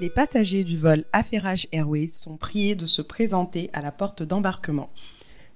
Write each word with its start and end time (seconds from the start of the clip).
Les 0.00 0.10
passagers 0.10 0.64
du 0.64 0.76
vol 0.76 1.04
Affairage 1.12 1.68
Airways 1.70 2.08
sont 2.08 2.36
priés 2.36 2.74
de 2.74 2.84
se 2.84 3.00
présenter 3.00 3.70
à 3.72 3.80
la 3.80 3.92
porte 3.92 4.24
d'embarquement. 4.24 4.90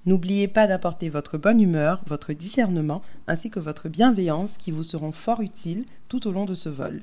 N'oubliez 0.06 0.46
pas 0.46 0.68
d'apporter 0.68 1.08
votre 1.08 1.38
bonne 1.38 1.60
humeur, 1.60 2.02
votre 2.06 2.32
discernement 2.32 3.02
ainsi 3.26 3.50
que 3.50 3.58
votre 3.58 3.88
bienveillance 3.88 4.56
qui 4.56 4.70
vous 4.70 4.84
seront 4.84 5.10
fort 5.10 5.40
utiles 5.40 5.84
tout 6.08 6.28
au 6.28 6.30
long 6.30 6.44
de 6.44 6.54
ce 6.54 6.68
vol. 6.68 7.02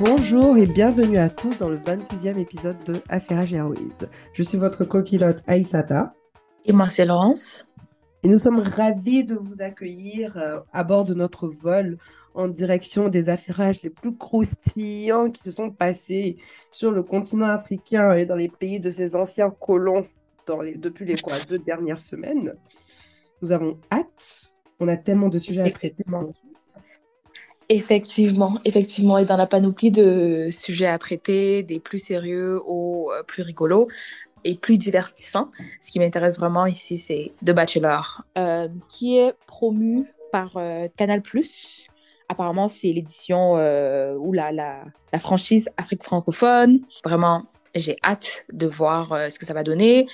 Bonjour 0.00 0.56
et 0.56 0.66
bienvenue 0.66 1.18
à 1.18 1.30
tous 1.30 1.56
dans 1.56 1.68
le 1.68 1.78
26e 1.78 2.36
épisode 2.38 2.82
de 2.84 3.00
Affairage 3.08 3.54
Airways. 3.54 4.08
Je 4.32 4.42
suis 4.42 4.58
votre 4.58 4.84
copilote 4.84 5.44
Aïsata. 5.46 6.12
Et 6.64 6.72
moi, 6.72 6.88
c'est 6.88 7.04
Laurence. 7.04 7.68
Et 8.24 8.28
nous 8.28 8.38
sommes 8.38 8.60
ravis 8.60 9.22
de 9.22 9.34
vous 9.34 9.60
accueillir 9.60 10.38
euh, 10.38 10.58
à 10.72 10.82
bord 10.82 11.04
de 11.04 11.12
notre 11.12 11.46
vol 11.46 11.98
en 12.32 12.48
direction 12.48 13.10
des 13.10 13.28
affairages 13.28 13.82
les 13.82 13.90
plus 13.90 14.16
croustillants 14.16 15.30
qui 15.30 15.42
se 15.42 15.50
sont 15.50 15.70
passés 15.70 16.38
sur 16.70 16.90
le 16.90 17.02
continent 17.02 17.50
africain 17.50 18.14
et 18.14 18.24
dans 18.24 18.34
les 18.34 18.48
pays 18.48 18.80
de 18.80 18.88
ces 18.88 19.14
anciens 19.14 19.50
colons 19.50 20.06
dans 20.46 20.62
les, 20.62 20.74
depuis 20.74 21.04
les 21.04 21.16
quoi, 21.16 21.34
deux 21.50 21.58
dernières 21.58 22.00
semaines. 22.00 22.54
Nous 23.42 23.52
avons 23.52 23.78
hâte. 23.92 24.50
On 24.80 24.88
a 24.88 24.96
tellement 24.96 25.28
de 25.28 25.38
sujets 25.38 25.60
à 25.60 25.70
traiter. 25.70 26.04
Effectivement, 27.68 28.58
effectivement, 28.64 29.18
et 29.18 29.26
dans 29.26 29.36
la 29.36 29.46
panoplie 29.46 29.90
de 29.90 30.48
sujets 30.50 30.86
à 30.86 30.96
traiter, 30.96 31.62
des 31.62 31.78
plus 31.78 31.98
sérieux 31.98 32.58
aux 32.64 33.10
euh, 33.12 33.22
plus 33.22 33.42
rigolos 33.42 33.88
et 34.44 34.54
plus 34.54 34.78
divertissants, 34.78 35.50
ce 35.80 35.90
qui 35.90 35.98
m'intéresse 35.98 36.38
vraiment 36.38 36.66
ici, 36.66 36.98
c'est 36.98 37.32
The 37.44 37.52
Bachelor, 37.52 38.22
euh, 38.38 38.68
qui 38.88 39.18
est 39.18 39.34
promu 39.46 40.06
par 40.32 40.52
euh, 40.56 40.88
Canal+. 40.96 41.22
Apparemment, 42.28 42.68
c'est 42.68 42.92
l'édition 42.92 43.52
ou 43.52 44.32
la, 44.32 44.50
la, 44.50 44.84
la, 45.12 45.18
franchise 45.18 45.68
Afrique 45.76 46.02
francophone. 46.02 46.78
Vraiment, 47.04 47.44
j'ai 47.74 47.96
hâte 48.02 48.46
de 48.50 48.66
voir 48.66 49.30
ce 49.30 49.38
que 49.38 49.44
ça 49.44 49.52
va 49.52 49.62
donner. 49.62 50.06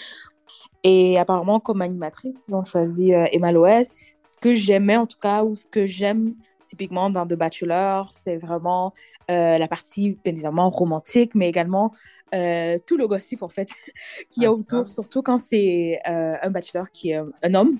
Et 0.82 1.18
apparemment, 1.18 1.60
comme 1.60 1.82
animatrice, 1.82 2.46
ils 2.48 2.54
ont 2.56 2.64
choisi 2.64 3.12
Emma 3.12 3.52
Loès, 3.52 4.18
que 4.40 4.56
j'aimais 4.56 4.96
en 4.96 5.06
tout 5.06 5.18
cas, 5.20 5.44
ou 5.44 5.54
ce 5.54 5.66
que 5.66 5.86
j'aime 5.86 6.34
typiquement 6.70 7.10
dans 7.10 7.26
The 7.26 7.34
Bachelor, 7.34 8.10
c'est 8.12 8.36
vraiment 8.36 8.94
euh, 9.28 9.58
la 9.58 9.66
partie 9.66 10.16
bien 10.24 10.32
évidemment 10.32 10.70
romantique, 10.70 11.34
mais 11.34 11.48
également 11.48 11.92
euh, 12.32 12.78
tout 12.86 12.96
le 12.96 13.08
gossip 13.08 13.42
en 13.42 13.48
fait 13.48 13.68
qui 14.30 14.42
y 14.42 14.46
a 14.46 14.48
ah, 14.48 14.52
autour, 14.52 14.86
surtout 14.86 15.20
quand 15.20 15.38
c'est 15.38 16.00
euh, 16.08 16.36
un 16.40 16.50
bachelor 16.50 16.90
qui 16.92 17.10
est 17.10 17.20
un 17.42 17.54
homme 17.54 17.78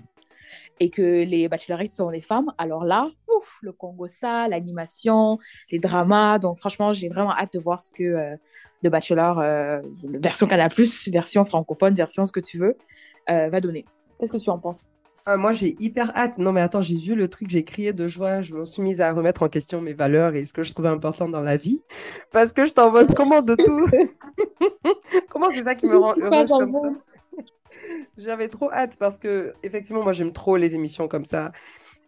et 0.80 0.90
que 0.90 1.24
les 1.24 1.48
bachelorettes 1.48 1.94
sont 1.94 2.10
des 2.10 2.20
femmes. 2.20 2.52
Alors 2.58 2.84
là, 2.84 3.08
ouf, 3.28 3.58
le 3.62 3.70
Congo 3.70 4.08
ça, 4.08 4.48
l'animation, 4.48 5.38
les 5.70 5.78
dramas. 5.78 6.40
Donc 6.40 6.58
franchement, 6.58 6.92
j'ai 6.92 7.08
vraiment 7.08 7.32
hâte 7.32 7.52
de 7.52 7.60
voir 7.60 7.80
ce 7.80 7.92
que 7.92 8.34
The 8.82 8.88
Bachelor, 8.88 9.82
version 10.02 10.48
Canal+, 10.48 10.72
version 11.08 11.44
francophone, 11.44 11.94
version 11.94 12.24
ce 12.24 12.32
que 12.32 12.40
tu 12.40 12.58
veux, 12.58 12.76
va 13.28 13.60
donner. 13.60 13.84
Qu'est-ce 14.18 14.32
que 14.32 14.38
tu 14.38 14.50
en 14.50 14.58
penses? 14.58 14.84
Ah, 15.26 15.36
moi, 15.36 15.52
j'ai 15.52 15.76
hyper 15.78 16.16
hâte. 16.16 16.38
Non, 16.38 16.52
mais 16.52 16.60
attends, 16.60 16.80
j'ai 16.80 16.96
vu 16.96 17.14
le 17.14 17.28
truc, 17.28 17.48
j'ai 17.50 17.64
crié 17.64 17.92
de 17.92 18.08
joie. 18.08 18.40
Je 18.40 18.54
me 18.54 18.64
suis 18.64 18.82
mise 18.82 19.00
à 19.00 19.12
remettre 19.12 19.42
en 19.42 19.48
question 19.48 19.80
mes 19.80 19.92
valeurs 19.92 20.34
et 20.34 20.44
ce 20.46 20.52
que 20.52 20.62
je 20.62 20.72
trouvais 20.72 20.88
important 20.88 21.28
dans 21.28 21.40
la 21.40 21.56
vie. 21.56 21.82
Parce 22.32 22.52
que 22.52 22.64
je 22.64 22.72
t'en 22.72 22.90
mode 22.90 23.14
comment 23.14 23.42
de 23.42 23.54
tout? 23.54 23.86
comment 25.28 25.50
c'est 25.50 25.64
ça 25.64 25.74
qui 25.74 25.86
me 25.86 25.96
rend 25.96 26.14
heureuse 26.16 26.48
comme 26.48 26.72
ça? 27.00 27.18
J'avais 28.16 28.48
trop 28.48 28.70
hâte 28.72 28.96
parce 28.98 29.16
que, 29.16 29.52
effectivement, 29.62 30.02
moi, 30.02 30.12
j'aime 30.12 30.32
trop 30.32 30.56
les 30.56 30.74
émissions 30.74 31.08
comme 31.08 31.24
ça. 31.24 31.52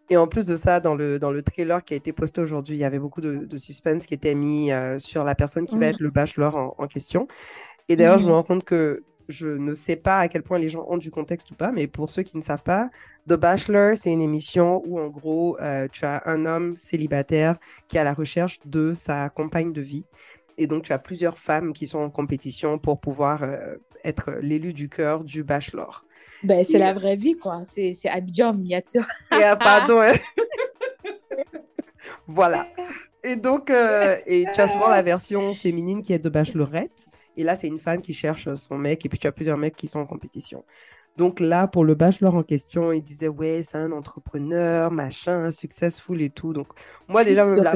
Et 0.09 0.17
en 0.17 0.27
plus 0.27 0.45
de 0.45 0.55
ça, 0.55 0.79
dans 0.79 0.95
le, 0.95 1.17
dans 1.17 1.31
le 1.31 1.41
trailer 1.41 1.83
qui 1.83 1.93
a 1.93 1.97
été 1.97 2.11
posté 2.11 2.41
aujourd'hui, 2.41 2.75
il 2.75 2.79
y 2.79 2.83
avait 2.83 2.99
beaucoup 2.99 3.21
de, 3.21 3.57
suspense 3.57 4.05
qui 4.05 4.13
était 4.13 4.35
mis 4.35 4.71
euh, 4.71 4.99
sur 4.99 5.23
la 5.23 5.33
personne 5.33 5.65
qui 5.65 5.77
va 5.77 5.87
être 5.87 5.99
le 5.99 6.09
bachelor 6.09 6.55
en, 6.55 6.75
en 6.77 6.87
question. 6.87 7.27
Et 7.89 7.95
d'ailleurs, 7.95 8.17
je 8.17 8.25
me 8.25 8.31
rends 8.31 8.43
compte 8.43 8.63
que 8.63 9.03
je 9.29 9.47
ne 9.47 9.73
sais 9.73 9.95
pas 9.95 10.19
à 10.19 10.27
quel 10.27 10.43
point 10.43 10.59
les 10.59 10.69
gens 10.69 10.85
ont 10.89 10.97
du 10.97 11.11
contexte 11.11 11.51
ou 11.51 11.55
pas, 11.55 11.71
mais 11.71 11.87
pour 11.87 12.09
ceux 12.09 12.23
qui 12.23 12.37
ne 12.37 12.41
savent 12.41 12.63
pas, 12.63 12.89
The 13.27 13.33
Bachelor, 13.33 13.95
c'est 13.95 14.11
une 14.11 14.21
émission 14.21 14.81
où 14.85 14.99
en 14.99 15.07
gros, 15.07 15.57
euh, 15.61 15.87
tu 15.91 16.05
as 16.05 16.23
un 16.25 16.45
homme 16.45 16.75
célibataire 16.75 17.57
qui 17.87 17.97
est 17.97 17.99
à 17.99 18.03
la 18.03 18.13
recherche 18.13 18.59
de 18.65 18.93
sa 18.93 19.29
compagne 19.29 19.71
de 19.73 19.81
vie. 19.81 20.05
Et 20.57 20.67
donc, 20.67 20.83
tu 20.83 20.93
as 20.93 20.99
plusieurs 20.99 21.37
femmes 21.37 21.73
qui 21.73 21.87
sont 21.87 21.99
en 21.99 22.09
compétition 22.09 22.77
pour 22.77 22.99
pouvoir 22.99 23.43
euh, 23.43 23.77
être 24.03 24.31
l'élu 24.41 24.73
du 24.73 24.89
cœur 24.89 25.23
du 25.23 25.43
Bachelor. 25.43 26.05
Ben, 26.43 26.63
c'est 26.63 26.77
la 26.77 26.93
vraie 26.93 27.15
vie, 27.15 27.35
quoi. 27.37 27.61
C'est 27.63 27.95
Abidjan 28.05 28.49
en 28.49 28.53
miniature. 28.53 29.05
Et, 29.31 29.43
ah, 29.43 29.55
pardon. 29.55 30.01
Hein. 30.01 30.13
voilà. 32.27 32.67
Et 33.23 33.37
donc, 33.37 33.69
euh, 33.71 34.17
et 34.25 34.45
tu 34.53 34.59
as 34.59 34.67
souvent 34.67 34.89
la 34.89 35.01
version 35.01 35.53
féminine 35.53 36.03
qui 36.03 36.11
est 36.13 36.19
de 36.19 36.29
Bachelorette. 36.29 37.09
Et 37.37 37.43
là, 37.43 37.55
c'est 37.55 37.67
une 37.67 37.79
femme 37.79 38.01
qui 38.01 38.13
cherche 38.13 38.53
son 38.55 38.77
mec, 38.77 39.05
et 39.05 39.09
puis 39.09 39.17
tu 39.17 39.27
as 39.27 39.31
plusieurs 39.31 39.57
mecs 39.57 39.75
qui 39.75 39.87
sont 39.87 39.99
en 39.99 40.05
compétition. 40.05 40.63
Donc 41.17 41.39
là, 41.39 41.67
pour 41.67 41.83
le 41.83 41.93
bachelor 41.93 42.33
en 42.35 42.43
question, 42.43 42.91
il 42.91 43.01
disait, 43.03 43.27
ouais, 43.27 43.61
c'est 43.63 43.77
un 43.77 43.91
entrepreneur, 43.91 44.91
machin, 44.91 45.51
successful 45.51 46.21
et 46.21 46.29
tout. 46.29 46.53
Donc, 46.53 46.67
moi, 47.07 47.23
déjà, 47.23 47.45
la... 47.45 47.75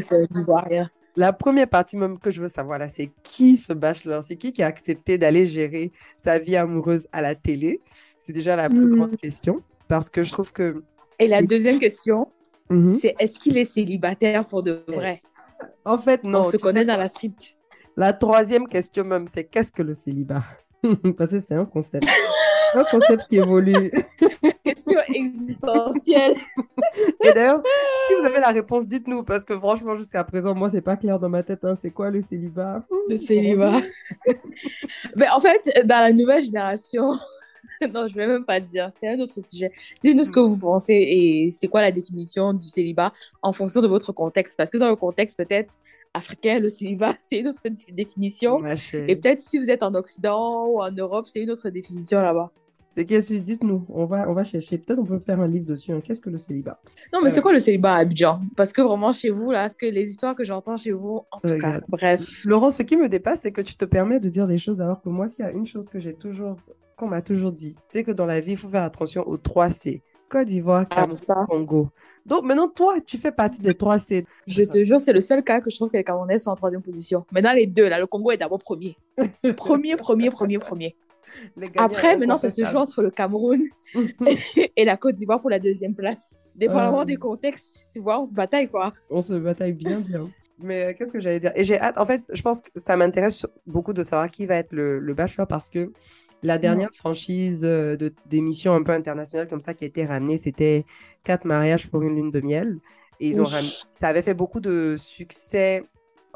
la 1.16 1.34
première 1.34 1.68
partie 1.68 1.98
même 1.98 2.18
que 2.18 2.32
je 2.32 2.42
veux 2.42 2.48
savoir, 2.48 2.80
là, 2.80 2.88
c'est 2.88 3.12
qui 3.24 3.58
ce 3.58 3.74
bachelor? 3.74 4.24
C'est 4.24 4.38
qui 4.38 4.54
qui 4.54 4.64
a 4.64 4.68
accepté 4.68 5.18
d'aller 5.18 5.46
gérer 5.46 5.92
sa 6.18 6.40
vie 6.40 6.56
amoureuse 6.56 7.08
à 7.12 7.22
la 7.22 7.36
télé? 7.36 7.82
C'est 8.26 8.34
déjà 8.34 8.56
la 8.56 8.70
plus 8.70 8.96
grande 8.96 9.14
hmm. 9.14 9.18
question. 9.18 9.62
Parce 9.88 10.10
que 10.10 10.24
je 10.24 10.32
trouve 10.32 10.52
que... 10.52 10.84
Et 11.20 11.28
la 11.28 11.42
deuxième 11.42 11.80
question, 11.80 12.28
mhm. 12.70 13.00
c'est 13.00 13.16
est-ce 13.20 13.40
qu'il 13.40 13.58
est 13.58 13.66
célibataire 13.66 14.46
pour 14.46 14.64
de 14.64 14.84
vrai? 14.88 15.22
En 15.86 15.98
fait, 15.98 16.24
non. 16.24 16.40
On 16.40 16.52
se 16.52 16.58
connaît 16.58 16.86
dans 16.86 16.98
la 16.98 17.08
script. 17.08 17.57
La 17.98 18.14
troisième 18.14 18.68
question 18.68 19.04
même, 19.04 19.26
c'est 19.34 19.46
qu'est-ce 19.46 19.72
que 19.72 19.82
le 19.82 19.96
célibat? 19.96 20.44
Parce 21.18 21.32
que 21.32 21.42
c'est 21.42 21.56
un 21.56 21.66
concept. 21.66 22.08
un 22.76 22.84
concept 22.84 23.26
qui 23.28 23.38
évolue. 23.38 23.92
Question 24.64 25.00
existentielle. 25.12 26.36
Et 27.24 27.32
d'ailleurs, 27.34 27.64
si 28.08 28.16
vous 28.16 28.26
avez 28.26 28.40
la 28.40 28.50
réponse, 28.50 28.88
dites-nous, 28.88 29.24
parce 29.24 29.44
que 29.44 29.58
franchement, 29.58 29.96
jusqu'à 29.96 30.24
présent, 30.24 30.54
moi, 30.54 30.70
c'est 30.70 30.82
pas 30.82 30.98
clair 30.98 31.20
dans 31.20 31.30
ma 31.30 31.42
tête. 31.42 31.64
Hein. 31.64 31.78
C'est 31.82 31.92
quoi 31.92 32.12
le 32.12 32.22
célibat? 32.22 32.86
Le 33.10 33.18
célibat. 33.18 33.82
Mais 35.16 35.28
en 35.30 35.40
fait, 35.40 35.86
dans 35.86 36.02
la 36.02 36.12
nouvelle 36.12 36.44
génération, 36.44 37.14
non, 37.94 38.08
je 38.08 38.16
vais 38.16 38.28
même 38.28 38.46
pas 38.46 38.60
dire. 38.60 38.92
C'est 39.00 39.08
un 39.08 39.20
autre 39.20 39.42
sujet. 39.42 39.72
Dites-nous 40.04 40.24
ce 40.24 40.32
que 40.32 40.40
vous 40.40 40.58
pensez 40.58 40.94
et 40.94 41.50
c'est 41.52 41.68
quoi 41.68 41.82
la 41.82 41.92
définition 41.92 42.54
du 42.54 42.66
célibat 42.66 43.14
en 43.42 43.54
fonction 43.54 43.82
de 43.82 43.88
votre 43.88 44.12
contexte? 44.12 44.58
Parce 44.58 44.70
que 44.70 44.78
dans 44.78 44.90
le 44.90 44.96
contexte 44.96 45.38
peut-être 45.38 45.78
africain, 46.14 46.60
le 46.60 46.70
célibat, 46.70 47.14
c'est 47.20 47.40
une 47.40 47.48
autre 47.48 47.62
définition. 47.92 48.60
Et 49.08 49.16
peut-être 49.16 49.42
si 49.42 49.58
vous 49.58 49.70
êtes 49.70 49.84
en 49.84 49.94
Occident 49.96 50.68
ou 50.68 50.82
en 50.82 50.92
Europe, 50.92 51.28
c'est 51.28 51.42
une 51.42 51.52
autre 51.52 51.70
définition 51.70 52.22
là-bas. 52.22 52.52
C'est 52.90 53.06
qu'est-ce 53.06 53.34
que 53.34 53.40
dites-nous, 53.40 53.86
on 53.90 54.06
va, 54.06 54.28
on 54.28 54.34
va 54.34 54.44
chercher. 54.44 54.80
Peut-être 54.80 54.98
on 54.98 55.06
peut 55.06 55.20
faire 55.20 55.40
un 55.40 55.48
livre 55.48 55.66
dessus. 55.66 55.92
Hein. 55.92 56.02
Qu'est-ce 56.04 56.22
que 56.22 56.32
le 56.32 56.40
célibat? 56.40 56.80
Non, 57.14 57.20
mais 57.24 57.30
c'est 57.30 57.42
quoi 57.42 57.54
le 57.54 57.60
célibat 57.60 57.94
à 57.94 57.98
Abidjan? 57.98 58.42
Parce 58.56 58.74
que 58.74 58.82
vraiment, 58.82 59.14
chez 59.14 59.30
vous, 59.30 59.52
là, 59.52 59.70
ce 59.70 59.78
que 59.78 59.86
les 59.86 60.10
histoires 60.10 60.36
que 60.36 60.44
j'entends 60.44 60.78
chez 60.78 60.94
vous, 60.94 61.22
en 61.32 61.40
tout 61.40 61.58
cas, 61.58 61.80
bref. 61.90 62.44
Laurent, 62.46 62.72
ce 62.72 62.82
qui 62.82 62.98
me 62.98 63.08
dépasse, 63.08 63.42
c'est 63.42 63.52
que 63.52 63.62
tu 63.62 63.76
te 63.76 63.86
permets 63.86 64.20
de 64.20 64.30
dire 64.30 64.48
des 64.48 64.58
choses 64.58 64.82
alors 64.82 65.02
que 65.02 65.10
moi, 65.10 65.28
s'il 65.28 65.46
y 65.46 65.48
a 65.48 65.52
une 65.52 65.68
chose 65.68 65.90
que 65.90 66.00
j'ai 66.00 66.16
toujours, 66.16 66.56
qu'on 66.96 67.08
m'a 67.08 67.22
toujours 67.22 67.52
dit, 67.52 67.76
c'est 67.90 68.04
que 68.04 68.12
dans 68.12 68.26
la 68.26 68.40
vie, 68.40 68.54
il 68.54 68.58
faut 68.58 68.70
faire 68.70 68.84
attention 68.84 69.28
aux 69.28 69.38
trois 69.38 69.70
C. 69.70 70.02
Côte 70.30 70.48
d'Ivoire, 70.48 70.86
ah, 70.90 71.08
Cameroun, 71.08 71.46
Congo. 71.48 71.90
Donc 72.26 72.44
maintenant, 72.44 72.68
toi, 72.68 73.00
tu 73.06 73.18
fais 73.18 73.32
partie 73.32 73.62
des 73.62 73.74
trois 73.74 73.98
C. 74.00 74.26
Je 74.48 74.64
te 74.64 74.84
jure, 74.84 75.00
c'est 75.00 75.14
le 75.14 75.22
seul 75.22 75.44
cas 75.44 75.62
que 75.62 75.70
je 75.70 75.78
trouve 75.78 75.90
que 75.90 75.98
les 75.98 76.04
Camerounais 76.04 76.38
sont 76.38 76.52
en 76.52 76.56
troisième 76.56 76.82
position. 76.82 77.26
Maintenant, 77.32 77.54
les 77.54 77.68
deux, 77.68 77.88
là, 77.88 78.00
le 78.00 78.08
Congo 78.08 78.32
est 78.32 78.38
d'abord 78.38 78.60
premier. 78.60 78.98
premier, 79.56 79.96
premier, 79.96 80.30
premier, 80.30 80.60
premier. 80.60 80.96
Après, 81.78 82.18
maintenant, 82.18 82.38
ça 82.38 82.50
se 82.50 82.64
joue 82.66 82.78
entre 82.78 83.02
le 83.02 83.12
Cameroun 83.12 83.62
et 84.76 84.86
la 84.86 84.98
Côte 84.98 85.16
d'Ivoire 85.16 85.40
pour 85.40 85.50
la 85.50 85.60
deuxième 85.60 85.96
place. 85.96 86.52
Dépendamment 86.56 87.06
des 87.06 87.18
contextes, 87.18 87.90
tu 87.94 88.00
vois, 88.00 88.20
on 88.20 88.26
se 88.26 88.34
bataille, 88.34 88.68
quoi. 88.68 88.94
On 89.10 89.22
se 89.22 89.34
bataille 89.34 89.74
bien, 89.74 90.00
bien. 90.00 90.28
Mais 90.60 90.86
euh, 90.86 90.94
qu'est-ce 90.98 91.14
que 91.14 91.20
j'allais 91.20 91.40
dire? 91.40 91.52
Et 91.56 91.64
j'ai 91.64 91.80
hâte, 91.80 91.98
en 91.98 92.06
fait, 92.06 92.24
je 92.34 92.42
pense 92.42 92.62
que 92.62 92.72
ça 92.78 92.98
m'intéresse 92.98 93.46
beaucoup 93.68 93.94
de 93.94 94.02
savoir 94.04 94.32
qui 94.32 94.48
va 94.48 94.56
être 94.56 94.72
le, 94.72 95.00
le 95.00 95.14
bachelor 95.14 95.48
parce 95.48 95.70
que 95.70 95.92
la 96.44 96.58
dernière 96.58 96.94
franchise 96.94 97.62
euh, 97.64 97.98
d'émission 98.28 98.74
un 98.74 98.84
peu 98.84 98.92
internationale 98.92 99.48
comme 99.48 99.62
ça 99.62 99.74
qui 99.74 99.84
a 99.84 99.88
été 99.88 100.06
ramenée, 100.06 100.38
c'était 100.38 100.86
Quatre 101.24 101.44
mariages 101.44 101.90
pour 101.90 102.04
une 102.04 102.16
lune 102.16 102.32
de 102.32 102.40
miel. 102.40 102.80
Et 103.20 103.28
ils 103.28 103.42
ont 103.42 103.46
ça 103.46 104.08
avait 104.08 104.22
fait 104.22 104.34
beaucoup 104.34 104.62
de 104.62 104.96
succès 104.98 105.84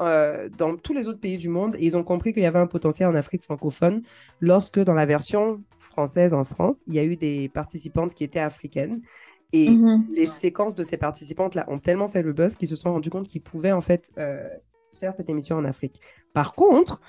euh, 0.02 0.50
dans 0.50 0.76
tous 0.76 0.92
les 0.92 1.08
autres 1.08 1.20
pays 1.20 1.38
du 1.38 1.48
monde 1.48 1.76
et 1.76 1.86
ils 1.86 1.96
ont 1.96 2.02
compris 2.02 2.32
qu'il 2.32 2.42
y 2.42 2.46
avait 2.46 2.58
un 2.58 2.66
potentiel 2.66 3.08
en 3.08 3.14
Afrique 3.14 3.42
francophone 3.42 4.02
lorsque 4.40 4.80
dans 4.80 4.94
la 4.94 5.06
version 5.06 5.62
française 5.78 6.34
en 6.34 6.44
France, 6.44 6.82
il 6.86 6.94
y 6.94 6.98
a 6.98 7.04
eu 7.04 7.16
des 7.16 7.48
participantes 7.48 8.14
qui 8.14 8.24
étaient 8.24 8.40
africaines 8.40 9.00
et 9.52 9.70
mhm. 9.70 10.06
les 10.12 10.26
séquences 10.26 10.74
de 10.74 10.82
ces 10.82 10.96
participantes-là 10.96 11.64
ont 11.68 11.78
tellement 11.78 12.08
fait 12.08 12.22
le 12.22 12.32
buzz 12.32 12.56
qu'ils 12.56 12.68
se 12.68 12.76
sont 12.76 12.92
rendus 12.92 13.10
compte 13.10 13.28
qu'ils 13.28 13.42
pouvaient 13.42 13.72
en 13.72 13.80
fait 13.80 14.12
euh, 14.18 14.48
faire 14.98 15.14
cette 15.14 15.28
émission 15.28 15.56
en 15.56 15.64
Afrique. 15.64 16.00
Par 16.32 16.54
contre, 16.54 17.00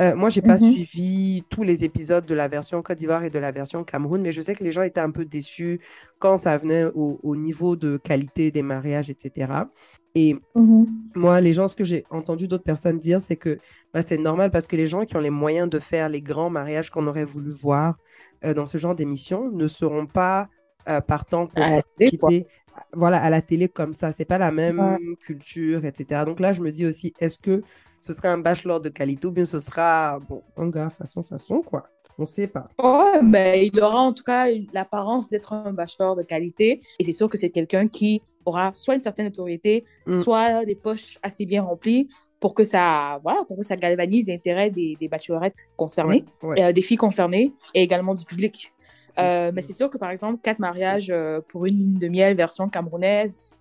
Euh, 0.00 0.16
moi, 0.16 0.30
j'ai 0.30 0.40
pas 0.42 0.56
Mhm. 0.56 0.58
suivi 0.58 1.44
tous 1.50 1.62
les 1.62 1.84
épisodes 1.84 2.24
de 2.24 2.34
la 2.34 2.48
version 2.48 2.80
Côte 2.82 2.96
d'Ivoire 2.98 3.24
et 3.24 3.30
de 3.30 3.38
la 3.38 3.50
version 3.52 3.84
Cameroun, 3.84 4.22
mais 4.22 4.32
je 4.32 4.40
sais 4.40 4.54
que 4.54 4.64
les 4.64 4.70
gens 4.70 4.82
étaient 4.82 5.00
un 5.00 5.10
peu 5.10 5.26
déçus 5.26 5.80
quand 6.18 6.38
ça 6.38 6.56
venait 6.56 6.84
au, 6.94 7.20
au 7.22 7.36
niveau 7.36 7.76
de 7.76 7.98
qualité 7.98 8.50
des 8.50 8.62
mariages, 8.62 9.10
etc. 9.10 9.70
Et 10.14 10.36
Mhm. 10.54 11.10
moi, 11.14 11.40
les 11.40 11.52
gens, 11.52 11.68
ce 11.68 11.76
que 11.76 11.84
j'ai 11.84 12.06
entendu 12.10 12.48
d'autres 12.48 12.64
personnes 12.64 12.98
dire, 13.00 13.20
c'est 13.20 13.36
que 13.36 13.60
bah, 13.92 14.02
c'est 14.02 14.18
normal 14.18 14.50
parce 14.50 14.66
que 14.68 14.76
les 14.76 14.86
gens 14.86 15.04
qui 15.04 15.16
ont 15.16 15.20
les 15.20 15.30
moyens 15.30 15.68
de 15.68 15.78
faire 15.78 16.08
les 16.08 16.22
grands 16.22 16.50
mariages 16.50 16.90
qu'on 16.90 17.06
aurait 17.08 17.24
voulu 17.24 17.50
voir 17.50 17.96
euh, 18.44 18.54
dans 18.54 18.66
ce 18.66 18.78
genre 18.78 18.94
d'émission 18.94 19.50
ne 19.50 19.66
seront 19.68 20.06
pas 20.06 20.48
euh, 20.88 21.00
partants 21.00 21.46
pour 21.46 21.66
participer 21.72 22.46
voilà, 22.92 23.22
à 23.22 23.30
la 23.30 23.42
télé 23.42 23.68
comme 23.68 23.92
ça. 23.94 24.12
C'est 24.12 24.24
pas 24.24 24.38
la 24.38 24.52
même 24.52 24.78
Ouais. 24.78 24.98
culture, 25.20 25.84
etc. 25.84 26.24
Donc 26.24 26.40
là, 26.40 26.52
je 26.52 26.60
me 26.62 26.70
dis 26.70 26.86
aussi, 26.86 27.14
est-ce 27.18 27.38
que 27.38 27.62
ce 28.00 28.12
sera 28.12 28.28
un 28.30 28.38
bachelor 28.38 28.80
de 28.80 28.88
qualité 28.88 29.26
ou 29.26 29.32
bien 29.32 29.44
ce 29.44 29.60
sera, 29.60 30.18
bon, 30.28 30.42
un 30.56 30.68
gars 30.68 30.90
façon, 30.90 31.22
façon, 31.22 31.60
quoi. 31.62 31.86
On 32.18 32.24
sait 32.26 32.48
pas. 32.48 32.68
Ouais, 32.82 33.22
mais 33.22 33.66
il 33.66 33.80
aura 33.80 34.00
en 34.00 34.12
tout 34.12 34.22
cas 34.24 34.46
l'apparence 34.74 35.30
d'être 35.30 35.54
un 35.54 35.72
bachelor 35.72 36.16
de 36.16 36.22
qualité. 36.22 36.82
Et 36.98 37.04
c'est 37.04 37.14
sûr 37.14 37.30
que 37.30 37.38
c'est 37.38 37.48
quelqu'un 37.48 37.88
qui 37.88 38.20
aura 38.44 38.72
soit 38.74 38.94
une 38.94 39.00
certaine 39.00 39.26
autorité, 39.28 39.84
Mm. 40.06 40.22
soit 40.22 40.64
des 40.66 40.74
poches 40.74 41.18
assez 41.22 41.46
bien 41.46 41.62
remplies 41.62 42.08
pour 42.38 42.54
que 42.54 42.62
ça, 42.62 43.20
voilà, 43.22 43.42
pour 43.48 43.56
que 43.56 43.62
ça 43.64 43.76
galvanise 43.76 44.26
l'intérêt 44.26 44.68
des, 44.70 44.96
des 45.00 45.08
bachelorettes 45.08 45.70
concernées, 45.76 46.24
Ouais, 46.42 46.48
ouais, 46.50 46.60
et, 46.60 46.64
euh, 46.64 46.72
des 46.72 46.82
filles 46.82 46.98
concernées 46.98 47.52
et 47.74 47.82
également 47.82 48.14
du 48.14 48.24
public. 48.26 48.72
Euh, 49.18 49.50
mais 49.54 49.62
c'est 49.62 49.72
sûr 49.72 49.88
que 49.90 49.98
par 49.98 50.10
exemple, 50.10 50.40
quatre 50.42 50.58
mariages 50.58 51.10
euh, 51.10 51.40
pour 51.48 51.66
une 51.66 51.76
lune 51.78 51.98
de 51.98 52.08
miel 52.08 52.36
version 52.36 52.68
camerounaise, 52.68 53.54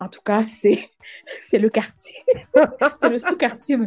en 0.00 0.08
tout 0.08 0.20
cas, 0.24 0.42
c'est 0.46 0.90
c'est 1.40 1.58
le 1.58 1.70
quartier. 1.70 2.16
c'est 3.00 3.08
le 3.10 3.18
sous-quartier. 3.18 3.78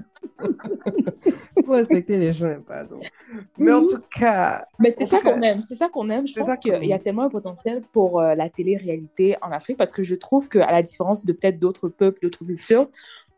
faut 1.66 1.72
respecter 1.74 2.18
les 2.18 2.34
gens, 2.34 2.58
pardon. 2.68 3.00
Mais 3.58 3.72
en 3.72 3.86
tout 3.86 4.02
cas, 4.12 4.66
Mais 4.80 4.92
c'est 4.92 5.06
ça 5.06 5.20
qu'on 5.20 5.42
aime, 5.42 5.62
c'est 5.62 5.76
ça 5.76 5.90
qu'on 5.90 6.10
aime. 6.10 6.28
Je 6.28 6.34
pense 6.34 6.58
qu'il 6.58 6.84
y 6.86 6.94
a 6.94 7.00
tellement 7.00 7.24
un 7.24 7.30
potentiel 7.30 7.82
pour 7.94 8.20
euh, 8.22 8.36
la 8.36 8.50
télé-réalité 8.50 9.36
en 9.42 9.52
Afrique 9.52 9.78
parce 9.78 9.92
que 9.92 10.04
je 10.04 10.16
trouve 10.16 10.50
qu'à 10.50 10.72
la 10.72 10.82
différence 10.82 11.26
de 11.26 11.34
peut-être 11.34 11.60
d'autres 11.60 11.90
peuples, 11.90 12.20
d'autres 12.22 12.46
cultures, 12.46 12.90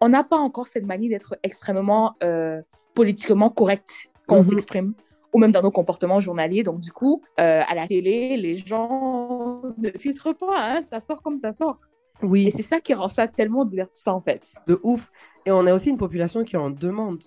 on 0.02 0.10
n'a 0.10 0.24
pas 0.24 0.38
encore 0.38 0.68
cette 0.68 0.86
manie 0.86 1.10
d'être 1.10 1.38
extrêmement 1.44 2.16
euh, 2.24 2.62
politiquement 2.94 3.50
correct 3.50 3.90
quand 4.28 4.38
on 4.38 4.44
Mhm. 4.44 4.50
s'exprime 4.50 4.94
ou 5.34 5.40
même 5.40 5.52
dans 5.52 5.62
nos 5.62 5.72
comportements 5.72 6.20
journaliers. 6.20 6.64
Donc 6.64 6.80
du 6.80 6.92
coup, 6.92 7.22
euh, 7.40 7.62
à 7.68 7.76
la 7.76 7.86
télé, 7.88 8.36
les 8.38 8.58
gens 8.58 9.62
ne 9.78 9.90
filtrent 9.98 10.36
pas, 10.36 10.56
hein, 10.58 10.82
ça 10.82 11.00
sort 11.00 11.22
comme 11.22 11.38
ça 11.38 11.52
sort. 11.52 11.78
Et 12.22 12.26
oui, 12.26 12.52
c'est 12.56 12.64
ça 12.64 12.80
qui 12.80 12.94
rend 12.94 13.08
ça 13.08 13.28
tellement 13.28 13.66
divertissant 13.66 14.16
en 14.16 14.22
fait. 14.22 14.54
de 14.68 14.80
ouf. 14.84 15.12
Et 15.46 15.52
on 15.52 15.66
a 15.66 15.74
aussi 15.74 15.90
une 15.90 15.98
population 15.98 16.44
qui 16.44 16.58
en 16.58 16.70
demande. 16.70 17.24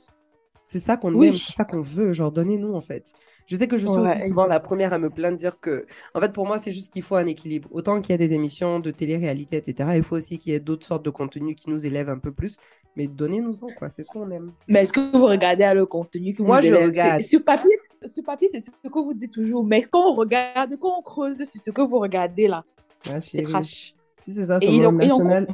C'est 0.64 0.78
ça 0.78 0.96
qu'on 0.96 1.12
Oui. 1.14 1.28
aime, 1.28 1.34
c'est 1.34 1.52
ça 1.54 1.64
qu'on 1.64 1.80
veut. 1.80 2.12
Genre, 2.12 2.30
donnez-nous, 2.30 2.72
en 2.74 2.80
fait. 2.80 3.12
Je 3.46 3.56
sais 3.56 3.66
que 3.66 3.76
je 3.76 3.86
suis 3.86 3.98
Ouais, 3.98 4.10
aussi 4.10 4.28
souvent 4.28 4.46
la 4.46 4.60
première 4.60 4.92
à 4.92 4.98
me 4.98 5.10
plaindre, 5.10 5.36
dire 5.36 5.58
que, 5.60 5.84
en 6.14 6.20
fait, 6.20 6.32
pour 6.32 6.46
moi, 6.46 6.58
c'est 6.62 6.72
juste 6.72 6.92
qu'il 6.92 7.02
faut 7.02 7.16
un 7.16 7.26
équilibre. 7.26 7.68
Autant 7.72 8.00
qu'il 8.00 8.12
y 8.12 8.14
a 8.14 8.16
des 8.18 8.32
émissions 8.32 8.78
de 8.78 8.90
télé-réalité, 8.92 9.56
etc., 9.56 9.90
il 9.96 10.02
faut 10.02 10.16
aussi 10.16 10.38
qu'il 10.38 10.52
y 10.52 10.54
ait 10.54 10.60
d'autres 10.60 10.86
sortes 10.86 11.04
de 11.04 11.10
contenus 11.10 11.56
qui 11.56 11.68
nous 11.68 11.84
élèvent 11.84 12.08
un 12.08 12.18
peu 12.18 12.32
plus. 12.32 12.56
Mais 12.96 13.06
donnez-nous-en, 13.08 13.66
quoi. 13.76 13.88
C'est 13.88 14.02
ce 14.04 14.10
qu'on 14.10 14.30
aime. 14.30 14.52
Mais 14.68 14.82
est-ce 14.82 14.92
que 14.92 15.16
vous 15.16 15.26
regardez 15.26 15.64
à 15.64 15.74
le 15.74 15.84
contenu 15.84 16.32
que 16.32 16.42
Moi, 16.42 16.58
vous 16.58 16.62
je 16.62 16.68
élève 16.68 16.84
regarde. 16.86 17.22
Sur 17.22 17.44
papier, 17.44 17.72
sur 18.06 18.22
papier, 18.22 18.48
c'est 18.52 18.60
ce 18.60 18.70
que 18.70 18.98
vous 18.98 19.14
dites 19.14 19.32
toujours. 19.32 19.64
Mais 19.64 19.82
quand 19.82 20.12
on 20.12 20.14
regarde, 20.14 20.76
quand 20.78 20.98
on 20.98 21.02
creuse 21.02 21.38
sur 21.44 21.60
ce 21.60 21.70
que 21.70 21.82
vous 21.82 21.98
regardez 21.98 22.46
là, 22.48 22.64
Ma 23.10 23.20
c'est 23.20 23.44
chérie. 23.44 23.94
Si 24.22 24.34
c'est 24.34 24.46
ça, 24.46 24.58
ils 24.62 24.86
ont 24.86 24.92
national... 24.92 25.48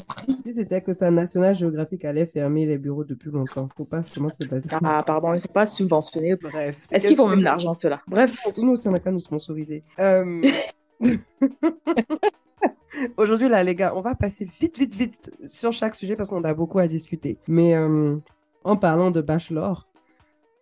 Si 0.44 0.55
c'était 0.55 0.82
que 0.82 0.93
ça, 0.93 1.11
National 1.11 1.55
Geographic 1.55 2.05
allait 2.05 2.26
fermer 2.26 2.67
les 2.67 2.79
bureaux 2.79 3.05
depuis 3.05 3.31
longtemps. 3.31 3.69
Faut 3.76 3.85
pas 3.85 4.03
seulement 4.03 4.29
se 4.29 4.47
baser. 4.47 4.69
Ah, 4.85 5.03
pardon, 5.06 5.31
ils 5.31 5.35
ne 5.35 5.38
sont 5.38 5.53
pas 5.53 5.67
subventionnés. 5.67 6.37
Bref. 6.37 6.87
Est-ce 6.93 7.06
qu'ils 7.06 7.17
font 7.17 7.29
même 7.29 7.43
l'argent, 7.43 7.73
ceux-là? 7.75 8.00
Bref. 8.06 8.38
Nous 8.56 8.73
aussi, 8.73 8.88
on 8.88 8.94
a 8.94 9.00
qu'à 9.00 9.11
nous 9.11 9.20
sponsoriser. 9.20 9.85
Euh, 9.99 10.43
Aujourd'hui, 13.17 13.49
là, 13.49 13.62
les 13.62 13.75
gars, 13.75 13.93
on 13.94 14.00
va 14.00 14.15
passer 14.15 14.49
vite, 14.61 14.79
vite, 14.79 14.94
vite 14.94 15.31
sur 15.47 15.73
chaque 15.73 15.94
sujet 15.94 16.17
parce 16.17 16.31
qu'on 16.31 16.44
a 16.44 16.55
beaucoup 16.55 16.79
à 16.79 16.87
discuter. 16.87 17.38
Mais 17.47 17.75
euh, 17.75 18.17
en 18.65 18.76
parlant 18.76 19.11
de 19.11 19.20
bachelor, 19.20 19.88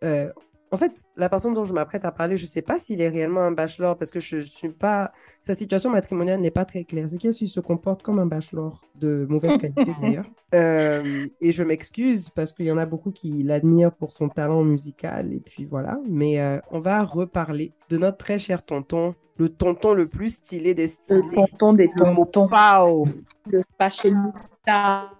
euh, 0.04 0.30
en 0.76 0.78
fait, 0.78 1.04
la 1.16 1.30
personne 1.30 1.54
dont 1.54 1.64
je 1.64 1.72
m'apprête 1.72 2.04
à 2.04 2.12
parler, 2.12 2.36
je 2.36 2.42
ne 2.42 2.48
sais 2.48 2.60
pas 2.60 2.78
s'il 2.78 3.00
est 3.00 3.08
réellement 3.08 3.40
un 3.40 3.50
bachelor 3.50 3.96
parce 3.96 4.10
que 4.10 4.20
je 4.20 4.40
suis 4.40 4.68
pas. 4.68 5.10
Sa 5.40 5.54
situation 5.54 5.88
matrimoniale 5.88 6.38
n'est 6.38 6.50
pas 6.50 6.66
très 6.66 6.84
claire. 6.84 7.08
C'est 7.08 7.16
qu'il 7.16 7.32
se 7.32 7.60
comporte 7.60 8.02
comme 8.02 8.18
un 8.18 8.26
bachelor 8.26 8.84
de 8.94 9.24
mauvaise 9.26 9.56
qualité 9.58 9.90
d'ailleurs. 10.02 10.26
Euh, 10.54 11.26
et 11.40 11.52
je 11.52 11.62
m'excuse 11.62 12.28
parce 12.28 12.52
qu'il 12.52 12.66
y 12.66 12.70
en 12.70 12.76
a 12.76 12.84
beaucoup 12.84 13.10
qui 13.10 13.42
l'admirent 13.42 13.94
pour 13.94 14.12
son 14.12 14.28
talent 14.28 14.62
musical 14.64 15.32
et 15.32 15.40
puis 15.40 15.64
voilà. 15.64 15.98
Mais 16.06 16.40
euh, 16.40 16.60
on 16.70 16.80
va 16.80 17.02
reparler 17.04 17.72
de 17.88 17.96
notre 17.96 18.18
très 18.18 18.38
cher 18.38 18.62
tonton, 18.62 19.14
le 19.38 19.48
tonton 19.48 19.94
le 19.94 20.06
plus 20.08 20.34
stylé 20.34 20.74
des 20.74 20.84
Le 20.84 20.90
stylés. 20.90 21.30
tonton 21.32 21.72
des 21.72 21.86
Le 21.86 22.14
tontons. 22.14 22.48
Pao. 22.48 23.06
Le 23.50 23.62
fashionista. 23.80 25.10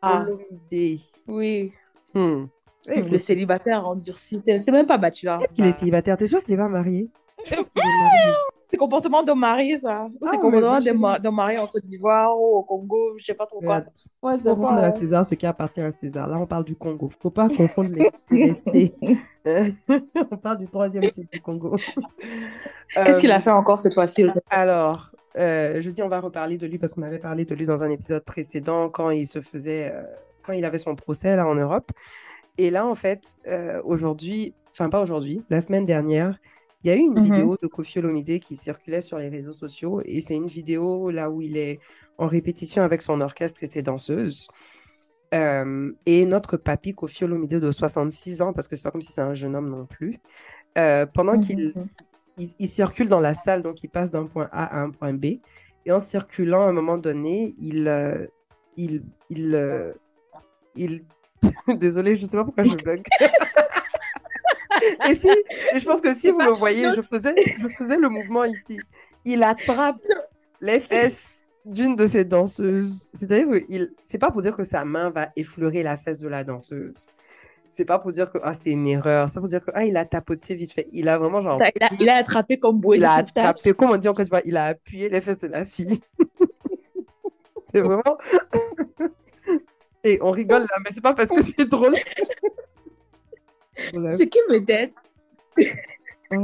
Ah. 0.00 0.26
Oui. 1.26 1.72
Hmm. 2.14 2.44
Le 2.88 3.18
célibataire 3.18 3.86
endurci. 3.86 4.40
C'est 4.44 4.70
même 4.72 4.86
pas 4.86 4.98
bachelor. 4.98 5.42
Est-ce 5.42 5.52
qu'il 5.52 5.64
est 5.66 5.72
ça. 5.72 5.78
célibataire? 5.78 6.16
T'es 6.16 6.26
sûr 6.26 6.42
qu'il 6.42 6.54
est 6.54 6.58
pas 6.58 6.68
marié? 6.68 7.08
Je 7.44 7.54
pense 7.54 7.68
qu'il 7.68 7.80
est 7.82 7.84
marié. 7.84 8.34
C'est 8.68 8.78
comportement 8.78 9.22
d'homme 9.22 9.40
marié, 9.40 9.78
ça. 9.78 10.06
Ou 10.06 10.24
Ah, 10.24 10.28
c'est 10.30 10.38
comportement 10.38 10.70
moi, 10.70 10.80
d'un 10.80 10.92
je- 10.92 10.96
ma- 10.96 11.18
d'un 11.18 11.30
marié 11.30 11.58
en 11.58 11.66
Côte 11.66 11.82
d'Ivoire 11.84 12.34
ou 12.40 12.56
au 12.56 12.62
Congo, 12.62 13.12
je 13.18 13.24
sais 13.26 13.34
pas 13.34 13.44
trop 13.44 13.60
quoi. 13.60 13.82
Ouais, 14.22 14.38
faut 14.38 14.54
rendre 14.54 14.78
à 14.82 14.92
César 14.92 15.26
ce 15.26 15.34
qui 15.34 15.44
appartient 15.46 15.82
à 15.82 15.90
César. 15.90 16.26
Là, 16.26 16.38
on 16.38 16.46
parle 16.46 16.64
du 16.64 16.74
Congo. 16.74 17.10
Faut 17.20 17.30
pas 17.30 17.48
confondre 17.48 17.90
les, 18.30 18.54
C. 18.66 18.94
on 20.30 20.36
parle 20.38 20.58
du 20.58 20.66
troisième 20.68 21.04
C 21.10 21.26
du 21.30 21.40
Congo. 21.40 21.76
Qu'est-ce 22.94 23.20
qu'il 23.20 23.30
Euh, 23.30 23.34
a 23.34 23.40
fait 23.40 23.50
encore 23.50 23.80
cette 23.80 23.94
fois-ci? 23.94 24.24
Alors, 24.50 25.10
euh, 25.36 25.80
je 25.80 25.90
dis 25.90 26.02
on 26.02 26.08
va 26.08 26.20
reparler 26.20 26.56
de 26.56 26.66
lui 26.66 26.78
parce 26.78 26.94
qu'on 26.94 27.02
avait 27.02 27.18
parlé 27.18 27.44
de 27.44 27.54
lui 27.54 27.66
dans 27.66 27.82
un 27.82 27.90
épisode 27.90 28.24
précédent 28.24 28.88
quand 28.88 29.10
il 29.10 29.26
se 29.26 29.40
faisait, 29.40 29.90
euh, 29.92 30.02
quand 30.46 30.52
il 30.52 30.64
avait 30.64 30.78
son 30.78 30.94
procès 30.94 31.36
là 31.36 31.46
en 31.46 31.54
Europe. 31.54 31.90
Et 32.58 32.70
là, 32.70 32.86
en 32.86 32.94
fait, 32.94 33.36
euh, 33.46 33.80
aujourd'hui, 33.84 34.54
enfin 34.72 34.88
pas 34.90 35.02
aujourd'hui, 35.02 35.42
la 35.50 35.60
semaine 35.60 35.86
dernière, 35.86 36.38
il 36.84 36.88
y 36.88 36.90
a 36.90 36.96
eu 36.96 37.00
une 37.00 37.14
Mhm. 37.14 37.22
vidéo 37.22 37.56
de 37.62 37.66
Kofi 37.68 37.98
Olomide 38.00 38.40
qui 38.40 38.56
circulait 38.56 39.00
sur 39.00 39.18
les 39.18 39.28
réseaux 39.28 39.52
sociaux 39.52 40.00
et 40.04 40.20
c'est 40.20 40.34
une 40.34 40.46
vidéo 40.48 41.10
là 41.10 41.30
où 41.30 41.40
il 41.42 41.56
est 41.56 41.78
en 42.18 42.26
répétition 42.26 42.82
avec 42.82 43.02
son 43.02 43.20
orchestre 43.20 43.62
et 43.62 43.66
ses 43.66 43.82
danseuses. 43.82 44.48
Euh, 45.34 45.92
et 46.04 46.26
notre 46.26 46.58
papy 46.58 46.94
Kofi 46.94 47.24
Olomide 47.24 47.58
de 47.58 47.70
66 47.70 48.42
ans, 48.42 48.52
parce 48.52 48.68
que 48.68 48.76
c'est 48.76 48.82
pas 48.82 48.90
comme 48.90 49.00
si 49.00 49.12
c'est 49.12 49.22
un 49.22 49.34
jeune 49.34 49.56
homme 49.56 49.70
non 49.70 49.86
plus, 49.86 50.18
euh, 50.78 51.06
pendant 51.06 51.38
qu'il 51.40 51.72
Mhm. 51.74 51.88
il, 52.38 52.48
il 52.58 52.68
circule 52.68 53.08
dans 53.08 53.20
la 53.20 53.34
salle, 53.34 53.62
donc 53.62 53.82
il 53.82 53.88
passe 53.88 54.10
d'un 54.10 54.26
point 54.26 54.48
A 54.52 54.64
à 54.64 54.80
un 54.82 54.90
point 54.90 55.14
B. 55.14 55.40
Et 55.86 55.92
en 55.92 56.00
circulant, 56.00 56.62
à 56.62 56.68
un 56.68 56.72
moment 56.72 56.98
donné, 56.98 57.54
il, 57.58 57.88
euh, 57.88 58.26
il, 58.76 59.02
il, 59.30 59.94
il... 60.76 61.04
Désolée, 61.68 62.16
je 62.16 62.26
sais 62.26 62.36
pas 62.36 62.44
pourquoi 62.44 62.64
je 62.64 62.76
bug. 62.76 63.02
et 65.08 65.14
si, 65.14 65.28
et 65.74 65.78
je 65.78 65.84
pense 65.84 66.00
que 66.00 66.14
si 66.14 66.30
vous 66.30 66.40
le 66.40 66.52
voyez, 66.52 66.92
je 66.94 67.02
faisais, 67.02 67.34
je 67.36 67.68
faisais 67.68 67.96
le 67.96 68.08
mouvement 68.08 68.44
ici. 68.44 68.78
Il 69.24 69.42
attrape 69.42 70.00
les 70.60 70.80
fesses 70.80 71.24
d'une 71.64 71.96
de 71.96 72.06
ses 72.06 72.24
danseuses. 72.24 73.10
C'est-à-dire 73.14 73.48
que 73.48 73.64
il, 73.68 73.92
c'est 74.06 74.18
pas 74.18 74.30
pour 74.30 74.42
dire 74.42 74.56
que 74.56 74.64
sa 74.64 74.84
main 74.84 75.10
va 75.10 75.28
effleurer 75.36 75.82
la 75.82 75.96
fesse 75.96 76.18
de 76.18 76.28
la 76.28 76.44
danseuse. 76.44 77.14
C'est 77.68 77.84
pas 77.86 77.98
pour 77.98 78.12
dire 78.12 78.30
que 78.30 78.38
ah, 78.42 78.52
c'était 78.52 78.72
une 78.72 78.86
erreur. 78.86 79.28
C'est 79.28 79.36
pas 79.36 79.40
pour 79.40 79.48
dire 79.48 79.64
que 79.64 79.70
ah, 79.74 79.84
il 79.84 79.96
a 79.96 80.04
tapoté 80.04 80.54
vite 80.54 80.72
fait. 80.72 80.88
Il 80.92 81.08
a 81.08 81.18
vraiment 81.18 81.40
genre 81.40 81.58
Il 81.74 81.82
a, 81.82 81.88
il 82.00 82.08
a 82.08 82.16
attrapé 82.16 82.58
comme 82.58 82.80
bouée 82.80 82.98
il 82.98 83.04
a 83.04 83.14
attrapé, 83.14 83.72
comment 83.72 83.92
on 83.92 83.96
dit 83.96 84.08
en 84.08 84.14
Côte 84.14 84.24
d'Ivoire, 84.24 84.42
il 84.44 84.56
a 84.56 84.64
appuyé 84.66 85.08
les 85.08 85.20
fesses 85.20 85.38
de 85.38 85.48
la 85.48 85.64
fille. 85.64 86.00
c'est 87.72 87.80
vraiment. 87.80 88.18
Et 90.04 90.18
on 90.22 90.30
rigole 90.30 90.62
là, 90.62 90.76
mais 90.84 90.90
c'est 90.92 91.00
pas 91.02 91.14
parce 91.14 91.28
que 91.28 91.42
c'est 91.42 91.68
drôle. 91.68 91.94
Ce 93.76 94.22
qui 94.24 94.38
me 94.48 94.58
dette. 94.60 94.92
Oh. 96.34 96.36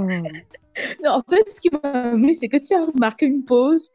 Non, 1.03 1.11
en 1.11 1.23
fait, 1.29 1.49
ce 1.49 1.61
qui 1.61 1.71
m'a 1.73 1.91
amusé, 2.13 2.35
c'est 2.43 2.49
que 2.49 2.57
tu 2.59 2.73
as 2.75 2.85
remarqué 2.85 3.27
une 3.27 3.45
pause 3.45 3.91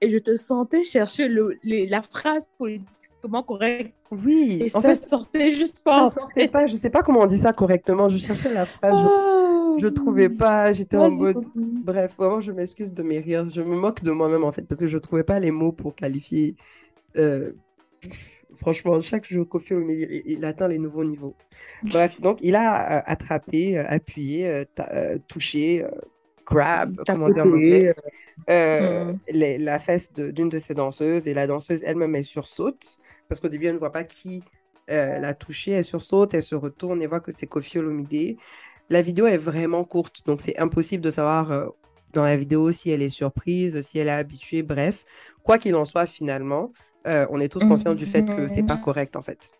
et 0.00 0.10
je 0.10 0.18
te 0.18 0.36
sentais 0.36 0.84
chercher 0.84 1.26
le, 1.28 1.56
les- 1.64 1.86
la 1.88 2.00
phrase 2.02 2.46
politiquement 2.58 3.42
correcte. 3.42 3.94
Oui, 4.24 4.58
Et 4.64 4.76
en 4.76 4.80
ça 4.80 4.94
fait, 4.94 5.08
sortait 5.08 5.50
juste 5.50 5.78
ça 5.78 5.82
pas. 5.84 6.04
en 6.06 6.10
sortait 6.10 6.46
pas. 6.48 6.66
Je 6.66 6.76
sais 6.76 6.90
pas 6.90 7.02
comment 7.02 7.20
on 7.20 7.26
dit 7.26 7.38
ça 7.38 7.52
correctement. 7.52 8.08
Je 8.08 8.18
cherchais 8.18 8.52
la 8.52 8.66
phrase, 8.66 8.96
je, 8.98 9.06
Oh. 9.08 9.76
je 9.80 9.88
trouvais 9.88 10.28
pas. 10.28 10.70
J'étais 10.72 10.96
en 10.96 11.10
mode. 11.10 11.44
Bref, 11.56 12.14
vraiment, 12.16 12.40
je 12.40 12.52
m'excuse 12.52 12.92
de 12.94 13.02
mes 13.02 13.18
rires. 13.18 13.48
Je 13.48 13.60
me 13.62 13.74
moque 13.76 14.02
de 14.02 14.10
moi-même 14.12 14.44
en 14.44 14.52
fait 14.52 14.62
parce 14.62 14.80
que 14.80 14.86
je 14.86 14.98
trouvais 14.98 15.24
pas 15.24 15.40
les 15.40 15.50
mots 15.50 15.72
pour 15.72 15.94
qualifier. 15.96 16.54
euh, 17.16 17.52
Franchement, 18.58 19.00
chaque 19.00 19.26
jour, 19.26 19.48
Kofi 19.48 19.74
Olomide, 19.74 20.08
il, 20.10 20.22
il 20.26 20.44
atteint 20.44 20.68
les 20.68 20.78
nouveaux 20.78 21.04
niveaux. 21.04 21.36
Bref, 21.82 22.20
donc 22.20 22.38
il 22.42 22.56
a 22.56 22.98
euh, 22.98 23.02
attrapé, 23.06 23.78
euh, 23.78 23.84
appuyé, 23.88 24.64
euh, 24.80 25.18
touché, 25.28 25.84
grab, 26.46 27.02
comment 27.08 27.30
dire 27.30 27.44
en 27.44 27.48
euh, 28.50 29.04
les- 29.28 29.58
la 29.58 29.78
fesse 29.78 30.12
d'une 30.12 30.48
de 30.48 30.58
ses 30.58 30.74
danseuses 30.74 31.28
et 31.28 31.34
la 31.34 31.46
danseuse 31.46 31.82
elle-même 31.84 32.14
elle 32.14 32.24
sursaute 32.24 32.98
parce 33.28 33.40
qu'au 33.40 33.48
début 33.48 33.66
elle 33.66 33.74
ne 33.74 33.78
voit 33.78 33.92
pas 33.92 34.04
qui 34.04 34.42
euh, 34.90 35.18
l'a 35.18 35.34
touché, 35.34 35.72
elle 35.72 35.84
sursaute, 35.84 36.32
elle 36.34 36.42
se 36.42 36.54
retourne 36.54 37.02
et 37.02 37.06
voit 37.06 37.20
que 37.20 37.30
c'est 37.30 37.46
Kofi 37.46 37.78
Olomide. 37.78 38.36
La 38.88 39.02
vidéo 39.02 39.26
est 39.26 39.36
vraiment 39.36 39.84
courte, 39.84 40.24
donc 40.26 40.40
c'est 40.40 40.58
impossible 40.58 41.02
de 41.04 41.10
savoir 41.10 41.52
euh, 41.52 41.66
dans 42.14 42.24
la 42.24 42.36
vidéo 42.36 42.72
si 42.72 42.90
elle 42.90 43.02
est 43.02 43.10
surprise, 43.10 43.78
si 43.82 43.98
elle 43.98 44.08
est 44.08 44.10
habituée, 44.12 44.62
bref. 44.62 45.04
Quoi 45.44 45.58
qu'il 45.58 45.74
en 45.74 45.84
soit, 45.84 46.06
finalement, 46.06 46.72
euh, 47.08 47.26
on 47.30 47.40
est 47.40 47.48
tous 47.48 47.64
conscients 47.66 47.94
du 47.94 48.06
fait 48.06 48.24
que 48.24 48.46
c'est 48.48 48.62
pas 48.62 48.76
correct, 48.76 49.16
en 49.16 49.22
fait. 49.22 49.50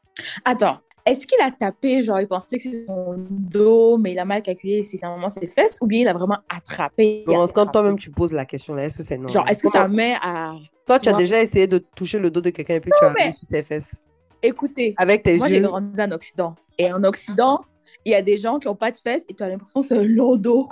Attends, 0.45 0.78
est-ce 1.07 1.26
qu'il 1.26 1.40
a 1.40 1.50
tapé, 1.50 2.02
genre 2.02 2.21
il 2.21 2.28
pensait 2.28 2.57
que 2.59 2.62
c'était 2.64 2.85
son 2.87 3.14
dos, 3.28 3.97
mais 3.97 4.12
il 4.12 4.19
a 4.19 4.25
mal 4.25 4.43
calculé 4.43 4.83
c'est 4.83 4.99
finalement 4.99 5.31
ses 5.31 5.47
fesses, 5.47 5.78
ou 5.81 5.87
bien 5.87 6.00
il 6.02 6.09
a 6.09 6.12
vraiment 6.12 6.38
attrapé 6.49 7.25
Bon, 7.26 7.35
quand 7.37 7.45
attrapé? 7.45 7.73
toi-même 7.73 7.99
tu 7.99 8.11
poses 8.11 8.33
la 8.33 8.45
question 8.45 8.75
là, 8.75 8.85
est-ce 8.85 8.99
que 8.99 9.02
c'est 9.02 9.17
non 9.17 9.28
Genre, 9.28 9.49
est-ce 9.49 9.62
que 9.62 9.69
Comment- 9.69 9.85
ça 9.85 9.88
met 9.88 10.14
à... 10.21 10.55
Toi, 10.87 10.99
tu 10.99 11.09
as 11.09 11.12
déjà 11.14 11.40
essayé 11.43 11.67
de 11.67 11.78
toucher 11.78 12.19
le 12.19 12.31
dos 12.31 12.40
de 12.40 12.50
quelqu'un 12.50 12.75
et 12.75 12.81
puis 12.81 12.90
tu 12.99 13.05
as 13.05 13.12
mais- 13.12 13.26
mis 13.28 13.33
sous 13.33 13.45
ses 13.47 13.62
fesses? 13.62 14.05
Écoutez, 14.43 14.95
Avec 14.99 15.23
tes 15.23 15.37
moi 15.37 15.49
j'ai 15.49 15.61
grandi 15.61 16.00
en 16.00 16.11
Occident. 16.12 16.55
Et 16.78 16.93
en 16.93 17.02
Occident, 17.05 17.64
il 18.05 18.12
y 18.12 18.14
a 18.14 18.23
des 18.23 18.37
gens 18.37 18.59
qui 18.59 18.69
n'ont 18.69 18.76
pas 18.76 18.90
de 18.93 18.99
fesses 18.99 19.25
et 19.28 19.35
tu 19.35 19.43
as 19.43 19.49
l'impression 19.49 19.81
que 19.81 19.87
c'est 19.87 19.97
un 19.99 20.02
long 20.05 20.37
dos. 20.37 20.69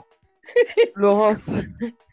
Laurence, 0.97 1.51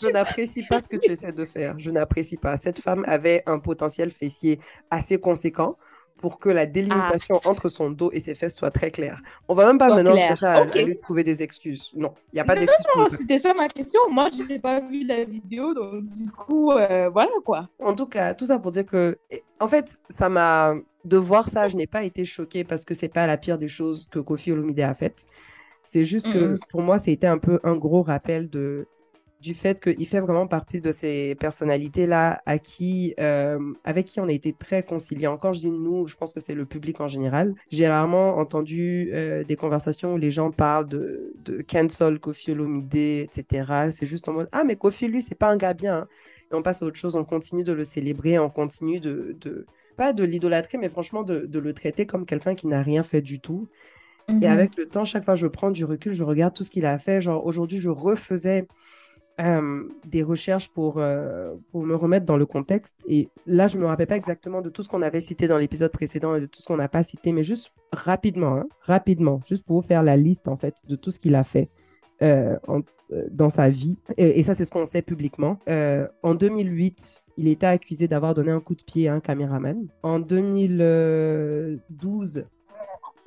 je 0.00 0.08
n'apprécie 0.08 0.64
pas 0.66 0.80
ce 0.80 0.88
que 0.88 0.96
tu 0.96 1.10
essaies 1.10 1.32
de 1.32 1.44
faire. 1.44 1.78
Je 1.78 1.90
n'apprécie 1.90 2.36
pas. 2.36 2.56
Cette 2.56 2.80
femme 2.80 3.04
avait 3.06 3.42
un 3.46 3.58
potentiel 3.58 4.10
fessier 4.10 4.60
assez 4.90 5.18
conséquent 5.18 5.76
pour 6.18 6.38
que 6.38 6.48
la 6.48 6.66
délimitation 6.66 7.40
entre 7.44 7.68
son 7.68 7.90
dos 7.90 8.10
et 8.12 8.20
ses 8.20 8.34
fesses 8.34 8.56
soit 8.56 8.70
très 8.70 8.90
claire. 8.90 9.20
On 9.48 9.54
va 9.54 9.66
même 9.66 9.78
pas 9.78 9.86
Soit 9.86 9.96
maintenant 9.96 10.16
chercher 10.16 10.46
à, 10.46 10.64
lui 10.64 10.98
trouver 10.98 11.24
des 11.24 11.42
excuses. 11.42 11.92
Non, 11.94 12.12
il 12.32 12.36
n'y 12.36 12.40
a 12.40 12.44
pas 12.44 12.54
d'excuses 12.54 12.84
Non, 12.96 13.04
le- 13.04 13.16
c'était 13.16 13.38
ça 13.38 13.54
ma 13.54 13.68
question. 13.68 14.00
Moi, 14.10 14.28
je 14.36 14.42
n'ai 14.42 14.58
pas 14.58 14.80
vu 14.80 15.04
la 15.04 15.24
vidéo, 15.24 15.72
donc 15.74 16.02
du 16.02 16.30
coup, 16.30 16.72
euh, 16.72 17.08
voilà 17.08 17.30
quoi. 17.44 17.68
En 17.78 17.94
tout 17.94 18.06
cas, 18.06 18.34
tout 18.34 18.46
ça 18.46 18.58
pour 18.58 18.72
dire 18.72 18.84
que, 18.84 19.18
en 19.60 19.68
fait, 19.68 20.00
ça 20.18 20.28
m'a. 20.28 20.74
De 21.04 21.16
voir 21.16 21.48
ça, 21.48 21.68
je 21.68 21.76
n'ai 21.76 21.86
pas 21.86 22.02
été 22.02 22.26
choquée 22.26 22.64
parce 22.64 22.84
que 22.84 22.92
c'est 22.92 23.08
pas 23.08 23.26
la 23.26 23.38
pire 23.38 23.56
des 23.56 23.68
choses 23.68 24.08
que 24.10 24.18
Kofi 24.18 24.52
Olomide 24.52 24.80
a 24.80 24.92
faites. 24.92 25.26
C'est 25.82 26.04
juste 26.04 26.30
que 26.30 26.58
pour 26.68 26.82
moi, 26.82 26.98
c'était 26.98 27.28
un 27.28 27.38
peu 27.38 27.60
un 27.62 27.76
gros 27.76 28.02
rappel 28.02 28.50
de, 28.50 28.86
du 29.40 29.54
fait 29.54 29.80
qu'il 29.80 30.06
fait 30.06 30.20
vraiment 30.20 30.48
partie 30.48 30.80
de 30.80 30.90
ces 30.90 31.36
personnalités-là 31.36 32.42
à 32.44 32.58
qui, 32.58 33.14
euh, 33.20 33.58
avec 33.84 34.06
qui 34.06 34.18
on 34.20 34.26
a 34.28 34.32
été 34.32 34.52
très 34.52 34.82
conciliants. 34.82 35.38
Quand 35.38 35.52
je 35.52 35.60
dis 35.60 35.70
nous, 35.70 36.08
je 36.08 36.16
pense 36.16 36.34
que 36.34 36.40
c'est 36.40 36.54
le 36.54 36.66
public 36.66 37.00
en 37.00 37.06
général. 37.08 37.54
J'ai 37.70 37.88
rarement 37.88 38.36
entendu 38.38 39.10
euh, 39.12 39.44
des 39.44 39.54
conversations 39.56 40.14
où 40.14 40.16
les 40.16 40.32
gens 40.32 40.50
parlent 40.50 40.88
de, 40.88 41.32
de 41.44 41.62
cancel 41.62 42.18
Kofi 42.18 42.50
Olomide, 42.52 42.94
etc. 42.96 43.90
C'est 43.92 44.06
juste 44.06 44.28
en 44.28 44.32
mode 44.32 44.48
Ah, 44.52 44.64
mais 44.64 44.74
Kofi, 44.76 45.06
lui, 45.08 45.22
c'est 45.22 45.36
pas 45.38 45.50
un 45.50 45.56
gars 45.56 45.74
bien. 45.74 45.98
hein. 45.98 46.08
Et 46.50 46.54
on 46.54 46.62
passe 46.62 46.82
à 46.82 46.86
autre 46.86 46.96
chose, 46.98 47.14
on 47.16 47.24
continue 47.24 47.62
de 47.64 47.72
le 47.72 47.84
célébrer, 47.84 48.38
on 48.38 48.50
continue 48.50 49.00
de, 49.00 49.36
de 49.40 49.66
pas 49.96 50.12
de 50.12 50.24
l'idolâtrer, 50.24 50.78
mais 50.78 50.88
franchement 50.88 51.22
de, 51.22 51.40
de 51.46 51.58
le 51.58 51.74
traiter 51.74 52.06
comme 52.06 52.24
quelqu'un 52.26 52.54
qui 52.54 52.66
n'a 52.68 52.82
rien 52.82 53.02
fait 53.02 53.20
du 53.22 53.40
tout. 53.40 53.68
Mhm. 54.28 54.40
Et 54.40 54.46
avec 54.48 54.76
le 54.76 54.88
temps, 54.88 55.04
chaque 55.04 55.24
fois 55.24 55.34
que 55.34 55.40
je 55.40 55.46
prends 55.48 55.70
du 55.70 55.84
recul, 55.84 56.12
je 56.12 56.22
regarde 56.24 56.54
tout 56.54 56.64
ce 56.64 56.70
qu'il 56.70 56.86
a 56.86 56.98
fait. 56.98 57.20
Genre, 57.20 57.44
aujourd'hui, 57.44 57.78
je 57.80 57.88
refaisais 57.90 58.68
euh, 59.40 59.84
des 60.06 60.22
recherches 60.22 60.68
pour, 60.70 60.98
euh, 60.98 61.54
pour 61.70 61.84
me 61.84 61.94
remettre 61.94 62.26
dans 62.26 62.36
le 62.36 62.46
contexte. 62.46 62.96
Et 63.08 63.28
là, 63.46 63.68
je 63.68 63.78
me 63.78 63.86
rappelle 63.86 64.08
pas 64.08 64.16
exactement 64.16 64.62
de 64.62 64.70
tout 64.70 64.82
ce 64.82 64.88
qu'on 64.88 65.02
avait 65.02 65.20
cité 65.20 65.48
dans 65.48 65.58
l'épisode 65.58 65.92
précédent 65.92 66.34
et 66.34 66.40
de 66.40 66.46
tout 66.46 66.60
ce 66.60 66.66
qu'on 66.66 66.76
n'a 66.76 66.88
pas 66.88 67.02
cité, 67.02 67.32
mais 67.32 67.42
juste 67.42 67.72
rapidement, 67.92 68.56
hein, 68.56 68.66
rapidement, 68.80 69.40
juste 69.46 69.64
pour 69.64 69.80
vous 69.80 69.86
faire 69.86 70.02
la 70.02 70.16
liste, 70.16 70.48
en 70.48 70.56
fait, 70.56 70.76
de 70.88 70.96
tout 70.96 71.10
ce 71.10 71.20
qu'il 71.20 71.34
a 71.34 71.44
fait. 71.44 71.68
euh, 72.20 72.56
dans 73.30 73.48
sa 73.48 73.70
vie. 73.70 73.96
Et, 74.18 74.40
et 74.40 74.42
ça, 74.42 74.52
c'est 74.54 74.64
ce 74.64 74.70
qu'on 74.70 74.84
sait 74.84 75.02
publiquement. 75.02 75.58
En 76.22 76.34
2008, 76.34 77.22
il 77.38 77.48
était 77.48 77.66
accusé 77.66 78.08
d'avoir 78.08 78.34
donné 78.34 78.50
un 78.50 78.60
coup 78.60 78.74
de 78.74 78.82
pied 78.82 79.08
à 79.08 79.14
un 79.14 79.20
caméraman. 79.20 79.86
En 80.02 80.18
2012, 80.18 82.44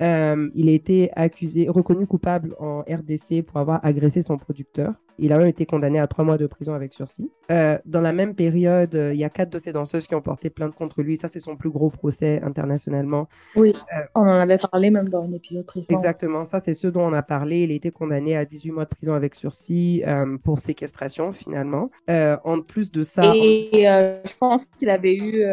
euh, 0.02 0.50
il 0.54 0.68
a 0.68 0.72
été 0.72 1.10
accusé, 1.14 1.68
reconnu 1.68 2.06
coupable 2.06 2.56
en 2.58 2.80
RDC 2.80 3.42
pour 3.46 3.58
avoir 3.58 3.84
agressé 3.84 4.20
son 4.20 4.36
producteur. 4.36 4.94
Il 5.18 5.32
a 5.32 5.38
même 5.38 5.46
été 5.46 5.66
condamné 5.66 5.98
à 6.00 6.06
trois 6.06 6.24
mois 6.24 6.38
de 6.38 6.46
prison 6.46 6.72
avec 6.74 6.92
sursis. 6.94 7.30
Euh, 7.50 7.78
dans 7.84 8.00
la 8.00 8.12
même 8.12 8.34
période, 8.34 8.94
euh, 8.94 9.12
il 9.12 9.20
y 9.20 9.24
a 9.24 9.30
quatre 9.30 9.50
de 9.50 9.58
ses 9.58 9.72
danseuses 9.72 10.06
qui 10.06 10.14
ont 10.14 10.22
porté 10.22 10.48
plainte 10.50 10.74
contre 10.74 11.02
lui. 11.02 11.16
Ça, 11.16 11.28
c'est 11.28 11.38
son 11.38 11.54
plus 11.56 11.70
gros 11.70 11.90
procès 11.90 12.40
internationalement. 12.42 13.28
Oui, 13.54 13.74
Euh, 13.96 14.00
on 14.14 14.22
en 14.22 14.26
avait 14.40 14.56
parlé 14.58 14.90
même 14.90 15.08
dans 15.10 15.22
un 15.22 15.32
épisode 15.32 15.66
précédent. 15.66 15.98
Exactement, 15.98 16.44
ça 16.44 16.58
c'est 16.60 16.72
ce 16.72 16.86
dont 16.88 17.02
on 17.02 17.12
a 17.12 17.22
parlé. 17.22 17.60
Il 17.64 17.70
a 17.70 17.74
été 17.74 17.90
condamné 17.90 18.36
à 18.36 18.44
18 18.44 18.70
mois 18.72 18.84
de 18.84 18.88
prison 18.90 19.12
avec 19.12 19.34
sursis 19.34 20.02
pour 20.44 20.58
séquestration 20.58 21.30
finalement. 21.32 21.90
En 22.08 22.60
plus 22.62 22.90
de 22.90 23.02
ça, 23.02 23.22
Et 23.36 23.70
je 23.72 24.36
pense 24.38 24.66
qu'il 24.66 24.88
avait 24.90 25.14
eu 25.16 25.44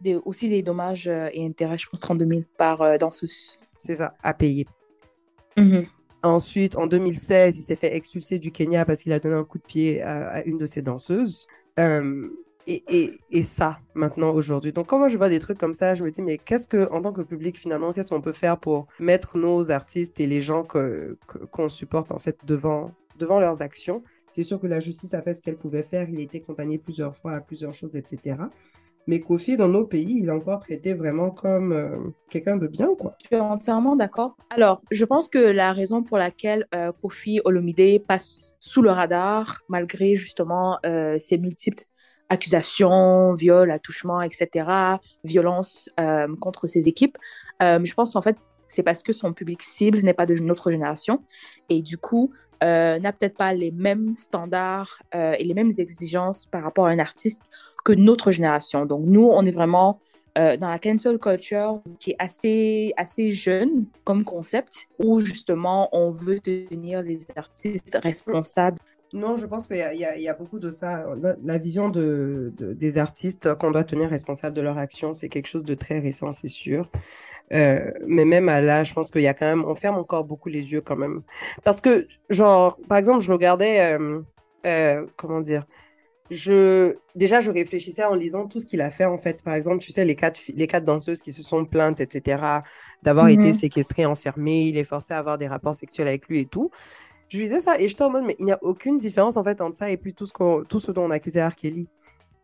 des- 0.00 0.16
aussi 0.24 0.48
des 0.48 0.62
dommages 0.62 1.06
et 1.32 1.46
intérêts, 1.46 1.78
je 1.78 1.88
pense 1.88 2.00
32 2.00 2.26
000 2.26 2.40
par 2.56 2.98
danseuse. 2.98 3.60
c'est 3.76 3.94
ça, 3.94 4.14
à 4.22 4.34
payer. 4.34 4.66
Mhm. 5.56 5.84
Ensuite, 6.22 6.76
en 6.76 6.86
2016, 6.86 7.56
il 7.58 7.62
s'est 7.62 7.76
fait 7.76 7.96
expulser 7.96 8.38
du 8.38 8.52
Kenya 8.52 8.84
parce 8.84 9.02
qu'il 9.02 9.12
a 9.12 9.20
donné 9.20 9.36
un 9.36 9.44
coup 9.44 9.56
de 9.58 9.62
pied 9.64 10.02
à, 10.02 10.44
une 10.44 10.58
de 10.58 10.66
ses 10.66 10.82
danseuses. 10.82 11.46
Euh, 11.78 12.28
et, 12.66 12.84
et- 12.88 13.20
et 13.30 13.42
ça, 13.42 13.78
maintenant, 13.94 14.32
aujourd'hui. 14.34 14.72
Donc, 14.72 14.88
quand 14.88 14.98
moi 14.98 15.08
je 15.08 15.16
vois 15.16 15.30
des 15.30 15.38
trucs 15.38 15.56
comme 15.58 15.72
ça, 15.72 15.94
je 15.94 16.04
me 16.04 16.10
dis, 16.10 16.20
mais 16.20 16.36
qu'est-ce 16.36 16.68
que, 16.68 16.90
en 16.92 17.00
tant 17.00 17.12
que 17.14 17.22
public, 17.22 17.58
finalement, 17.58 17.92
qu'est-ce 17.94 18.08
qu'on 18.10 18.20
peut 18.20 18.32
faire 18.32 18.58
pour 18.60 18.86
mettre 18.98 19.38
nos 19.38 19.70
artistes 19.70 20.20
et 20.20 20.26
les 20.26 20.42
gens 20.42 20.62
que, 20.62 21.16
que- 21.26 21.38
qu'on 21.38 21.68
supporte, 21.70 22.12
en 22.12 22.18
fait, 22.18 22.38
devant, 22.44 22.92
devant 23.18 23.40
leurs 23.40 23.62
actions? 23.62 24.02
C'est 24.30 24.42
sûr 24.42 24.60
que 24.60 24.66
la 24.66 24.78
justice 24.78 25.14
a 25.14 25.22
fait 25.22 25.32
ce 25.34 25.40
qu'elle 25.40 25.56
pouvait 25.56 25.82
faire. 25.82 26.08
Il 26.10 26.18
a 26.18 26.22
été 26.22 26.40
condamné 26.42 26.78
plusieurs 26.78 27.16
fois 27.16 27.32
à 27.32 27.40
plusieurs 27.40 27.72
choses, 27.72 27.96
etc. 27.96 28.50
Mais 29.06 29.20
Kofi, 29.20 29.56
dans 29.56 29.68
nos 29.68 29.86
pays, 29.86 30.18
il 30.20 30.26
est 30.26 30.30
encore 30.30 30.60
traité 30.60 30.94
vraiment 30.94 31.30
comme 31.30 31.72
euh, 31.72 31.96
quelqu'un 32.28 32.56
de 32.56 32.66
bien, 32.66 32.88
quoi. 32.98 33.16
Je 33.22 33.28
suis 33.28 33.36
entièrement 33.36 33.96
d'accord. 33.96 34.36
Alors, 34.50 34.80
je 34.90 35.04
pense 35.04 35.28
que 35.28 35.38
la 35.38 35.72
raison 35.72 36.02
pour 36.02 36.18
laquelle 36.18 36.66
euh, 36.74 36.92
Kofi 36.92 37.40
Olomide 37.44 38.04
passe 38.06 38.54
sous 38.60 38.82
le 38.82 38.90
radar, 38.90 39.60
malgré 39.68 40.14
justement 40.14 40.78
euh, 40.84 41.18
ses 41.18 41.38
multiples 41.38 41.84
accusations, 42.28 43.34
viols, 43.34 43.72
attouchements, 43.72 44.22
etc., 44.22 44.98
violences 45.24 45.90
contre 46.40 46.68
ses 46.68 46.86
équipes, 46.86 47.18
je 47.60 47.94
pense 47.94 48.14
en 48.14 48.22
fait 48.22 48.36
c'est 48.68 48.84
parce 48.84 49.02
que 49.02 49.12
son 49.12 49.32
public 49.32 49.60
cible 49.62 49.98
n'est 50.04 50.14
pas 50.14 50.26
de 50.26 50.34
notre 50.34 50.70
génération 50.70 51.24
et 51.68 51.82
du 51.82 51.98
coup 51.98 52.32
n'a 52.62 53.12
peut-être 53.12 53.36
pas 53.36 53.52
les 53.52 53.72
mêmes 53.72 54.16
standards 54.16 55.02
et 55.12 55.42
les 55.42 55.54
mêmes 55.54 55.72
exigences 55.76 56.46
par 56.46 56.62
rapport 56.62 56.86
à 56.86 56.90
un 56.90 57.00
artiste 57.00 57.40
que 57.84 57.92
notre 57.92 58.30
génération. 58.30 58.86
Donc 58.86 59.02
nous, 59.04 59.28
on 59.28 59.44
est 59.44 59.50
vraiment 59.50 60.00
euh, 60.38 60.56
dans 60.56 60.70
la 60.70 60.78
cancel 60.78 61.18
culture 61.18 61.82
qui 61.98 62.12
est 62.12 62.16
assez, 62.18 62.92
assez 62.96 63.32
jeune 63.32 63.86
comme 64.04 64.24
concept, 64.24 64.86
où 64.98 65.20
justement 65.20 65.88
on 65.92 66.10
veut 66.10 66.40
tenir 66.40 67.02
les 67.02 67.18
artistes 67.34 67.98
responsables. 68.02 68.78
Non, 69.12 69.36
je 69.36 69.44
pense 69.46 69.66
qu'il 69.66 69.76
y 69.76 70.28
a, 70.28 70.34
beaucoup 70.34 70.60
de 70.60 70.70
ça. 70.70 71.04
La, 71.44 71.58
vision 71.58 71.88
de, 71.88 72.52
de- 72.56 72.72
des 72.74 72.96
artistes 72.96 73.54
qu'on 73.54 73.72
doit 73.72 73.82
tenir 73.82 74.08
responsables 74.08 74.54
de 74.54 74.60
leur 74.60 74.78
action, 74.78 75.12
c'est 75.12 75.28
quelque 75.28 75.48
chose 75.48 75.64
de 75.64 75.74
très 75.74 75.98
récent, 75.98 76.30
c'est 76.30 76.46
sûr. 76.46 76.88
Euh, 77.52 77.90
mais 78.06 78.24
même 78.24 78.48
à 78.48 78.60
là, 78.60 78.84
je 78.84 78.94
pense 78.94 79.10
qu'il 79.10 79.22
y 79.22 79.26
a 79.26 79.34
quand 79.34 79.46
même, 79.46 79.64
on 79.64 79.74
ferme 79.74 79.98
encore 79.98 80.24
beaucoup 80.24 80.48
les 80.48 80.70
yeux 80.70 80.80
quand 80.80 80.94
même. 80.94 81.22
Parce 81.64 81.80
que, 81.80 82.06
genre, 82.28 82.78
par 82.88 82.98
exemple, 82.98 83.24
je 83.24 83.32
regardais, 83.32 83.98
euh, 84.64 85.06
comment 85.16 85.40
dire, 85.40 85.66
je, 86.30 86.96
déjà, 87.16 87.40
je 87.40 87.50
réfléchissais 87.50 88.04
en 88.04 88.14
lisant 88.14 88.46
tout 88.46 88.60
ce 88.60 88.66
qu'il 88.66 88.80
a 88.80 88.90
fait, 88.90 89.04
en 89.04 89.18
fait. 89.18 89.42
Par 89.42 89.54
exemple, 89.54 89.78
tu 89.78 89.92
sais, 89.92 90.04
les 90.04 90.14
quatre, 90.16 90.40
les 90.48 90.66
quatre 90.66 90.84
danseuses 90.84 91.22
qui 91.22 91.32
se 91.32 91.42
sont 91.42 91.64
plaintes, 91.64 92.00
etc., 92.00 92.62
d'avoir 93.02 93.26
Mhm. 93.26 93.32
été 93.32 93.52
séquestrées, 93.52 94.06
enfermées, 94.06 94.62
il 94.68 94.76
est 94.76 94.84
forcé 94.84 95.12
à 95.14 95.18
avoir 95.18 95.38
des 95.38 95.48
rapports 95.48 95.74
sexuels 95.74 96.08
avec 96.08 96.28
lui 96.28 96.40
et 96.40 96.46
tout. 96.46 96.70
Je 97.28 97.38
lisais 97.38 97.60
ça 97.60 97.78
et 97.80 97.88
j'étais 97.88 98.02
en 98.02 98.10
mode, 98.10 98.24
mais 98.24 98.36
il 98.38 98.44
n'y 98.46 98.52
a 98.52 98.58
aucune 98.62 98.98
différence, 98.98 99.36
en 99.36 99.44
fait, 99.44 99.60
entre 99.60 99.76
ça 99.76 99.90
et 99.90 99.96
puis 99.96 100.14
tout 100.14 100.26
ce, 100.26 100.32
qu'on, 100.32 100.64
tout 100.64 100.80
ce 100.80 100.92
dont 100.92 101.04
on 101.04 101.10
accusait 101.10 101.46
R. 101.46 101.54
Kelly. 101.56 101.88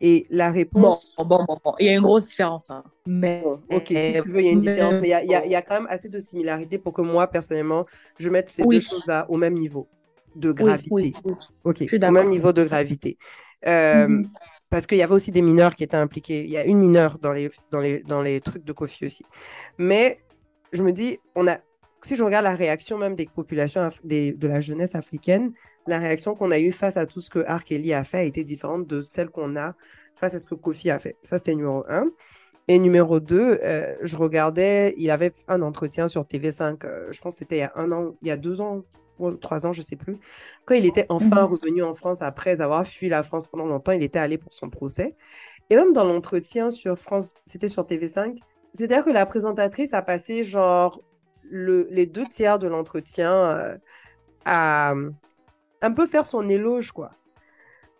Et 0.00 0.26
la 0.30 0.50
Bon, 0.72 0.90
réponse... 0.90 1.14
bon, 1.18 1.24
bon, 1.44 1.58
bon. 1.64 1.74
Il 1.78 1.86
y 1.86 1.88
a 1.88 1.94
une 1.94 2.02
grosse 2.02 2.26
différence. 2.26 2.70
hein. 2.70 2.84
Mais, 3.06 3.42
Bon, 3.42 3.60
ok, 3.68 3.86
si 3.88 4.12
tu 4.22 4.28
veux, 4.30 4.40
il 4.40 4.46
y 4.46 4.48
a 4.48 4.52
une 4.52 4.60
différence, 4.60 4.94
mais 5.00 5.08
il 5.08 5.10
y 5.10 5.14
a, 5.14 5.24
y 5.24 5.34
a- 5.34 5.46
y 5.46 5.54
a 5.54 5.62
quand 5.62 5.74
même 5.74 5.86
assez 5.90 6.08
de 6.08 6.18
similarités 6.18 6.78
pour 6.78 6.92
que 6.92 7.02
moi, 7.02 7.26
personnellement, 7.28 7.86
je 8.18 8.28
mette 8.30 8.50
ces 8.50 8.64
Oui. 8.64 8.76
deux 8.76 8.80
choses-là 8.80 9.26
au 9.28 9.36
même 9.36 9.54
niveau 9.54 9.88
de 10.34 10.52
gravité. 10.52 10.90
oui, 10.92 11.12
oui. 11.24 11.34
Ok, 11.64 11.82
au 12.06 12.10
même 12.10 12.28
niveau 12.28 12.52
de 12.52 12.62
gravité. 12.64 13.16
Euh, 13.66 14.08
Mhm. 14.08 14.28
Parce 14.68 14.86
qu'il 14.86 14.98
y 14.98 15.02
avait 15.02 15.14
aussi 15.14 15.30
des 15.30 15.42
mineurs 15.42 15.74
qui 15.76 15.84
étaient 15.84 15.96
impliqués. 15.96 16.44
Il 16.44 16.50
y 16.50 16.56
a 16.56 16.64
une 16.64 16.78
mineure 16.78 17.18
dans 17.18 17.32
les, 17.32 17.50
dans 17.70 17.80
les, 17.80 18.02
dans 18.02 18.20
les 18.20 18.40
trucs 18.40 18.64
de 18.64 18.72
Kofi 18.72 19.04
aussi. 19.04 19.24
Mais 19.78 20.18
je 20.72 20.82
me 20.82 20.92
dis, 20.92 21.18
on 21.36 21.46
a, 21.46 21.58
si 22.02 22.16
je 22.16 22.24
regarde 22.24 22.44
la 22.44 22.54
réaction 22.54 22.98
même 22.98 23.14
des 23.14 23.26
populations, 23.26 23.88
des, 24.02 24.32
de 24.32 24.48
la 24.48 24.60
jeunesse 24.60 24.94
africaine, 24.94 25.52
la 25.86 25.98
réaction 25.98 26.34
qu'on 26.34 26.50
a 26.50 26.58
eue 26.58 26.72
face 26.72 26.96
à 26.96 27.06
tout 27.06 27.20
ce 27.20 27.30
que 27.30 27.38
R. 27.38 27.62
Kelly 27.62 27.94
a 27.94 28.02
fait 28.02 28.18
a 28.18 28.22
été 28.24 28.42
différente 28.42 28.86
de 28.88 29.00
celle 29.02 29.30
qu'on 29.30 29.56
a 29.56 29.74
face 30.16 30.34
à 30.34 30.38
ce 30.40 30.46
que 30.46 30.56
Kofi 30.56 30.90
a 30.90 30.98
fait. 30.98 31.16
Ça, 31.22 31.38
c'était 31.38 31.54
numéro 31.54 31.84
un. 31.88 32.06
Et 32.68 32.80
numéro 32.80 33.20
deux, 33.20 33.60
euh, 33.62 33.94
je 34.02 34.16
regardais, 34.16 34.94
il 34.98 35.08
avait 35.12 35.32
un 35.46 35.62
entretien 35.62 36.08
sur 36.08 36.24
TV5, 36.24 36.84
euh, 36.84 37.12
je 37.12 37.20
pense 37.20 37.34
que 37.34 37.38
c'était 37.38 37.56
il 37.56 37.60
y 37.60 37.62
a 37.62 37.72
un 37.76 37.92
an, 37.92 38.16
il 38.22 38.28
y 38.28 38.30
a 38.32 38.36
deux 38.36 38.60
ans, 38.60 38.82
ou 39.18 39.32
trois 39.36 39.66
ans, 39.66 39.72
je 39.72 39.82
sais 39.82 39.96
plus. 39.96 40.18
Quand 40.64 40.74
il 40.74 40.86
était 40.86 41.06
enfin 41.08 41.42
Mhm. 41.42 41.46
revenu 41.46 41.82
en 41.82 41.94
France 41.94 42.22
après 42.22 42.60
avoir 42.60 42.86
fui 42.86 43.08
la 43.08 43.22
France 43.22 43.48
pendant 43.48 43.66
longtemps, 43.66 43.92
il 43.92 44.02
était 44.02 44.18
allé 44.18 44.38
pour 44.38 44.52
son 44.54 44.70
procès. 44.70 45.16
Et 45.70 45.76
même 45.76 45.92
dans 45.92 46.04
l'entretien 46.04 46.70
sur 46.70 46.98
France, 46.98 47.34
c'était 47.46 47.68
sur 47.68 47.86
TV5, 47.86 48.38
C'est-à-dire 48.74 49.04
que 49.04 49.10
la 49.10 49.26
présentatrice 49.26 49.94
a 49.94 50.02
passé 50.02 50.44
genre 50.44 51.02
le, 51.42 51.88
les 51.90 52.06
deux 52.06 52.26
tiers 52.26 52.58
de 52.58 52.68
l'entretien 52.68 53.32
euh, 53.32 53.78
à 54.46 54.94
un 55.82 55.92
peu 55.92 56.06
faire 56.06 56.26
son 56.26 56.48
éloge, 56.48 56.92
quoi. 56.92 57.12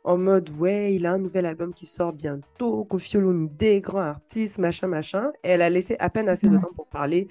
En 0.04 0.18
mode, 0.18 0.50
ouais, 0.50 0.94
il 0.94 1.06
a 1.06 1.12
un 1.12 1.18
nouvel 1.18 1.46
album 1.46 1.75
qui 1.75 1.87
sort 1.87 2.12
bientôt, 2.12 2.85
Kofi 2.85 3.18
des 3.50 3.80
grands 3.80 4.00
artistes, 4.00 4.58
machin, 4.58 4.87
machin. 4.87 5.32
Et 5.42 5.49
elle 5.50 5.62
a 5.62 5.70
laissé 5.70 5.96
à 5.99 6.11
peine 6.11 6.28
assez 6.28 6.49
de 6.49 6.58
temps 6.58 6.73
pour 6.76 6.88
parler 6.88 7.28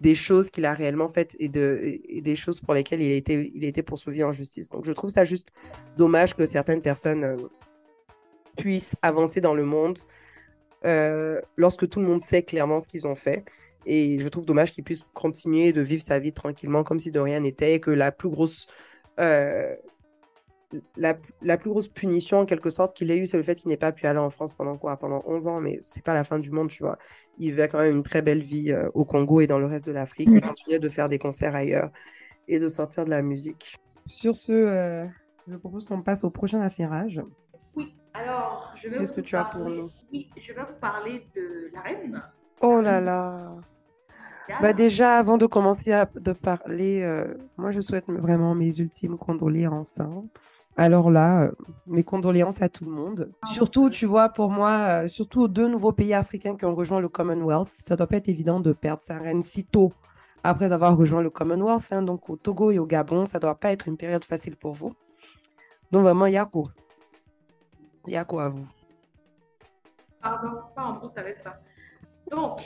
des 0.00 0.14
choses 0.14 0.50
qu'il 0.50 0.64
a 0.64 0.74
réellement 0.74 1.08
faites 1.08 1.36
et, 1.38 1.48
de, 1.48 1.98
et 2.08 2.20
des 2.20 2.36
choses 2.36 2.60
pour 2.60 2.74
lesquelles 2.74 3.00
il 3.00 3.12
a 3.12 3.16
été, 3.16 3.50
il 3.54 3.64
a 3.64 3.68
été 3.68 3.82
poursuivi 3.82 4.22
en 4.24 4.32
justice. 4.32 4.68
Donc 4.68 4.84
je 4.84 4.92
trouve 4.92 5.10
ça 5.10 5.24
juste 5.24 5.48
dommage 5.96 6.34
que 6.34 6.46
certaines 6.46 6.82
personnes 6.82 7.24
euh, 7.24 7.36
puissent 8.56 8.96
avancer 9.02 9.40
dans 9.40 9.54
le 9.54 9.64
monde 9.64 9.98
euh, 10.84 11.40
lorsque 11.56 11.88
tout 11.88 12.00
le 12.00 12.06
monde 12.06 12.20
sait 12.20 12.42
clairement 12.42 12.80
ce 12.80 12.88
qu'ils 12.88 13.06
ont 13.06 13.14
fait. 13.14 13.44
Et 13.86 14.18
je 14.18 14.28
trouve 14.28 14.44
dommage 14.44 14.72
qu'il 14.72 14.84
puisse 14.84 15.04
continuer 15.14 15.72
de 15.72 15.80
vivre 15.80 16.02
sa 16.02 16.18
vie 16.18 16.32
tranquillement 16.32 16.82
comme 16.82 16.98
si 16.98 17.10
de 17.10 17.20
rien 17.20 17.40
n'était 17.40 17.74
et 17.74 17.80
que 17.80 17.90
la 17.90 18.10
plus 18.10 18.28
grosse 18.28 18.66
euh, 19.20 19.74
la, 20.96 21.16
la, 21.42 21.56
plus 21.56 21.70
grosse 21.70 21.88
punition 21.88 22.40
en 22.40 22.46
quelque 22.46 22.70
sorte 22.70 22.96
qu'il 22.96 23.10
ait 23.10 23.16
eu, 23.16 23.26
c'est 23.26 23.36
le 23.36 23.42
fait 23.42 23.54
qu'il 23.54 23.68
n'ait 23.68 23.76
pas 23.76 23.92
pu 23.92 24.06
aller 24.06 24.18
en 24.18 24.30
France 24.30 24.54
pendant 24.54 24.76
quoi? 24.76 24.96
Pendant 24.96 25.22
11 25.26 25.48
ans, 25.48 25.60
mais 25.60 25.78
c'est 25.82 26.04
pas 26.04 26.14
la 26.14 26.24
fin 26.24 26.38
du 26.38 26.50
monde, 26.50 26.68
tu 26.68 26.82
vois. 26.82 26.98
Il 27.38 27.50
vivait 27.50 27.68
quand 27.68 27.78
même 27.78 27.96
une 27.96 28.02
très 28.02 28.22
belle 28.22 28.42
vie 28.42 28.72
euh, 28.72 28.88
au 28.94 29.04
Congo 29.04 29.40
et 29.40 29.46
dans 29.46 29.58
le 29.58 29.66
reste 29.66 29.86
de 29.86 29.92
l'Afrique. 29.92 30.28
Il 30.30 30.40
continuait 30.40 30.78
de 30.78 30.88
faire 30.88 31.08
des 31.08 31.18
concerts 31.18 31.54
ailleurs 31.54 31.90
et 32.48 32.58
de 32.58 32.68
sortir 32.68 33.04
de 33.04 33.10
la 33.10 33.22
musique. 33.22 33.76
Sur 34.06 34.36
ce, 34.36 35.06
je 35.48 35.56
propose 35.56 35.86
qu'on 35.86 36.02
passe 36.02 36.24
au 36.24 36.30
prochain 36.30 36.60
affairage. 36.60 37.22
Oui, 37.74 37.94
alors 38.14 38.72
je 38.76 38.88
vais. 38.88 38.98
Qu'est-ce 38.98 39.12
que 39.12 39.20
tu 39.20 39.36
as 39.36 39.44
pour 39.44 39.68
nous? 39.68 39.90
Oui, 40.12 40.30
je 40.36 40.52
vais 40.52 40.62
vous 40.62 40.78
parler 40.80 41.26
de 41.34 41.70
la 41.72 41.80
reine. 41.80 42.22
Oh 42.60 42.80
là 42.80 43.00
là 43.00 43.56
bah 44.60 44.72
déjà, 44.72 45.18
avant 45.18 45.38
de 45.38 45.46
commencer 45.46 45.92
à 45.92 46.08
de 46.14 46.32
parler, 46.32 47.02
euh, 47.02 47.34
moi 47.56 47.70
je 47.70 47.80
souhaite 47.80 48.04
vraiment 48.08 48.54
mes 48.54 48.78
ultimes 48.78 49.18
condoléances. 49.18 50.00
Hein. 50.00 50.24
Alors 50.78 51.10
là, 51.10 51.44
euh, 51.44 51.52
mes 51.86 52.04
condoléances 52.04 52.60
à 52.60 52.68
tout 52.68 52.84
le 52.84 52.90
monde. 52.90 53.32
Ah, 53.40 53.46
surtout, 53.46 53.88
tu 53.88 54.04
vois, 54.04 54.28
pour 54.28 54.50
moi, 54.50 55.04
euh, 55.04 55.06
surtout 55.06 55.42
aux 55.42 55.48
deux 55.48 55.68
nouveaux 55.68 55.92
pays 55.92 56.12
africains 56.12 56.54
qui 56.56 56.66
ont 56.66 56.74
rejoint 56.74 57.00
le 57.00 57.08
Commonwealth, 57.08 57.68
ça 57.86 57.96
doit 57.96 58.06
pas 58.06 58.16
être 58.16 58.28
évident 58.28 58.60
de 58.60 58.72
perdre 58.72 59.02
sa 59.02 59.16
reine 59.18 59.42
si 59.42 59.64
tôt 59.64 59.92
après 60.44 60.72
avoir 60.72 60.96
rejoint 60.96 61.22
le 61.22 61.30
Commonwealth. 61.30 61.86
Hein. 61.90 62.02
donc 62.02 62.28
au 62.28 62.36
Togo 62.36 62.70
et 62.70 62.78
au 62.78 62.86
Gabon, 62.86 63.24
ça 63.24 63.38
doit 63.38 63.54
pas 63.54 63.72
être 63.72 63.88
une 63.88 63.96
période 63.96 64.24
facile 64.24 64.56
pour 64.56 64.72
vous. 64.72 64.94
Donc 65.92 66.02
vraiment, 66.02 66.26
Yako. 66.26 66.68
Yako 68.06 68.38
à 68.38 68.48
vous. 68.48 68.68
Pardon, 70.20 70.60
pas 70.74 70.82
en 70.82 70.94
plus 70.96 71.16
avec 71.16 71.38
ça. 71.38 71.58
Donc, 72.30 72.60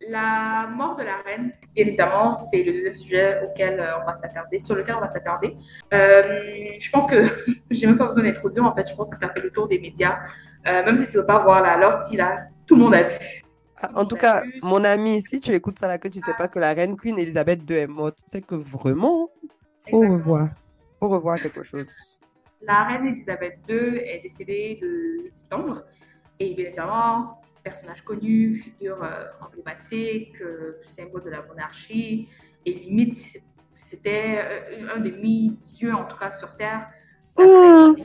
la 0.00 0.68
mort 0.68 0.96
de 0.96 1.02
la 1.02 1.16
reine, 1.18 1.52
bien 1.74 1.86
évidemment, 1.86 2.36
c'est 2.36 2.62
le 2.62 2.72
deuxième 2.72 2.94
sujet 2.94 3.40
auquel 3.42 3.80
euh, 3.80 3.98
on 4.00 4.06
va 4.06 4.14
s'attarder, 4.14 4.58
sur 4.58 4.74
lequel 4.74 4.94
on 4.96 5.00
va 5.00 5.08
s'attarder. 5.08 5.56
Euh, 5.92 6.22
je 6.78 6.90
pense 6.90 7.06
que 7.06 7.16
j'ai 7.70 7.86
même 7.86 7.98
pas 7.98 8.06
besoin 8.06 8.24
d'introduire, 8.24 8.64
en 8.64 8.74
fait, 8.74 8.88
je 8.88 8.94
pense 8.94 9.08
que 9.08 9.16
ça 9.16 9.28
fait 9.30 9.40
le 9.40 9.50
tour 9.50 9.68
des 9.68 9.78
médias. 9.78 10.18
Euh, 10.66 10.84
même 10.84 10.96
si 10.96 11.10
tu 11.10 11.16
ne 11.16 11.22
veux 11.22 11.26
pas 11.26 11.38
voir 11.38 11.62
là, 11.62 11.72
alors 11.72 11.94
si 11.94 12.16
là, 12.16 12.48
tout 12.66 12.76
le 12.76 12.82
monde 12.82 12.94
a 12.94 13.04
vu. 13.04 13.42
Ah, 13.80 13.90
en 13.94 14.04
tout 14.04 14.16
cas, 14.16 14.42
mon 14.62 14.84
ami, 14.84 15.22
si 15.22 15.40
tu 15.40 15.52
écoutes 15.52 15.78
ça 15.78 15.86
là, 15.86 15.98
que 15.98 16.08
tu 16.08 16.18
ne 16.18 16.24
sais 16.24 16.34
pas 16.34 16.48
que 16.48 16.58
la 16.58 16.72
reine 16.72 16.96
Queen 16.96 17.18
Elisabeth 17.18 17.68
II 17.68 17.76
est 17.76 17.86
morte, 17.86 18.18
c'est 18.26 18.42
que 18.42 18.54
vraiment, 18.54 19.30
au 19.92 20.00
revoir. 20.00 20.48
Au 21.00 21.08
revoir 21.08 21.40
quelque 21.40 21.62
chose. 21.62 22.18
La 22.62 22.84
reine 22.84 23.06
Elisabeth 23.06 23.58
II 23.68 23.98
est 23.98 24.20
décédée 24.22 24.78
le 24.80 25.24
8 25.24 25.36
septembre. 25.36 25.82
Et 26.38 26.54
bien 26.54 26.66
évidemment, 26.66 27.40
personnage 27.66 28.02
connu, 28.02 28.58
figure 28.58 29.02
euh, 29.02 29.24
emblématique, 29.44 30.40
euh, 30.40 30.80
symbole 30.86 31.24
de 31.24 31.30
la 31.30 31.42
monarchie, 31.42 32.28
et 32.64 32.72
limite, 32.72 33.42
c'était 33.74 34.38
euh, 34.38 34.94
un 34.96 35.00
demi-dieu, 35.00 35.92
en 35.92 36.04
tout 36.04 36.16
cas 36.16 36.30
sur 36.30 36.56
Terre. 36.56 36.88
Mmh. 37.36 37.96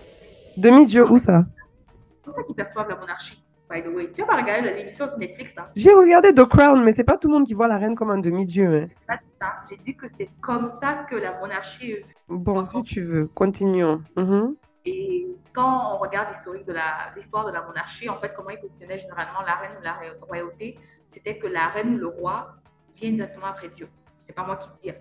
Demi-dieu, 0.58 1.10
où 1.10 1.20
ça? 1.20 1.46
C'est 1.46 2.24
comme 2.24 2.34
ça 2.34 2.44
qu'ils 2.44 2.56
perçoivent 2.56 2.89
la 2.89 2.96
monarchie, 2.96 3.44
by 3.70 3.84
the 3.84 3.88
way. 3.88 4.12
Tu 4.12 4.24
as 4.24 4.25
pas 4.25 4.38
regardé 4.38 4.74
l'émission 4.74 5.08
sur 5.08 5.20
Netflix 5.20 5.53
là 5.56 5.70
J'ai 5.75 5.94
regardé 5.94 6.34
The 6.34 6.46
Crown, 6.46 6.84
mais 6.84 6.91
c'est 6.91 7.03
pas 7.03 7.18
tout 7.18 7.27
le 7.27 7.36
monde 7.36 7.46
qui 7.46 7.53
voit 7.53 7.68
la 7.68 7.77
reine 7.77 7.94
comme 7.94 8.10
un 8.10 8.18
demi-dieu. 8.20 8.89
Hein. 9.10 9.17
ça. 9.39 9.54
J'ai 9.69 9.78
dit 9.78 9.95
que 9.95 10.08
c'est 10.10 10.30
comme 10.41 10.67
ça 10.67 11.06
que 11.08 11.15
la 11.15 11.39
monarchie 11.39 11.91
est 11.91 12.06
Bon, 12.28 12.65
si 12.65 12.82
tu 12.82 13.04
veux, 13.04 13.28
continuons. 13.28 14.02
Mmh. 14.15 14.54
Et 14.86 15.28
quand 15.53 15.93
on 15.93 15.97
regarde 15.97 16.29
l'historique 16.29 16.65
de 16.65 16.73
l'histoire 17.15 17.45
de 17.45 17.51
la 17.51 17.61
monarchie, 17.61 18.09
en 18.09 18.17
fait, 18.17 18.33
comment 18.35 18.49
ils 18.49 18.59
positionnaient 18.59 18.97
généralement 18.97 19.41
la 19.45 19.55
reine 19.55 19.71
ou 19.79 19.83
la 19.83 19.99
royauté, 20.21 20.79
c'était 21.07 21.37
que 21.37 21.47
la 21.47 21.67
reine 21.67 21.95
ou 21.95 21.97
le 21.97 22.07
roi 22.07 22.55
vient 22.95 23.11
directement 23.11 23.47
après 23.47 23.69
Dieu. 23.69 23.89
C'est 24.17 24.33
pas 24.33 24.43
moi 24.43 24.57
qui 24.57 24.69
le 24.69 24.91
dis. 24.91 24.97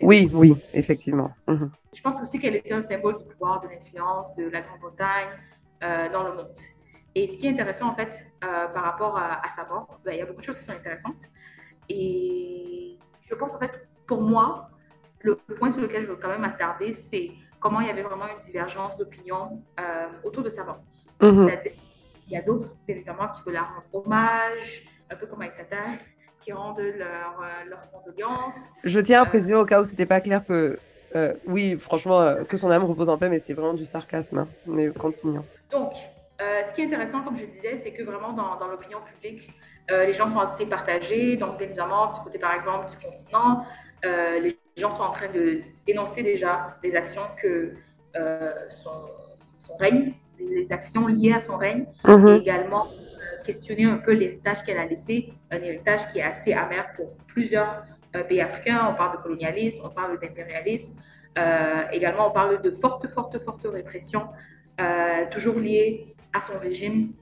Oui, 0.00 0.30
oui, 0.32 0.54
effectivement. 0.72 1.34
Mhm. 1.46 1.70
Je 1.92 2.02
pense 2.02 2.20
aussi 2.20 2.38
qu'elle 2.38 2.56
était 2.56 2.72
un 2.72 2.82
symbole 2.82 3.16
du 3.16 3.24
pouvoir, 3.24 3.60
de 3.60 3.68
l'influence 3.68 4.34
de 4.34 4.48
la 4.48 4.60
Grande-Bretagne 4.60 5.28
euh, 5.82 6.10
dans 6.10 6.24
le 6.24 6.34
monde. 6.34 6.58
Et 7.14 7.26
ce 7.26 7.38
qui 7.38 7.46
est 7.46 7.50
intéressant, 7.50 7.88
en 7.88 7.94
fait, 7.94 8.26
euh, 8.44 8.68
par 8.68 8.84
rapport 8.84 9.16
à, 9.16 9.48
sa 9.54 9.64
mort, 9.64 9.98
ben, 10.04 10.12
il 10.12 10.18
y 10.18 10.20
a 10.20 10.26
beaucoup 10.26 10.40
de 10.40 10.44
choses 10.44 10.58
qui 10.58 10.64
sont 10.64 10.72
intéressantes. 10.72 11.22
Et 11.88 12.98
je 13.22 13.34
pense, 13.34 13.54
en 13.54 13.58
fait, 13.58 13.88
pour 14.06 14.20
moi, 14.20 14.68
le 15.20 15.36
point 15.36 15.70
sur 15.70 15.80
lequel 15.80 16.02
je 16.02 16.08
veux 16.08 16.16
quand 16.16 16.28
même 16.28 16.42
m'attarder, 16.42 16.92
c'est 16.92 17.30
comment 17.66 17.80
il 17.80 17.88
y 17.88 17.90
avait 17.90 18.02
vraiment 18.02 18.26
une 18.28 18.38
divergence 18.44 18.96
d'opinion 18.96 19.60
euh, 19.80 20.06
autour 20.22 20.44
de 20.44 20.50
sa 20.50 20.62
mort. 20.62 20.78
C'est-à-dire, 21.20 21.72
il 22.28 22.32
y 22.32 22.36
a 22.36 22.42
d'autres, 22.42 22.76
évidemment, 22.86 23.26
qui 23.28 23.42
veulent 23.44 23.54
la 23.54 23.62
rendre 23.62 23.82
hommage, 23.92 24.84
un 25.10 25.16
peu 25.16 25.26
comme 25.26 25.42
Aïssata, 25.42 25.76
qui 26.44 26.52
rendent 26.52 26.78
leur, 26.78 27.40
euh, 27.40 27.68
leur 27.68 27.90
condoléances. 27.90 28.54
Je 28.84 29.00
tiens 29.00 29.22
à 29.22 29.24
euh, 29.24 29.28
préciser 29.28 29.56
au 29.56 29.64
cas 29.64 29.80
où 29.80 29.84
c'était 29.84 30.06
pas 30.06 30.20
clair 30.20 30.46
que, 30.46 30.78
oui, 31.46 31.76
franchement, 31.76 32.44
que 32.48 32.56
son 32.56 32.70
âme 32.70 32.84
repose 32.84 33.08
en 33.08 33.18
paix, 33.18 33.28
mais 33.28 33.40
c'était 33.40 33.54
vraiment 33.54 33.74
du 33.74 33.86
sarcasme. 33.86 34.38
Hein. 34.38 34.48
Mais 34.66 34.88
continuons. 34.90 35.44
Donc, 35.70 35.94
ce 36.38 36.72
qui 36.72 36.82
est 36.82 36.86
intéressant, 36.86 37.22
comme 37.22 37.36
je 37.36 37.46
disais, 37.46 37.78
c'est 37.78 37.92
que 37.92 38.04
vraiment 38.04 38.32
dans, 38.32 38.56
dans 38.58 38.68
l'opinion 38.68 38.98
publique, 39.00 39.50
les 39.88 40.12
gens 40.12 40.28
sont 40.28 40.38
assez 40.38 40.66
partagés. 40.66 41.36
Donc, 41.36 41.56
bien 41.56 41.66
évidemment, 41.66 42.12
du 42.12 42.20
côté, 42.20 42.38
par 42.38 42.52
exemple, 42.52 42.90
du 42.90 42.96
continent, 42.98 43.64
les 44.04 44.56
gens 44.76 44.90
sont 44.90 45.02
en 45.02 45.10
train 45.10 45.28
de 45.28 45.62
dénoncer 45.86 46.22
déjà 46.22 46.76
les 46.82 46.94
actions 46.94 47.22
que 47.40 47.72
euh, 48.16 48.52
son, 48.68 49.74
règne, 49.78 50.14
les 50.38 50.70
actions 50.70 51.06
liées 51.06 51.32
à 51.32 51.40
son 51.40 51.56
règne, 51.56 51.86
mhm. 52.04 52.28
et 52.28 52.36
également 52.36 52.84
euh, 52.84 53.44
questionner 53.44 53.84
un 53.84 53.96
peu 53.96 54.12
l'héritage 54.12 54.62
qu'elle 54.62 54.78
a 54.78 54.84
laissé, 54.84 55.32
un 55.50 55.56
héritage 55.56 56.08
qui 56.12 56.18
est 56.18 56.22
assez 56.22 56.52
amer 56.52 56.86
pour 56.94 57.16
plusieurs 57.26 57.84
euh, 58.14 58.22
pays 58.22 58.40
africains. 58.40 58.86
On 58.90 58.94
parle 58.94 59.16
de 59.16 59.22
colonialisme, 59.22 59.82
on 59.84 59.90
parle 59.90 60.18
d'impérialisme, 60.20 60.94
également 61.92 62.28
on 62.28 62.32
parle 62.32 62.62
de 62.62 62.70
forte, 62.70 63.06
forte, 63.08 63.38
forte 63.38 63.66
répression, 63.66 64.28
toujours 65.30 65.58
liée 65.58 66.14
à 66.32 66.40
son 66.40 66.58
régime 66.58 67.12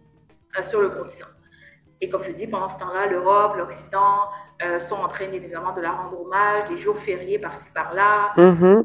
sur 0.62 0.80
le 0.80 0.90
continent. 0.90 1.26
Et 2.00 2.08
comme 2.08 2.22
je 2.22 2.32
dis, 2.32 2.46
pendant 2.46 2.68
ce 2.68 2.78
temps-là, 2.78 3.06
l'Europe, 3.06 3.56
l'Occident 3.56 4.28
euh, 4.62 4.78
sont 4.78 4.96
en 4.96 5.08
train 5.08 5.30
évidemment 5.32 5.72
de 5.74 5.80
la 5.80 5.92
rendre 5.92 6.20
hommage, 6.20 6.68
des 6.68 6.76
jours 6.76 6.98
fériés 6.98 7.38
par-ci 7.38 7.70
par-là, 7.72 8.32
mm-hmm. 8.36 8.64
euh, 8.64 8.82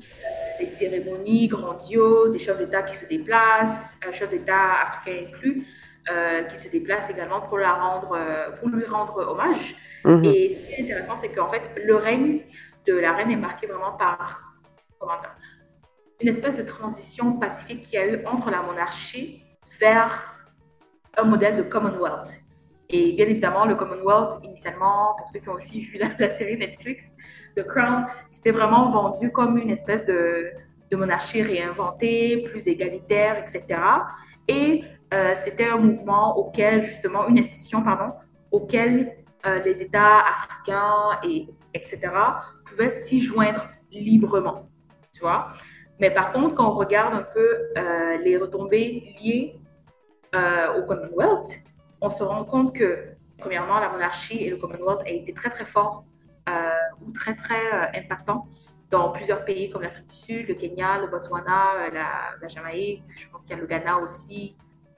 des 0.60 0.65
cérémonies 0.65 1.48
grandioses, 1.48 2.32
des 2.32 2.39
chefs 2.39 2.58
d'État 2.58 2.84
qui 2.84 2.95
se 2.95 3.06
déplacent, 3.06 3.95
un 4.08 4.12
chef 4.12 4.30
d'État 4.30 4.82
africain 4.84 5.28
inclus, 5.28 5.65
euh, 6.12 6.43
qui 6.43 6.56
se 6.56 6.69
déplace 6.69 7.10
également 7.10 7.41
pour, 7.41 7.58
la 7.58 7.74
rendre, 7.74 8.17
pour 8.60 8.69
lui 8.69 8.86
rendre 8.86 9.17
hommage. 9.30 9.76
Mm-hmm. 10.06 10.34
Et 10.34 10.50
ce 10.50 10.56
qui 10.56 10.74
est 10.74 10.84
intéressant, 10.84 11.15
c'est 11.15 11.30
qu'en 11.30 11.50
fait, 11.50 11.62
le 11.84 11.95
règne 11.95 12.41
de 12.88 12.93
la 12.93 13.13
reine 13.13 13.32
est 13.32 13.36
marqué 13.36 13.67
vraiment 13.67 13.91
par 13.91 14.41
comment 14.98 15.19
dire, 15.19 15.36
une 16.22 16.28
espèce 16.28 16.58
de 16.58 16.63
transition 16.63 17.34
pacifique 17.34 17.84
qu'il 17.84 17.93
y 17.93 17.98
a 17.98 18.08
eu 18.08 18.26
entre 18.26 18.50
la 18.50 18.62
monarchie 18.62 19.43
vers 19.80 20.36
un 21.17 21.24
modèle 21.24 21.56
de 21.56 21.63
Commonwealth 21.63 22.39
et 22.89 23.13
bien 23.13 23.28
évidemment, 23.28 23.65
le 23.65 23.75
Commonwealth, 23.75 24.43
initialement, 24.43 25.15
pour 25.17 25.30
ceux 25.30 25.39
qui 25.39 25.49
ont 25.49 25.54
aussi 25.54 25.82
vu 25.82 25.99
la, 25.99 26.30
série 26.32 26.58
Netflix, 26.58 27.15
The 27.56 27.63
Crown, 27.63 28.08
c'était 28.32 28.52
vraiment 28.52 28.89
vendu 28.89 29.32
comme 29.32 29.58
une 29.58 29.69
espèce 29.69 30.06
de, 30.06 30.49
monarchie 30.91 31.43
réinventée, 31.43 32.47
plus 32.49 32.67
égalitaire, 32.67 33.38
etc. 33.38 33.80
Et 34.47 34.84
euh, 35.13 35.34
c'était 35.36 35.69
un 35.69 35.78
mouvement 35.78 36.36
auquel, 36.36 36.82
justement, 36.82 37.28
une 37.28 37.38
institution, 37.38 37.84
pardon, 37.84 38.12
auquel 38.49 39.15
euh, 39.45 39.60
les 39.60 39.84
États 39.84 40.21
africains, 40.21 41.19
et, 41.23 41.47
etc., 41.75 41.99
pouvaient 42.65 42.89
s'y 42.89 43.19
joindre 43.19 43.69
librement, 43.91 44.67
tu 45.13 45.21
vois. 45.21 45.49
Mais 45.99 46.10
par 46.10 46.32
contre, 46.32 46.56
quand 46.56 46.71
on 46.71 46.75
regarde 46.75 47.13
un 47.13 47.25
peu 47.36 47.60
euh, 47.78 48.17
les 48.23 48.38
retombées 48.38 49.13
liées 49.21 49.60
au 50.34 50.84
Commonwealth, 50.84 51.60
on 52.02 52.10
se 52.10 52.24
rend 52.24 52.46
compte 52.46 52.74
que, 52.74 53.16
premièrement, 53.38 53.80
la 53.80 53.90
monarchie 53.90 54.44
et 54.44 54.50
le 54.50 54.58
Commonwealth 54.58 55.02
a 55.06 55.10
été 55.10 55.34
très, 55.34 55.50
très 55.50 55.66
fort 55.66 56.06
euh, 56.50 56.70
ou 57.06 57.12
très, 57.12 57.36
très 57.36 57.74
euh, 57.74 58.00
impactant 58.00 58.48
dans 58.90 59.12
plusieurs 59.12 59.46
pays 59.46 59.70
comme 59.70 59.84
l'Afrique 59.84 60.08
du 60.08 60.16
Sud, 60.16 60.48
le 60.48 60.56
Kenya, 60.56 61.00
le 61.00 61.08
Botswana, 61.08 61.76
euh, 61.76 61.90
la, 61.92 62.48
Jamaïque, 62.48 63.04
je 63.10 63.30
pense 63.30 63.44
qu'il 63.44 63.52
y 63.52 63.54
a 63.54 63.58
le 63.58 63.68
Ghana 63.68 64.00
aussi, 64.00 64.56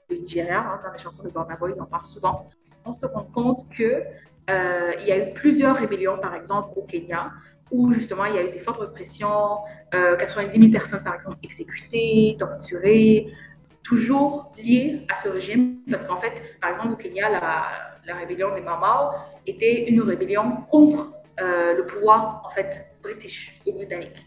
le 0.08 0.16
Nigeria, 0.16 0.60
hein, 0.60 0.80
dans 0.82 0.92
les 0.92 0.98
chansons 0.98 1.22
de 1.22 1.28
Burna 1.28 1.56
Boy, 1.56 1.74
on 1.76 1.82
en 1.82 1.86
parle 1.86 2.04
souvent. 2.04 2.48
on 2.84 2.92
se 2.92 3.06
rend 3.06 3.24
compte 3.24 3.68
que 3.68 4.02
euh, 4.50 4.92
il 5.00 5.06
y 5.06 5.12
a 5.12 5.18
eu 5.18 5.34
plusieurs 5.34 5.76
rébellions, 5.76 6.18
par 6.18 6.34
exemple, 6.34 6.70
au 6.76 6.82
Kenya, 6.82 7.32
où 7.70 7.92
justement 7.92 8.24
il 8.24 8.34
y 8.34 8.38
a 8.38 8.42
eu 8.42 8.50
des 8.50 8.58
fortes 8.58 8.80
répressions, 8.80 9.58
90 9.92 10.58
000 10.58 10.70
personnes, 10.70 11.02
par 11.02 11.14
exemple, 11.14 11.36
exécutées, 11.42 12.36
torturées, 12.38 13.32
toujours 13.82 14.52
liées 14.56 15.06
à 15.08 15.16
ce 15.16 15.28
régime, 15.28 15.78
parce 15.90 16.04
qu'en 16.04 16.16
fait, 16.16 16.60
par 16.60 16.70
exemple, 16.70 16.92
au 16.92 16.96
Kenya, 16.96 17.28
la, 17.28 17.66
la 18.04 18.14
rébellion 18.14 18.54
des 18.54 18.60
Mamao 18.60 19.12
était 19.46 19.88
une 19.88 20.02
rébellion 20.02 20.62
contre 20.70 21.12
euh, 21.40 21.74
le 21.74 21.86
pouvoir, 21.86 22.42
en 22.44 22.50
fait, 22.50 22.86
british 23.02 23.60
et 23.66 23.72
britannique. 23.72 24.26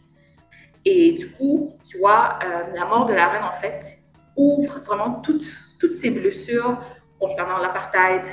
Et 0.84 1.14
du 1.14 1.32
coup, 1.32 1.78
tu 1.86 1.98
vois, 1.98 2.40
euh, 2.44 2.74
la 2.76 2.86
mort 2.86 3.06
de 3.06 3.14
la 3.14 3.28
reine, 3.30 3.44
en 3.44 3.54
fait, 3.54 3.98
ouvre 4.36 4.80
vraiment 4.82 5.22
toutes, 5.22 5.48
toutes 5.80 5.96
ces 5.96 6.12
blessures 6.12 6.78
concernant 7.20 7.58
l'apartheid, 7.58 8.24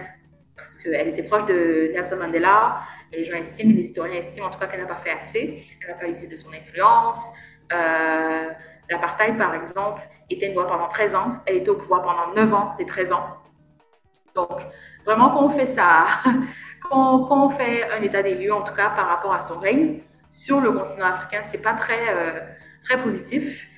parce 0.56 0.76
qu'elle 0.76 1.08
était 1.08 1.22
proche 1.22 1.46
de 1.46 1.90
Nelson 1.92 2.16
Mandela, 2.16 2.80
et 3.12 3.18
les 3.18 3.24
gens 3.24 3.36
estiment, 3.36 3.72
les 3.74 3.82
historiens 3.82 4.18
estiment 4.18 4.46
en 4.46 4.50
tout 4.50 4.58
cas 4.58 4.66
qu'elle 4.66 4.80
n'a 4.80 4.86
pas 4.86 4.96
fait 4.96 5.10
assez, 5.10 5.64
elle 5.80 5.88
n'a 5.88 5.94
pas 5.94 6.08
usé 6.08 6.26
de 6.26 6.36
son 6.36 6.52
influence. 6.52 7.26
Euh, 7.72 8.50
l'apartheid, 8.90 9.38
par 9.38 9.54
exemple, 9.54 10.02
était 10.32 10.48
une 10.48 10.54
loi 10.54 10.66
pendant 10.66 10.88
13 10.88 11.14
ans, 11.14 11.36
elle 11.46 11.56
était 11.56 11.70
au 11.70 11.76
pouvoir 11.76 12.02
pendant 12.02 12.34
9 12.34 12.54
ans, 12.54 12.74
des 12.78 12.86
13 12.86 13.12
ans. 13.12 13.26
Donc, 14.34 14.60
vraiment, 15.04 15.30
quand 15.30 15.44
on 15.44 15.50
fait 15.50 15.66
ça, 15.66 16.06
quand, 16.90 17.26
on 17.30 17.48
fait 17.50 17.90
un 17.90 18.02
état 18.02 18.22
des 18.22 18.34
lieux, 18.34 18.52
en 18.52 18.62
tout 18.62 18.74
cas 18.74 18.90
par 18.90 19.06
rapport 19.08 19.34
à 19.34 19.42
son 19.42 19.58
règne 19.58 20.00
sur 20.30 20.60
le 20.60 20.72
continent 20.72 21.06
africain, 21.06 21.42
c'est 21.42 21.62
pas 21.62 21.74
très, 21.74 22.14
euh, 22.14 22.40
très 22.84 23.02
positif. 23.02 23.68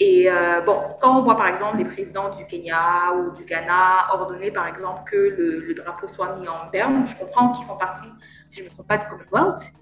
Et 0.00 0.30
euh, 0.30 0.60
bon, 0.60 0.96
quand 1.00 1.18
on 1.18 1.22
voit 1.22 1.36
par 1.36 1.48
exemple 1.48 1.78
les 1.78 1.84
présidents 1.84 2.30
du 2.30 2.46
Kenya 2.46 3.12
ou 3.16 3.32
du 3.32 3.44
Ghana 3.44 4.14
ordonner 4.14 4.52
par 4.52 4.68
exemple 4.68 5.02
que 5.10 5.16
le, 5.16 5.74
drapeau 5.74 6.06
soit 6.06 6.36
mis 6.36 6.46
en 6.46 6.70
berne, 6.70 7.04
je 7.06 7.16
comprends 7.16 7.50
qu'ils 7.50 7.66
font 7.66 7.76
partie, 7.76 8.08
si 8.48 8.58
je 8.60 8.64
ne 8.64 8.68
me 8.68 8.74
trompe 8.74 8.86
pas, 8.86 8.96
du 8.96 9.08
Commonwealth, 9.08 9.72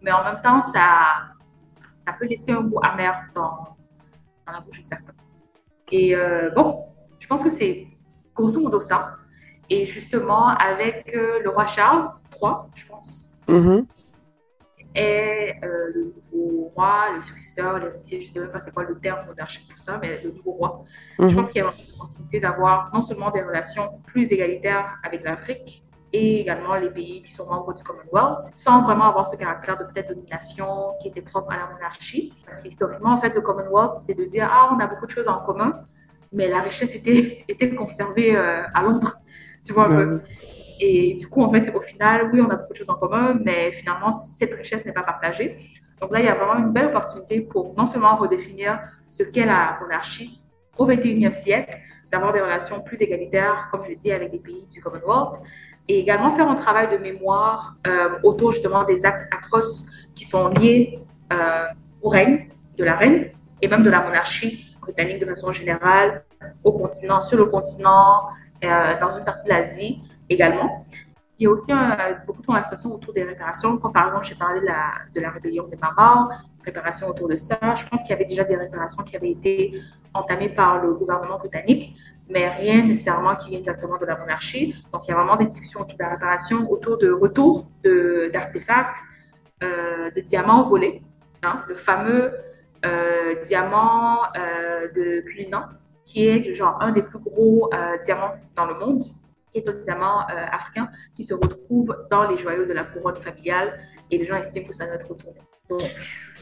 mais 0.00 0.12
en 0.12 0.22
même 0.22 0.40
temps, 0.42 0.60
ça, 0.60 1.32
ça 2.06 2.12
peut 2.12 2.26
laisser 2.26 2.52
un 2.52 2.60
goût 2.60 2.78
amer 2.84 3.20
dans, 3.34 3.76
dans 4.46 4.52
la 4.52 4.60
bouche 4.60 4.78
de 4.78 4.84
certains. 4.84 5.23
Et 5.90 6.14
euh, 6.14 6.50
bon, 6.50 6.86
je 7.18 7.26
pense 7.26 7.42
que 7.42 7.50
c'est 7.50 7.86
grosso 8.34 8.60
modo 8.60 8.80
ça. 8.80 9.16
Et 9.70 9.86
justement, 9.86 10.48
avec 10.48 11.14
euh, 11.14 11.40
le 11.42 11.50
roi 11.50 11.66
Charles 11.66 12.10
III, 12.40 12.52
je 12.74 12.86
pense, 12.86 13.30
mm-hmm. 13.48 13.86
et 14.94 15.54
euh, 15.62 15.90
le 15.94 16.14
nouveau 16.14 16.70
roi, 16.74 17.12
le 17.14 17.20
successeur, 17.22 17.78
l'héritier, 17.78 18.20
je 18.20 18.26
ne 18.26 18.30
sais 18.30 18.40
même 18.40 18.50
pas 18.50 18.60
c'est 18.60 18.72
quoi 18.72 18.84
le 18.84 18.98
terme 18.98 19.26
monarchique 19.26 19.66
pour 19.68 19.78
ça, 19.78 19.98
mais 20.00 20.20
le 20.22 20.32
nouveau 20.32 20.52
roi. 20.52 20.84
Je 21.18 21.24
mm-hmm. 21.24 21.34
pense 21.34 21.50
qu'il 21.50 21.62
y 21.62 21.64
a 21.64 21.68
une 21.68 21.94
opportunité 21.94 22.40
d'avoir 22.40 22.90
non 22.92 23.00
seulement 23.00 23.30
des 23.30 23.42
relations 23.42 24.00
plus 24.06 24.30
égalitaires 24.32 24.98
avec 25.02 25.24
l'Afrique, 25.24 25.83
et 26.16 26.40
également 26.42 26.76
les 26.76 26.90
pays 26.90 27.22
qui 27.22 27.32
sont 27.32 27.46
membres 27.46 27.74
du 27.74 27.82
Commonwealth, 27.82 28.44
sans 28.52 28.82
vraiment 28.82 29.08
avoir 29.08 29.26
ce 29.26 29.36
caractère 29.36 29.76
de 29.76 29.84
peut-être 29.84 30.10
domination 30.14 30.92
qui 31.00 31.08
était 31.08 31.22
propre 31.22 31.50
à 31.50 31.56
la 31.56 31.66
monarchie. 31.74 32.32
Parce 32.44 32.62
qu'historiquement, 32.62 33.10
en 33.10 33.16
fait, 33.16 33.34
le 33.34 33.40
Commonwealth, 33.40 33.96
c'était 33.96 34.14
de 34.14 34.24
dire, 34.24 34.48
ah, 34.48 34.70
on 34.72 34.78
a 34.78 34.86
beaucoup 34.86 35.06
de 35.06 35.10
choses 35.10 35.26
en 35.26 35.40
commun, 35.40 35.80
mais 36.30 36.48
la 36.48 36.60
richesse 36.60 36.94
était, 36.94 37.44
était 37.48 37.74
conservée 37.74 38.36
euh, 38.36 38.62
à 38.72 38.82
Londres 38.82 39.18
tu 39.64 39.72
vois 39.72 39.86
un 39.86 39.96
peu. 39.96 40.20
Et 40.80 41.14
du 41.14 41.26
coup, 41.26 41.42
en 41.42 41.50
fait, 41.50 41.72
au 41.74 41.80
final, 41.80 42.30
oui, 42.32 42.40
on 42.40 42.50
a 42.50 42.56
beaucoup 42.56 42.74
de 42.74 42.78
choses 42.78 42.90
en 42.90 42.96
commun, 42.96 43.38
mais 43.42 43.72
finalement, 43.72 44.10
cette 44.10 44.52
richesse 44.54 44.84
n'est 44.84 44.92
pas 44.92 45.02
partagée. 45.02 45.56
Donc 46.00 46.12
là, 46.12 46.20
il 46.20 46.26
y 46.26 46.28
a 46.28 46.34
vraiment 46.34 46.58
une 46.58 46.72
belle 46.72 46.86
opportunité 46.86 47.40
pour 47.40 47.74
non 47.76 47.86
seulement 47.86 48.16
redéfinir 48.16 48.80
ce 49.08 49.22
qu'est 49.22 49.46
la 49.46 49.78
monarchie 49.80 50.42
au 50.76 50.86
XXIe 50.86 51.34
siècle, 51.34 51.78
d'avoir 52.10 52.32
des 52.32 52.40
relations 52.40 52.80
plus 52.80 53.00
égalitaires, 53.00 53.68
comme 53.70 53.84
je 53.84 53.94
dis, 53.94 54.10
avec 54.12 54.32
les 54.32 54.40
pays 54.40 54.66
du 54.66 54.80
Commonwealth, 54.80 55.40
et 55.88 55.98
également 55.98 56.30
faire 56.32 56.48
un 56.48 56.54
travail 56.54 56.90
de 56.90 56.96
mémoire 56.96 57.76
euh, 57.86 58.18
autour 58.22 58.52
justement 58.52 58.84
des 58.84 59.04
actes 59.04 59.32
atroces 59.34 59.86
qui 60.14 60.24
sont 60.24 60.48
liés 60.48 61.00
euh, 61.32 61.66
au 62.02 62.08
règne 62.08 62.48
de 62.78 62.84
la 62.84 62.96
reine 62.96 63.30
et 63.60 63.68
même 63.68 63.82
de 63.82 63.90
la 63.90 64.02
monarchie 64.02 64.74
britannique 64.80 65.18
de 65.20 65.26
façon 65.26 65.52
générale 65.52 66.24
au 66.62 66.72
continent, 66.72 67.20
sur 67.20 67.38
le 67.38 67.46
continent, 67.46 68.28
euh, 68.62 68.98
dans 69.00 69.10
une 69.10 69.24
partie 69.24 69.44
de 69.44 69.48
l'Asie 69.48 70.00
également. 70.28 70.86
Il 71.38 71.44
y 71.44 71.46
a 71.46 71.50
aussi 71.50 71.72
beaucoup 72.26 72.42
de 72.42 72.46
conversations 72.46 72.94
autour 72.94 73.12
des 73.12 73.24
réparations. 73.24 73.76
Comme 73.78 73.92
par 73.92 74.06
exemple, 74.06 74.24
j'ai 74.24 74.36
parlé 74.36 74.60
de 74.60 75.20
la, 75.20 75.30
rébellion 75.30 75.66
des 75.66 75.76
Mamars, 75.76 76.28
réparations 76.64 77.08
autour 77.08 77.28
de 77.28 77.36
ça. 77.36 77.58
Je 77.74 77.84
pense 77.86 78.02
qu'il 78.02 78.10
y 78.10 78.12
avait 78.12 78.24
déjà 78.24 78.44
des 78.44 78.54
réparations 78.54 79.02
qui 79.02 79.16
avaient 79.16 79.32
été 79.32 79.82
entamées 80.14 80.48
par 80.48 80.80
le 80.80 80.94
gouvernement 80.94 81.38
britannique, 81.38 81.96
mais 82.28 82.48
rien 82.48 82.84
nécessairement 82.84 83.36
qui 83.36 83.50
vient 83.50 83.60
directement 83.60 83.98
de 83.98 84.06
la 84.06 84.16
monarchie. 84.16 84.74
Donc, 84.92 85.06
il 85.06 85.10
y 85.10 85.14
a 85.14 85.16
vraiment 85.16 85.36
des 85.36 85.46
discussions 85.46 85.80
autour 85.80 85.96
de 85.98 86.02
la 86.02 86.10
réparation, 86.10 86.70
autour 86.70 86.98
de 86.98 87.10
retour 87.10 87.68
d'artefacts, 88.32 88.98
euh, 89.62 90.10
de 90.10 90.20
diamants 90.20 90.62
volés, 90.62 91.02
hein, 91.42 91.62
le 91.68 91.74
fameux 91.74 92.32
euh, 92.84 93.34
diamant 93.44 94.18
de 94.94 95.20
Cullinan, 95.20 95.64
qui 96.04 96.26
est 96.26 96.54
genre 96.54 96.76
un 96.80 96.92
des 96.92 97.02
plus 97.02 97.18
gros 97.18 97.70
euh, 97.72 97.96
diamants 98.04 98.34
dans 98.56 98.66
le 98.66 98.74
monde, 98.74 99.02
qui 99.52 99.58
est 99.60 99.68
un 99.68 99.72
diamant 99.72 100.22
euh, 100.22 100.46
africain 100.50 100.88
qui 101.14 101.24
se 101.24 101.34
retrouve 101.34 101.96
dans 102.10 102.28
les 102.28 102.36
joyaux 102.36 102.66
de 102.66 102.72
la 102.72 102.84
couronne 102.84 103.16
familiale 103.16 103.78
et 104.10 104.18
les 104.18 104.24
gens 104.24 104.36
estiment 104.36 104.66
que 104.66 104.74
ça 104.74 104.86
doit 104.86 104.96
être 104.96 105.08
retourné. 105.08 105.40
Donc, 105.68 105.82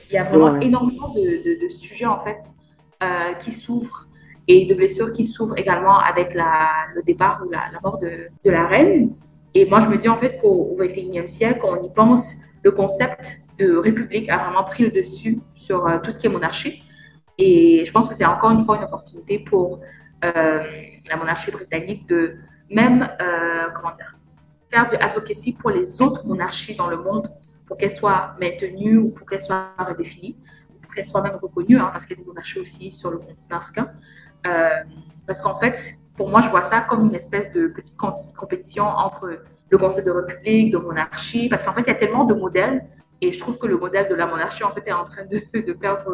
il 0.08 0.14
y 0.14 0.18
a 0.18 0.24
vraiment 0.24 0.60
énormément 0.60 1.08
de, 1.10 1.62
de, 1.62 1.68
sujets 1.68 2.06
en 2.06 2.18
fait 2.18 2.40
euh, 3.02 3.34
qui 3.34 3.52
s'ouvrent 3.52 4.08
et 4.48 4.66
de 4.66 4.74
blessures 4.74 5.12
qui 5.12 5.24
s'ouvrent 5.24 5.58
également 5.58 5.98
avec 5.98 6.34
le 6.34 7.02
départ 7.02 7.42
ou 7.46 7.50
la, 7.50 7.70
mort 7.82 7.98
de, 7.98 8.28
la 8.44 8.66
reine. 8.66 9.14
Et 9.54 9.66
moi, 9.66 9.80
je 9.80 9.88
me 9.88 9.96
dis 9.96 10.08
en 10.08 10.16
fait 10.16 10.38
qu'au 10.40 10.76
XXIe 10.78 11.26
siècle, 11.28 11.60
on 11.64 11.80
y 11.82 11.90
pense, 11.92 12.34
le 12.62 12.70
concept 12.70 13.36
de 13.58 13.76
république 13.76 14.28
a 14.30 14.38
vraiment 14.38 14.64
pris 14.64 14.84
le 14.84 14.90
dessus 14.90 15.40
sur 15.54 15.86
tout 16.02 16.10
ce 16.10 16.18
qui 16.18 16.26
est 16.26 16.30
monarchie. 16.30 16.82
Et 17.38 17.84
je 17.84 17.92
pense 17.92 18.08
que 18.08 18.14
c'est 18.14 18.24
encore 18.24 18.50
une 18.50 18.60
fois 18.60 18.76
une 18.76 18.84
opportunité 18.84 19.38
pour 19.38 19.80
euh, 20.24 20.62
la 21.08 21.16
monarchie 21.16 21.50
britannique 21.50 22.08
de 22.08 22.36
même, 22.70 23.08
euh, 23.20 23.68
comment 23.74 23.92
dire, 23.92 24.16
faire 24.68 24.86
du 24.86 24.94
advocacy 24.96 25.52
pour 25.52 25.70
les 25.70 26.00
autres 26.00 26.24
monarchies 26.26 26.74
dans 26.74 26.88
le 26.88 26.96
monde 26.96 27.28
pour 27.66 27.76
qu'elles 27.76 27.90
soient 27.90 28.36
maintenues 28.40 28.98
ou 28.98 29.10
pour 29.10 29.26
qu'elles 29.28 29.40
soient 29.40 29.74
redéfinies, 29.78 30.36
pour 30.82 30.94
qu'elles 30.94 31.06
soient 31.06 31.22
même 31.22 31.36
reconnues, 31.40 31.78
hein, 31.78 31.90
parce 31.92 32.06
qu'il 32.06 32.16
y 32.16 32.20
a 32.20 32.22
des 32.22 32.28
monarchies 32.28 32.60
aussi 32.60 32.90
sur 32.90 33.10
le 33.10 33.18
continent 33.18 33.58
africain. 33.58 33.90
Euh, 34.46 34.68
parce 35.26 35.40
qu'en 35.40 35.54
fait, 35.54 35.94
pour 36.16 36.28
moi, 36.28 36.40
je 36.40 36.48
vois 36.48 36.62
ça 36.62 36.80
comme 36.80 37.06
une 37.06 37.14
espèce 37.14 37.50
de 37.52 37.68
petite 37.68 37.96
compétition 37.96 38.84
entre 38.84 39.40
le 39.70 39.78
concept 39.78 40.06
de 40.06 40.12
république, 40.12 40.72
de 40.72 40.78
monarchie, 40.78 41.48
parce 41.48 41.62
qu'en 41.64 41.72
fait, 41.72 41.82
il 41.82 41.88
y 41.88 41.90
a 41.90 41.94
tellement 41.94 42.24
de 42.24 42.34
modèles, 42.34 42.84
et 43.20 43.32
je 43.32 43.38
trouve 43.38 43.58
que 43.58 43.66
le 43.66 43.78
modèle 43.78 44.08
de 44.08 44.14
la 44.14 44.26
monarchie, 44.26 44.64
en 44.64 44.70
fait, 44.70 44.86
est 44.86 44.92
en 44.92 45.04
train 45.04 45.24
de, 45.24 45.72
perdre 45.72 46.12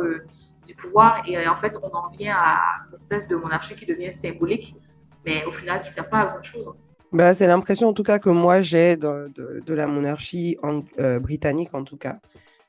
du 0.66 0.74
pouvoir. 0.74 1.22
Et 1.26 1.36
euh, 1.36 1.50
en 1.50 1.56
fait, 1.56 1.76
on 1.82 1.94
en 1.96 2.08
vient 2.08 2.36
à 2.36 2.60
une 2.88 2.94
espèce 2.94 3.26
de 3.26 3.36
monarchie 3.36 3.74
qui 3.74 3.86
devient 3.86 4.12
symbolique, 4.12 4.76
mais 5.24 5.44
au 5.46 5.52
final, 5.52 5.80
qui 5.80 5.88
ne 5.88 5.94
sert 5.94 6.08
pas 6.08 6.20
à 6.20 6.26
grand-chose. 6.26 6.68
Bah, 7.10 7.32
c'est 7.32 7.46
l'impression 7.46 7.88
en 7.88 7.94
tout 7.94 8.02
cas 8.02 8.18
que 8.18 8.28
moi 8.28 8.60
j'ai 8.60 8.98
de, 8.98 9.32
la 9.72 9.86
monarchie 9.86 10.58
euh, 10.98 11.18
britannique 11.18 11.72
en 11.72 11.82
tout 11.82 11.96
cas. 11.96 12.18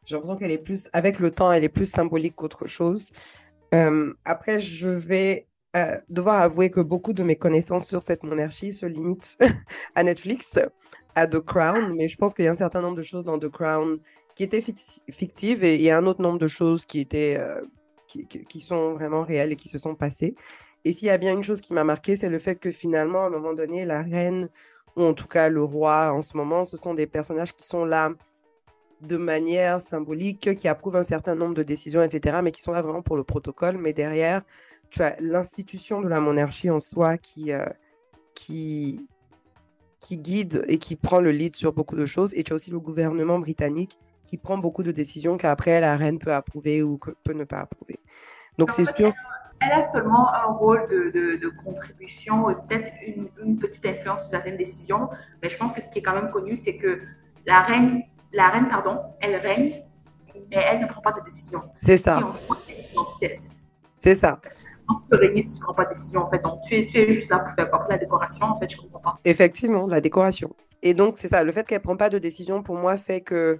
J'ai 0.05 0.15
l'impression 0.15 0.37
qu'elle 0.37 0.51
est 0.51 0.57
plus, 0.57 0.89
avec 0.93 1.19
le 1.19 1.29
temps, 1.29 1.51
elle 1.51 1.65
est 1.65 1.69
plus 1.69 1.85
symbolique 1.85 2.35
qu'autre 2.35 2.65
chose. 2.65 3.11
Euh, 3.75 4.13
après, 4.25 4.59
je 4.59 4.89
vais 4.89 5.45
devoir 6.10 6.41
avouer 6.41 6.71
que 6.71 6.82
beaucoup 6.82 7.13
de 7.13 7.23
mes 7.23 7.36
connaissances 7.36 7.88
sur 7.88 8.01
cette 8.01 8.23
monarchie 8.23 8.73
se 8.73 8.86
limitent 8.86 9.38
à 9.95 10.03
Netflix, 10.03 10.60
à 11.15 11.27
The 11.27 11.39
Crown, 11.39 11.93
mais 11.95 12.10
je 12.10 12.17
pense 12.17 12.34
qu'il 12.34 12.45
y 12.45 12.47
a 12.47 12.51
un 12.51 12.55
certain 12.55 12.82
nombre 12.82 12.97
de 12.97 13.03
choses 13.03 13.25
dans 13.25 13.38
The 13.38 13.49
Crown 13.49 13.99
qui 14.36 14.43
étaient 14.43 14.63
fictives 15.12 15.63
et 15.63 15.75
il 15.75 15.82
y 15.82 15.89
a 15.89 15.97
un 15.97 16.05
autre 16.05 16.21
nombre 16.21 16.39
de 16.39 16.47
choses 16.47 16.86
qui 16.86 16.99
étaient 16.99 17.39
qui, 18.10 18.60
sont 18.60 18.93
vraiment 18.93 19.23
réelles 19.23 19.51
et 19.51 19.55
qui 19.55 19.69
se 19.69 19.77
sont 19.77 19.95
passées. 19.95 20.36
Et 20.86 20.93
s'il 20.93 21.08
y 21.08 21.12
a 21.12 21.17
bien 21.17 21.34
une 21.34 21.43
chose 21.43 21.62
qui 21.62 21.73
m'a 21.73 21.84
marqué, 21.84 22.15
c'est 22.15 22.29
le 22.29 22.39
fait 22.39 22.55
que 22.55 22.71
finalement, 22.71 23.23
à 23.23 23.27
un 23.27 23.29
moment 23.29 23.53
donné, 23.53 23.86
la 23.86 24.01
reine, 24.01 24.49
ou 24.95 25.03
en 25.03 25.13
tout 25.13 25.27
cas 25.27 25.49
le 25.49 25.63
roi 25.63 26.12
en 26.13 26.21
ce 26.21 26.36
moment, 26.38 26.63
ce 26.63 26.77
sont 26.77 26.93
des 26.93 27.08
personnages 27.08 27.53
qui 27.55 27.63
sont 27.63 27.86
là 27.86 28.12
de 29.01 29.17
manière 29.17 29.82
symbolique, 29.82 30.55
qui 30.55 30.67
approuvent 30.67 30.95
un 30.95 31.03
certain 31.03 31.36
nombre 31.36 31.53
de 31.53 31.63
décisions, 31.63 32.01
etc., 32.01 32.39
mais 32.43 32.51
qui 32.51 32.62
sont 32.62 32.73
là 32.73 32.82
vraiment 32.82 33.01
pour 33.01 33.17
le 33.17 33.23
protocole. 33.23 33.77
Mais 33.77 33.93
derrière, 33.93 34.41
tu 34.89 35.02
as 35.02 35.15
l'institution 35.19 36.02
de 36.02 36.08
la 36.08 36.19
monarchie 36.19 36.69
en 36.69 36.80
soi 36.80 37.17
qui, 37.17 37.52
euh, 37.52 37.65
qui, 38.34 39.08
qui 39.99 40.17
guide 40.17 40.63
et 40.67 40.78
qui 40.78 40.95
prend 40.95 41.19
le 41.19 41.32
lead 41.32 41.56
sur 41.56 41.73
beaucoup 41.73 41.95
de 41.95 42.06
choses. 42.06 42.34
Et 42.36 42.43
tu 42.43 42.54
as 42.54 42.56
aussi 42.56 42.71
le 42.71 42.80
gouvernement 42.80 43.39
britannique 43.39 43.97
qui 44.25 44.38
prend 44.38 44.58
beaucoup 44.58 44.84
de 44.84 44.91
décisions 44.91 45.38
qu'après 45.38 45.82
la 45.82 45.97
reine 45.97 46.19
peut 46.19 46.34
approuver 46.34 46.84
ou 46.84 46.99
peut 47.23 47.34
ne 47.34 47.43
pas 47.43 47.60
approuver. 47.60 47.99
Donc 48.58 48.71
c'est 48.71 48.86
sûr. 48.95 49.13
Elle 49.62 49.71
a 49.73 49.84
seulement 49.84 50.34
un 50.34 50.54
rôle 50.54 50.88
de, 50.88 51.10
de, 51.12 51.49
contribution 51.49 52.49
et 52.49 52.56
peut-être 52.56 52.91
une, 53.06 53.30
une, 53.43 53.60
petite 53.60 53.86
influence 53.86 54.21
sur 54.21 54.30
certaines 54.30 54.56
décisions, 54.56 55.10
mais 55.43 55.49
je 55.49 55.58
pense 55.58 55.73
que 55.73 55.82
ce 55.82 55.89
qui 55.89 55.99
est 55.99 56.02
quand 56.02 56.13
même 56.13 56.32
connu, 56.32 56.56
c'est 56.56 56.78
que 56.78 57.02
la 57.45 57.62
reine, 57.62 58.04
la 58.32 58.47
reine, 58.49 58.69
pardon, 58.69 59.02
elle 59.19 59.36
règne, 59.36 59.84
mais 60.49 60.63
elle 60.65 60.80
ne 60.80 60.88
prend 60.88 61.02
pas 61.02 61.12
de 61.12 61.21
décision. 61.25 61.62
C'est 61.80 61.97
ça. 61.97 62.21
C'est 63.97 64.15
ça. 64.15 64.39
Tu 64.95 65.08
peux 65.10 65.17
régner 65.17 65.41
si 65.41 65.56
tu 65.56 65.60
ne 65.60 65.65
prends 65.65 65.73
pas 65.73 65.86
de 65.86 65.89
décision, 65.89 66.21
en 66.21 66.30
fait. 66.30 66.41
Donc, 66.43 66.62
tu 66.62 66.75
es, 66.75 67.12
juste 67.12 67.30
là 67.30 67.39
pour 67.39 67.54
faire 67.54 67.69
la 67.89 67.97
décoration, 67.97 68.45
en 68.45 68.56
fait, 68.56 68.69
je 68.69 68.78
ne 68.78 68.82
comprends 68.84 68.99
pas. 68.99 69.19
Effectivement, 69.25 69.88
la 69.88 70.02
décoration. 70.02 70.56
Et 70.82 70.93
donc, 70.93 71.17
c'est 71.17 71.28
ça, 71.28 71.43
le 71.43 71.52
fait 71.52 71.65
qu'elle 71.67 71.80
ne 71.80 71.84
prend 71.84 71.97
pas 71.97 72.10
de 72.10 72.19
décision, 72.19 72.63
pour 72.63 72.75
moi, 72.75 72.97
fait 72.97 73.21
que 73.21 73.60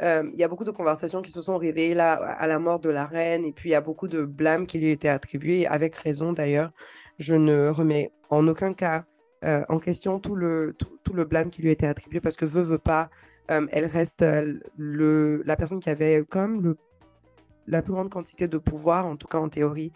euh, 0.00 0.30
il 0.32 0.38
y 0.38 0.44
a 0.44 0.48
beaucoup 0.48 0.64
de 0.64 0.70
conversations 0.70 1.22
qui 1.22 1.32
se 1.32 1.42
sont 1.42 1.56
réveillées 1.56 1.94
là, 1.94 2.12
à 2.12 2.46
la 2.46 2.58
mort 2.58 2.78
de 2.78 2.90
la 2.90 3.04
reine, 3.04 3.44
et 3.44 3.52
puis 3.52 3.70
il 3.70 3.72
y 3.72 3.74
a 3.76 3.80
beaucoup 3.80 4.06
de 4.08 4.24
blâmes 4.24 4.66
qui 4.66 4.78
lui 4.78 4.90
étaient 4.90 5.08
attribués, 5.08 5.66
avec 5.66 5.96
raison 5.96 6.32
d'ailleurs. 6.32 6.70
Je 7.18 7.34
ne 7.34 7.68
remets 7.68 8.12
en 8.30 8.46
aucun 8.46 8.74
cas 8.74 9.04
euh, 9.44 9.64
en 9.68 9.78
question 9.78 10.20
tout 10.20 10.36
le, 10.36 10.74
tout, 11.04 11.12
le 11.12 11.24
blâme 11.24 11.50
qui 11.50 11.62
lui 11.62 11.70
était 11.70 11.86
attribué, 11.86 12.20
parce 12.20 12.36
que 12.36 12.44
veut, 12.44 12.62
veut 12.62 12.78
pas, 12.78 13.10
euh, 13.50 13.66
elle 13.72 13.86
reste 13.86 14.24
le, 14.76 15.42
la 15.44 15.56
personne 15.56 15.80
qui 15.80 15.90
avait 15.90 16.24
même 16.34 16.62
le, 16.62 16.76
la 17.66 17.82
plus 17.82 17.92
grande 17.92 18.10
quantité 18.10 18.46
de 18.48 18.58
pouvoir, 18.58 19.06
en 19.06 19.16
tout 19.16 19.26
cas 19.26 19.38
en 19.38 19.48
théorie, 19.48 19.92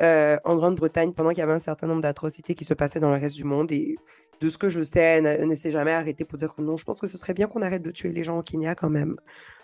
en 0.00 0.56
Grande-Bretagne, 0.56 1.12
pendant 1.12 1.30
qu'il 1.30 1.38
y 1.38 1.42
avait 1.42 1.52
un 1.52 1.58
certain 1.58 1.86
nombre 1.86 2.02
d'atrocités 2.02 2.54
qui 2.54 2.64
se 2.64 2.74
passaient 2.74 3.00
dans 3.00 3.10
le 3.10 3.20
reste 3.20 3.36
du 3.36 3.44
monde. 3.44 3.72
Et 3.72 3.96
de 4.40 4.50
ce 4.50 4.58
que 4.58 4.68
je 4.68 4.82
sais, 4.82 5.00
elle 5.00 5.48
ne 5.48 5.54
s'est 5.54 5.70
jamais 5.70 5.92
arrêtée 5.92 6.24
pour 6.24 6.38
dire 6.38 6.54
que 6.54 6.62
non, 6.62 6.76
je 6.76 6.84
pense 6.84 7.00
que 7.00 7.06
ce 7.06 7.16
serait 7.16 7.34
bien 7.34 7.46
qu'on 7.46 7.62
arrête 7.62 7.82
de 7.82 7.90
tuer 7.90 8.12
les 8.12 8.24
gens 8.24 8.38
au 8.38 8.42
Kenya 8.42 8.74
quand 8.74 8.90
même. 8.90 9.16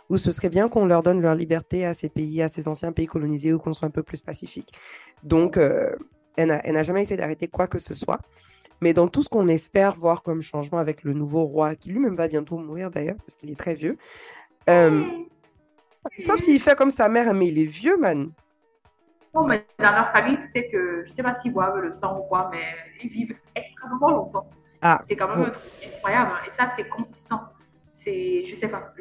Ou 0.08 0.18
ce 0.18 0.32
serait 0.32 0.48
bien 0.48 0.68
qu'on 0.68 0.86
leur 0.86 1.02
donne 1.02 1.20
leur 1.20 1.34
liberté 1.34 1.84
à 1.86 1.94
ces 1.94 2.08
pays, 2.08 2.42
à 2.42 2.48
ces 2.48 2.68
anciens 2.68 2.92
pays 2.92 3.06
colonisés, 3.06 3.52
ou 3.52 3.58
qu'on 3.58 3.72
soit 3.72 3.88
un 3.88 3.92
peu 3.92 4.02
plus 4.02 4.20
pacifique. 4.20 4.72
Donc, 5.22 5.56
euh, 5.56 5.94
elle 6.36 6.48
n'a 6.48 6.82
jamais 6.82 7.02
essayé 7.02 7.16
d'arrêter 7.16 7.48
quoi 7.48 7.66
que 7.66 7.78
ce 7.78 7.94
soit. 7.94 8.20
Mais 8.80 8.92
dans 8.94 9.06
tout 9.06 9.22
ce 9.22 9.28
qu'on 9.28 9.46
espère 9.48 9.94
voir 9.94 10.22
comme 10.22 10.42
changement 10.42 10.78
avec 10.78 11.04
le 11.04 11.12
nouveau 11.12 11.44
roi, 11.44 11.76
qui 11.76 11.90
lui-même 11.90 12.16
va 12.16 12.26
bientôt 12.26 12.58
mourir 12.58 12.90
d'ailleurs, 12.90 13.16
parce 13.16 13.36
qu'il 13.36 13.50
est 13.50 13.58
très 13.58 13.74
vieux. 13.74 13.96
Euh, 14.68 15.02
sauf 16.18 16.40
s'il 16.40 16.60
fait 16.60 16.76
comme 16.76 16.90
sa 16.90 17.08
mère, 17.08 17.32
mais 17.32 17.48
il 17.48 17.58
est 17.58 17.64
vieux, 17.64 17.96
man. 17.96 18.32
Non, 19.34 19.44
mais 19.44 19.66
dans 19.78 19.92
leur 19.92 20.10
famille, 20.10 20.36
tu 20.36 20.46
sais 20.46 20.66
que, 20.66 21.02
je 21.04 21.10
sais 21.10 21.22
pas 21.22 21.32
s'ils 21.32 21.52
boivent 21.52 21.78
le 21.78 21.90
sang 21.90 22.18
ou 22.18 22.22
quoi, 22.22 22.50
mais 22.52 22.62
ils 23.02 23.08
vivent 23.08 23.36
extrêmement 23.54 24.10
longtemps. 24.10 24.48
Ah, 24.82 24.98
c'est 25.02 25.16
quand 25.16 25.28
même 25.28 25.46
un 25.46 25.50
truc 25.50 25.70
incroyable. 25.86 26.32
Hein. 26.34 26.44
Et 26.46 26.50
ça, 26.50 26.68
c'est 26.76 26.88
consistant. 26.88 27.40
C'est, 27.92 28.44
je 28.44 28.54
sais 28.54 28.68
pas, 28.68 28.92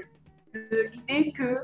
l'idée 0.53 1.31
que 1.33 1.59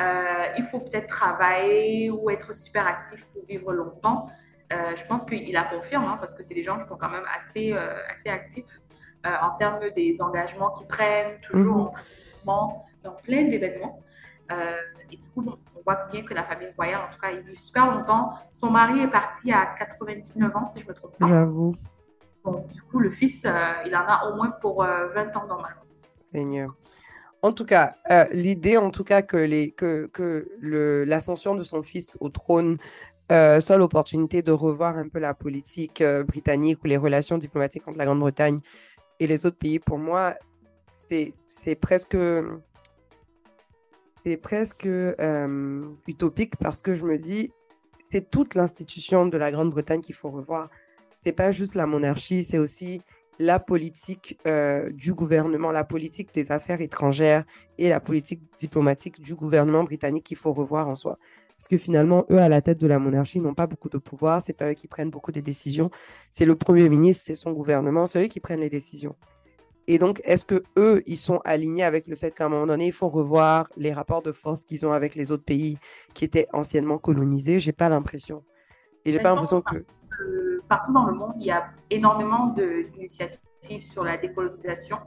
euh, 0.00 0.44
il 0.56 0.64
faut 0.64 0.80
peut-être 0.80 1.06
travailler 1.06 2.10
ou 2.10 2.28
être 2.30 2.54
super 2.54 2.86
actif 2.86 3.26
pour 3.26 3.44
vivre 3.44 3.72
longtemps. 3.72 4.26
Euh, 4.72 4.96
je 4.96 5.04
pense 5.04 5.24
qu'il 5.24 5.52
la 5.52 5.64
confirme, 5.64 6.04
hein, 6.04 6.16
parce 6.18 6.34
que 6.34 6.42
c'est 6.42 6.54
des 6.54 6.62
gens 6.62 6.78
qui 6.78 6.86
sont 6.86 6.96
quand 6.96 7.10
même 7.10 7.26
assez, 7.36 7.72
euh, 7.72 7.94
assez 8.14 8.28
actifs 8.28 8.80
en 9.24 9.50
termes 9.56 9.78
des 9.94 10.20
engagements 10.20 10.72
qu'ils 10.72 10.88
prennent, 10.88 11.38
toujours 11.42 11.92
mhm. 12.44 12.48
en 12.48 12.86
dans 13.04 13.12
plein 13.12 13.44
d'événements. 13.44 14.00
et 14.50 15.16
du 15.16 15.28
coup, 15.28 15.44
on 15.84 15.90
voit 15.90 16.06
bien 16.10 16.22
que 16.22 16.34
la 16.34 16.44
famille 16.44 16.68
royale, 16.76 17.00
en 17.08 17.12
tout 17.12 17.18
cas, 17.18 17.30
ils 17.30 17.40
vivent 17.40 17.58
super 17.58 17.90
longtemps. 17.90 18.30
Son 18.52 18.70
mari 18.70 19.00
est 19.00 19.08
parti 19.08 19.52
à 19.52 19.66
99 19.78 20.56
ans, 20.56 20.66
si 20.66 20.80
je 20.80 20.86
me 20.86 20.94
trompe 20.94 21.16
pas. 21.18 21.26
J'avoue. 21.26 21.74
Bon, 22.44 22.64
du 22.72 22.82
coup, 22.82 22.98
le 22.98 23.10
fils, 23.10 23.44
euh, 23.44 23.50
il 23.86 23.94
en 23.94 24.04
a 24.06 24.28
au 24.28 24.36
moins 24.36 24.50
pour 24.50 24.82
20 24.82 24.88
euh, 24.88 25.34
ans 25.34 25.46
normalement. 25.46 25.82
Seigneur. 26.18 26.74
En 27.42 27.52
tout 27.52 27.64
cas, 27.64 27.96
euh, 28.10 28.24
l'idée, 28.32 28.76
en 28.76 28.90
tout 28.90 29.04
cas, 29.04 29.22
que, 29.22 29.36
les, 29.36 29.72
que, 29.72 30.06
que 30.06 30.48
l'ascension 30.60 31.54
de 31.54 31.62
son 31.62 31.82
fils 31.82 32.16
au 32.20 32.28
trône 32.28 32.78
soit 33.60 33.78
l'opportunité 33.78 34.42
de 34.42 34.52
revoir 34.52 34.98
un 34.98 35.08
peu 35.08 35.18
la 35.18 35.32
politique 35.32 36.04
britannique 36.28 36.84
ou 36.84 36.86
les 36.86 36.98
relations 36.98 37.38
diplomatiques 37.38 37.88
entre 37.88 37.96
la 37.96 38.04
Grande-Bretagne 38.04 38.58
et 39.20 39.26
les 39.26 39.46
autres 39.46 39.56
pays, 39.56 39.78
pour 39.78 39.96
moi, 39.96 40.34
c'est 40.92 41.74
presque 41.80 42.14
c'est 44.24 44.36
presque 44.36 44.88
utopique 46.06 46.56
parce 46.56 46.82
que 46.82 46.94
je 46.94 47.04
me 47.04 47.18
dis, 47.18 47.52
c'est 48.10 48.30
toute 48.30 48.54
l'institution 48.54 49.26
de 49.26 49.36
la 49.36 49.50
Grande-Bretagne 49.50 50.00
qu'il 50.00 50.14
faut 50.14 50.30
revoir 50.30 50.68
c'est 51.22 51.32
pas 51.32 51.52
juste 51.52 51.74
la 51.74 51.86
monarchie, 51.86 52.44
c'est 52.44 52.58
aussi 52.58 53.00
la 53.38 53.58
politique 53.58 54.38
euh, 54.46 54.90
du 54.90 55.14
gouvernement, 55.14 55.70
la 55.70 55.84
politique 55.84 56.34
des 56.34 56.52
affaires 56.52 56.80
étrangères 56.80 57.44
et 57.78 57.88
la 57.88 58.00
politique 58.00 58.40
diplomatique 58.58 59.20
du 59.20 59.34
gouvernement 59.34 59.84
britannique 59.84 60.24
qu'il 60.24 60.36
faut 60.36 60.52
revoir 60.52 60.88
en 60.88 60.94
soi. 60.94 61.18
Parce 61.56 61.68
que 61.68 61.78
finalement, 61.78 62.26
eux, 62.30 62.38
à 62.38 62.48
la 62.48 62.60
tête 62.60 62.78
de 62.78 62.86
la 62.86 62.98
monarchie, 62.98 63.38
n'ont 63.38 63.54
pas 63.54 63.68
beaucoup 63.68 63.88
de 63.88 63.98
pouvoir. 63.98 64.42
C'est 64.42 64.52
pas 64.52 64.70
eux 64.70 64.74
qui 64.74 64.88
prennent 64.88 65.10
beaucoup 65.10 65.30
de 65.30 65.40
décisions. 65.40 65.90
C'est 66.32 66.44
le 66.44 66.56
premier 66.56 66.88
ministre, 66.88 67.24
c'est 67.26 67.36
son 67.36 67.52
gouvernement, 67.52 68.06
c'est 68.06 68.24
eux 68.24 68.28
qui 68.28 68.40
prennent 68.40 68.60
les 68.60 68.70
décisions. 68.70 69.14
Et 69.88 69.98
donc, 69.98 70.20
est-ce 70.24 70.44
que 70.44 70.62
eux, 70.78 71.02
ils 71.06 71.16
sont 71.16 71.40
alignés 71.44 71.82
avec 71.82 72.06
le 72.06 72.14
fait 72.14 72.30
qu'à 72.30 72.46
un 72.46 72.48
moment 72.48 72.66
donné, 72.66 72.86
il 72.86 72.92
faut 72.92 73.08
revoir 73.08 73.68
les 73.76 73.92
rapports 73.92 74.22
de 74.22 74.32
force 74.32 74.64
qu'ils 74.64 74.86
ont 74.86 74.92
avec 74.92 75.14
les 75.14 75.32
autres 75.32 75.44
pays 75.44 75.78
qui 76.14 76.24
étaient 76.24 76.46
anciennement 76.52 76.98
colonisés? 76.98 77.58
J'ai 77.58 77.72
pas 77.72 77.88
l'impression. 77.88 78.44
Et 79.04 79.10
j'ai 79.10 79.18
pas 79.18 79.30
l'impression 79.30 79.60
que 79.60 79.84
partout 80.68 80.92
dans 80.92 81.06
le 81.06 81.14
monde, 81.14 81.34
il 81.38 81.46
y 81.46 81.50
a 81.50 81.70
énormément 81.90 82.54
d'initiatives 82.56 83.84
sur 83.84 84.04
la 84.04 84.16
décolonisation. 84.16 84.98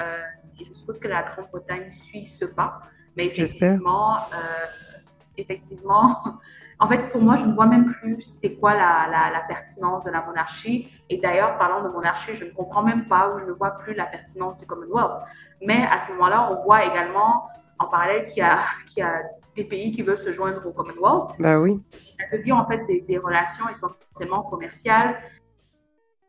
Euh, 0.00 0.22
et 0.58 0.64
je 0.64 0.72
suppose 0.72 0.98
que 0.98 1.08
la 1.08 1.22
Grande-Bretagne 1.22 1.90
suit 1.90 2.24
ce 2.24 2.44
pas. 2.44 2.80
Mais 3.16 3.26
effectivement, 3.26 4.16
euh, 4.16 4.66
effectivement, 5.36 6.22
en 6.80 6.88
fait, 6.88 7.10
pour 7.10 7.20
moi, 7.20 7.36
je 7.36 7.44
ne 7.44 7.54
vois 7.54 7.66
même 7.66 7.86
plus 7.86 8.20
c'est 8.20 8.54
quoi 8.56 8.74
la, 8.74 9.08
la, 9.32 9.40
pertinence 9.46 10.04
de 10.04 10.10
la 10.10 10.22
monarchie. 10.22 10.88
Et 11.08 11.18
d'ailleurs, 11.18 11.56
parlant 11.58 11.82
de 11.82 11.88
monarchie, 11.88 12.34
je 12.34 12.44
ne 12.44 12.50
comprends 12.50 12.82
même 12.82 13.06
pas 13.06 13.30
ou 13.30 13.38
je 13.38 13.44
ne 13.44 13.52
vois 13.52 13.72
plus 13.72 13.94
la 13.94 14.06
pertinence 14.06 14.56
du 14.56 14.66
Commonwealth. 14.66 15.22
Mais 15.62 15.86
à 15.90 15.98
ce 15.98 16.10
moment-là, 16.12 16.50
on 16.52 16.56
voit 16.64 16.84
également 16.84 17.44
en 17.78 17.86
parallèle 17.86 18.24
qu'il 18.26 18.38
y 18.38 18.42
a, 18.42 18.58
qu'il 18.86 19.02
y 19.02 19.02
a 19.02 19.22
des 19.54 19.64
pays 19.64 19.92
qui 19.92 20.02
veulent 20.02 20.18
se 20.18 20.32
joindre 20.32 20.66
au 20.66 20.72
Commonwealth. 20.72 21.36
Bah 21.38 21.60
oui. 21.60 21.80
Ça 22.18 22.36
devient 22.36 22.52
en 22.52 22.66
fait 22.66 22.84
des, 22.86 23.18
relations 23.18 23.66
essentiellement 23.68 24.42
commerciales. 24.42 25.16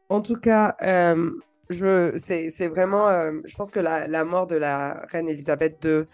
En 0.10 0.21
tout 0.21 0.39
cas, 0.39 0.75
euh, 0.84 1.31
c'est 1.71 2.67
vraiment, 2.67 3.08
euh, 3.08 3.31
je 3.45 3.55
pense 3.55 3.71
que 3.71 3.79
la, 3.79 4.08
la, 4.08 4.23
mort 4.23 4.45
de 4.45 4.55
la 4.55 5.05
reine 5.10 5.27
Elisabeth 5.27 5.84
II, 5.84 6.05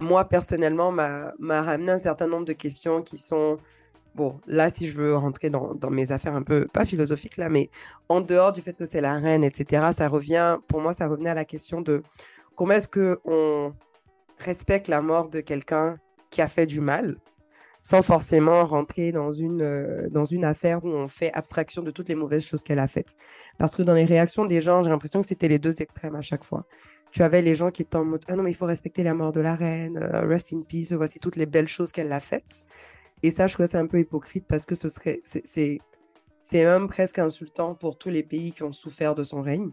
moi 0.00 0.24
personnellement, 0.24 0.90
m'a 0.90 1.32
ramené 1.62 1.92
un 1.92 1.98
certain 1.98 2.26
nombre 2.26 2.46
de 2.46 2.52
questions 2.52 3.02
qui 3.02 3.18
sont, 3.18 3.58
bon, 4.14 4.40
là, 4.46 4.70
si 4.70 4.86
je 4.86 4.96
veux 4.96 5.14
rentrer 5.16 5.50
dans, 5.50 5.76
mes 5.90 6.12
affaires 6.12 6.34
un 6.34 6.42
peu, 6.42 6.66
pas 6.66 6.84
philosophiques 6.84 7.36
là, 7.36 7.48
mais 7.48 7.70
en 8.08 8.20
dehors 8.20 8.52
du 8.52 8.62
fait 8.62 8.72
que 8.72 8.86
c'est 8.86 9.00
la 9.00 9.14
reine, 9.14 9.44
etc., 9.44 9.88
ça 9.96 10.08
revient, 10.08 10.58
pour 10.68 10.80
moi, 10.80 10.94
ça 10.94 11.06
revenait 11.06 11.30
à 11.30 11.34
la 11.34 11.44
question 11.44 11.80
de 11.80 12.02
comment 12.56 12.72
est-ce 12.72 12.88
qu'on 12.88 13.74
respecte 14.38 14.88
la 14.88 15.02
mort 15.02 15.28
de 15.28 15.40
quelqu'un 15.40 15.98
qui 16.30 16.42
a 16.42 16.48
fait 16.48 16.66
du 16.66 16.80
mal, 16.80 17.16
sans 17.82 18.02
forcément 18.02 18.64
rentrer 18.64 19.12
dans 19.12 19.30
une, 19.30 19.62
euh, 19.62 20.08
dans 20.10 20.24
une 20.24 20.44
affaire 20.44 20.84
où 20.84 20.88
on 20.88 21.08
fait 21.08 21.32
abstraction 21.34 21.82
de 21.82 21.90
toutes 21.90 22.08
les 22.08 22.14
mauvaises 22.14 22.44
choses 22.44 22.62
qu'elle 22.62 22.78
a 22.78 22.86
faites. 22.86 23.16
Parce 23.58 23.74
que 23.74 23.82
dans 23.82 23.94
les 23.94 24.04
réactions 24.04 24.46
des 24.46 24.60
gens, 24.60 24.82
j'ai 24.82 24.90
l'impression 24.90 25.20
que 25.20 25.26
c'était 25.26 25.48
les 25.48 25.58
deux 25.58 25.82
extrêmes 25.82 26.14
à 26.14 26.22
chaque 26.22 26.44
fois. 26.44 26.66
Tu 27.10 27.22
avais 27.22 27.42
les 27.42 27.54
gens 27.54 27.70
qui 27.70 27.82
étaient 27.82 27.96
en 27.96 28.04
mode 28.04 28.24
Ah 28.28 28.36
non, 28.36 28.42
mais 28.42 28.50
il 28.50 28.56
faut 28.56 28.66
respecter 28.66 29.02
la 29.02 29.14
mort 29.14 29.32
de 29.32 29.40
la 29.40 29.54
reine, 29.54 29.98
euh, 29.98 30.26
rest 30.26 30.52
in 30.52 30.62
peace, 30.62 30.92
voici 30.92 31.18
toutes 31.18 31.36
les 31.36 31.46
belles 31.46 31.68
choses 31.68 31.92
qu'elle 31.92 32.12
a 32.12 32.20
faites. 32.20 32.64
Et 33.22 33.30
ça, 33.30 33.46
je 33.46 33.54
trouve 33.54 33.66
c'est 33.66 33.76
un 33.78 33.86
peu 33.86 33.98
hypocrite 33.98 34.46
parce 34.48 34.64
que 34.64 34.74
ce 34.74 34.88
serait, 34.88 35.20
c'est 35.24 35.80
même 36.52 36.88
presque 36.88 37.18
insultant 37.18 37.74
pour 37.74 37.98
tous 37.98 38.10
les 38.10 38.22
pays 38.22 38.52
qui 38.52 38.62
ont 38.62 38.72
souffert 38.72 39.14
de 39.14 39.24
son 39.24 39.42
règne. 39.42 39.70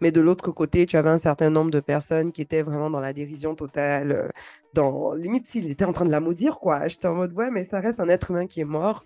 Mais 0.00 0.10
de 0.12 0.20
l'autre 0.20 0.50
côté, 0.50 0.86
tu 0.86 0.96
avais 0.96 1.10
un 1.10 1.18
certain 1.18 1.50
nombre 1.50 1.70
de 1.70 1.80
personnes 1.80 2.32
qui 2.32 2.42
étaient 2.42 2.62
vraiment 2.62 2.90
dans 2.90 3.00
la 3.00 3.12
dérision 3.12 3.54
totale, 3.54 4.12
euh, 4.12 4.28
dans 4.74 5.14
limite 5.14 5.46
s'il 5.46 5.70
était 5.70 5.84
en 5.84 5.92
train 5.92 6.04
de 6.04 6.10
la 6.10 6.20
maudire, 6.20 6.58
quoi. 6.58 6.88
J'étais 6.88 7.06
en 7.06 7.14
mode, 7.14 7.32
ouais, 7.34 7.50
mais 7.50 7.64
ça 7.64 7.80
reste 7.80 8.00
un 8.00 8.08
être 8.08 8.30
humain 8.30 8.46
qui 8.46 8.60
est 8.60 8.64
mort. 8.64 9.04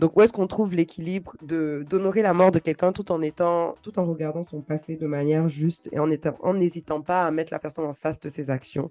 Donc, 0.00 0.16
où 0.16 0.22
est-ce 0.22 0.32
qu'on 0.32 0.46
trouve 0.46 0.74
l'équilibre 0.74 1.36
de 1.42 1.84
d'honorer 1.88 2.22
la 2.22 2.32
mort 2.32 2.50
de 2.50 2.58
quelqu'un 2.58 2.90
tout 2.90 3.12
en 3.12 3.20
étant, 3.20 3.76
tout 3.82 3.98
en 3.98 4.06
regardant 4.06 4.42
son 4.42 4.62
passé 4.62 4.96
de 4.96 5.06
manière 5.06 5.48
juste 5.48 5.90
et 5.92 5.98
en 5.98 6.54
n'hésitant 6.54 7.02
pas 7.02 7.26
à 7.26 7.30
mettre 7.30 7.52
la 7.52 7.58
personne 7.58 7.84
en 7.84 7.92
face 7.92 8.18
de 8.18 8.30
ses 8.30 8.50
actions? 8.50 8.90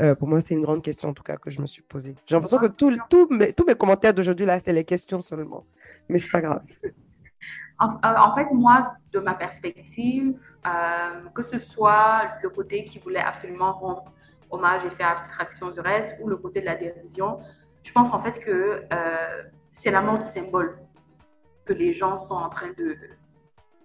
Euh, 0.00 0.14
Pour 0.14 0.28
moi, 0.28 0.40
c'est 0.40 0.54
une 0.54 0.62
grande 0.62 0.82
question, 0.82 1.08
en 1.08 1.14
tout 1.14 1.24
cas, 1.24 1.36
que 1.36 1.50
je 1.50 1.60
me 1.60 1.66
suis 1.66 1.82
posée. 1.82 2.14
J'ai 2.26 2.36
l'impression 2.36 2.58
que 2.58 2.66
tout, 2.66 2.90
mes, 3.30 3.52
tous 3.52 3.64
mes 3.66 3.74
commentaires 3.74 4.14
d'aujourd'hui, 4.14 4.46
là, 4.46 4.58
c'est 4.60 4.72
les 4.72 4.84
questions 4.84 5.20
seulement. 5.20 5.64
Mais 6.08 6.18
c'est 6.18 6.30
pas 6.30 6.40
grave. 6.40 6.62
Euh, 7.82 7.86
en, 8.02 8.34
fait, 8.34 8.46
moi, 8.52 8.92
de 9.12 9.18
ma 9.18 9.34
perspective, 9.34 10.38
euh, 10.66 11.28
que 11.34 11.42
ce 11.42 11.58
soit 11.58 12.30
le 12.42 12.50
côté 12.50 12.84
qui 12.84 13.00
voulait 13.00 13.20
absolument 13.20 13.72
rendre 13.72 14.04
hommage 14.50 14.84
et 14.84 14.90
faire 14.90 15.08
abstraction 15.08 15.70
du 15.70 15.80
reste, 15.80 16.16
ou 16.20 16.28
le 16.28 16.36
côté 16.36 16.60
de 16.60 16.66
la 16.66 16.76
dérision, 16.76 17.40
je 17.82 17.92
pense 17.92 18.12
en 18.12 18.18
fait 18.18 18.38
que 18.38 18.84
euh, 18.92 19.42
c'est 19.78 19.90
la 19.90 20.00
mort 20.00 20.18
du 20.18 20.26
symbole 20.26 20.78
que 21.66 21.74
les 21.74 21.92
gens 21.92 22.16
sont 22.16 22.34
en 22.34 22.48
train 22.48 22.70
de, 22.78 22.96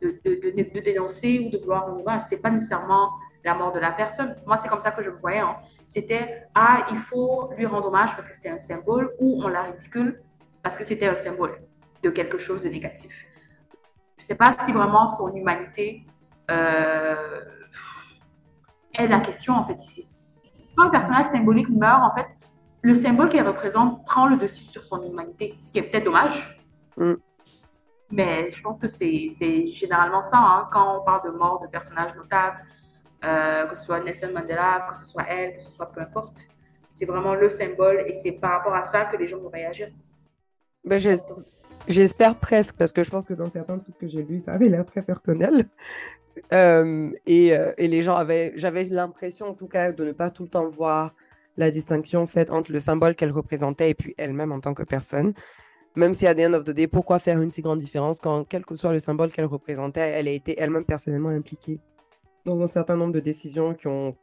de, 0.02 0.20
de, 0.24 0.80
dénoncer 0.80 1.40
ou 1.40 1.50
de 1.50 1.58
vouloir 1.58 1.86
rendre 1.86 2.04
Ce 2.22 2.34
n'est 2.34 2.42
pas 2.42 2.50
nécessairement 2.50 3.12
la 3.44 3.56
mort 3.56 3.74
de 3.74 3.80
la 3.80 3.92
personne. 3.92 4.36
Moi, 4.46 4.56
c'est 4.58 4.70
comme 4.70 4.80
ça 4.80 4.92
que 4.92 5.04
je 5.04 5.10
me 5.10 5.18
voyais. 5.18 5.40
Hein. 5.40 5.58
C'était, 5.88 6.48
ah, 6.56 6.88
il 6.92 6.98
faut 6.98 7.52
lui 7.58 7.66
rendre 7.66 7.88
hommage 7.88 8.12
parce 8.16 8.26
que 8.28 8.34
c'était 8.34 8.50
un 8.50 8.60
symbole, 8.60 9.14
ou 9.20 9.42
on 9.44 9.50
la 9.50 9.64
ridicule 9.64 10.22
parce 10.64 10.78
que 10.78 10.86
c'était 10.86 11.08
un 11.08 11.16
symbole 11.16 11.62
de 12.04 12.10
quelque 12.10 12.38
chose 12.38 12.62
de 12.62 12.70
négatif. 12.70 13.12
Je 14.18 14.24
ne 14.24 14.28
sais 14.28 14.36
pas 14.36 14.56
si 14.64 14.72
vraiment 14.72 15.08
son 15.08 15.34
humanité 15.34 16.06
euh, 16.50 17.42
est 18.94 19.08
la 19.08 19.20
question 19.20 19.56
en 19.56 19.64
fait 19.64 19.76
ici. 19.84 20.08
Quand 20.78 20.84
un 20.84 20.90
personnage 20.90 21.26
symbolique 21.26 21.70
meurt, 21.70 22.02
en 22.02 22.16
fait, 22.16 22.28
le 22.84 22.96
symbole 22.96 23.30
qu'elle 23.30 23.48
représente 23.48 24.06
prend 24.06 24.28
le 24.28 24.38
dessus 24.38 24.64
sur 24.64 24.84
son 24.84 25.04
humanité, 25.04 25.56
ce 25.62 25.72
qui 25.72 25.80
est 25.80 25.84
peut-être 25.84 26.06
dommage, 26.06 26.62
Mm. 26.98 27.14
Mais 28.12 28.50
je 28.50 28.62
pense 28.62 28.78
que 28.78 28.88
c'est 28.88 29.68
généralement 29.68 30.22
ça, 30.22 30.38
hein, 30.38 30.70
quand 30.72 31.00
on 31.00 31.04
parle 31.04 31.32
de 31.32 31.38
mort 31.38 31.62
de 31.62 31.68
personnages 31.68 32.14
notables, 32.16 32.58
euh, 33.24 33.66
que 33.68 33.76
ce 33.76 33.86
soit 33.86 34.02
Nelson 34.02 34.32
Mandela, 34.34 34.86
que 34.90 34.98
ce 34.98 35.06
soit 35.06 35.26
elle, 35.30 35.56
que 35.56 35.62
ce 35.62 35.72
soit 35.72 35.92
peu 35.92 36.02
importe. 36.02 36.48
C'est 36.90 37.06
vraiment 37.06 37.36
le 37.36 37.48
symbole 37.48 38.04
et 38.06 38.14
c'est 38.14 38.34
par 38.34 38.52
rapport 38.52 38.74
à 38.74 38.84
ça 38.84 39.06
que 39.06 39.16
les 39.16 39.28
gens 39.28 39.40
vont 39.40 39.50
réagir. 39.50 39.90
Ben, 40.84 41.00
J'espère 41.88 42.36
presque, 42.36 42.76
parce 42.76 42.92
que 42.92 43.04
je 43.04 43.10
pense 43.10 43.26
que 43.26 43.34
dans 43.34 43.50
certains 43.50 43.78
trucs 43.78 43.98
que 43.98 44.08
j'ai 44.08 44.24
lus, 44.24 44.42
ça 44.42 44.54
avait 44.54 44.68
l'air 44.68 44.86
très 44.86 45.02
personnel. 45.02 45.66
Euh, 46.54 47.12
et, 47.26 47.58
euh, 47.58 47.72
et, 47.78 47.88
les 47.88 48.04
gens 48.04 48.16
avaient, 48.16 48.54
j'avais 48.56 48.84
l'impression 48.86 49.48
en 49.48 49.54
tout 49.54 49.68
cas 49.68 49.92
de 49.92 50.06
ne 50.06 50.12
pas 50.12 50.30
tout 50.30 50.44
le 50.44 50.50
temps 50.50 50.70
voir 50.70 51.14
la 51.58 51.72
distinction 51.72 52.26
faite 52.26 52.50
entre 52.52 52.72
le 52.72 52.80
symbole 52.80 53.16
qu'elle 53.16 53.32
représentait 53.32 53.90
et 53.92 53.94
puis 53.94 54.14
elle-même 54.18 54.52
en 54.52 54.60
tant 54.60 54.74
que 54.74 54.84
personne. 54.84 55.34
Même 55.96 56.14
si 56.14 56.26
à 56.26 56.34
the 56.34 56.40
end 56.40 56.54
of 56.54 56.64
the 56.64 56.72
day, 56.72 56.88
pourquoi 56.88 57.20
faire 57.20 57.42
une 57.42 57.52
si 57.52 57.62
grande 57.62 57.80
différence 57.80 58.20
quand, 58.22 58.46
quel 58.46 58.66
que 58.66 58.76
soit 58.76 58.94
le 58.94 59.00
symbole 59.00 59.32
qu'elle 59.32 59.46
représentait, 59.46 60.12
elle 60.12 60.28
a 60.28 60.32
été 60.32 60.56
elle-même 60.58 60.86
personnellement 60.86 61.30
impliquée 61.30 61.80
dans 62.46 62.60
un 62.62 62.68
certain 62.68 62.96
nombre 62.96 63.14
de 63.14 63.20
décisions 63.20 63.74
qui 63.74 63.88
ont, 63.88 64.16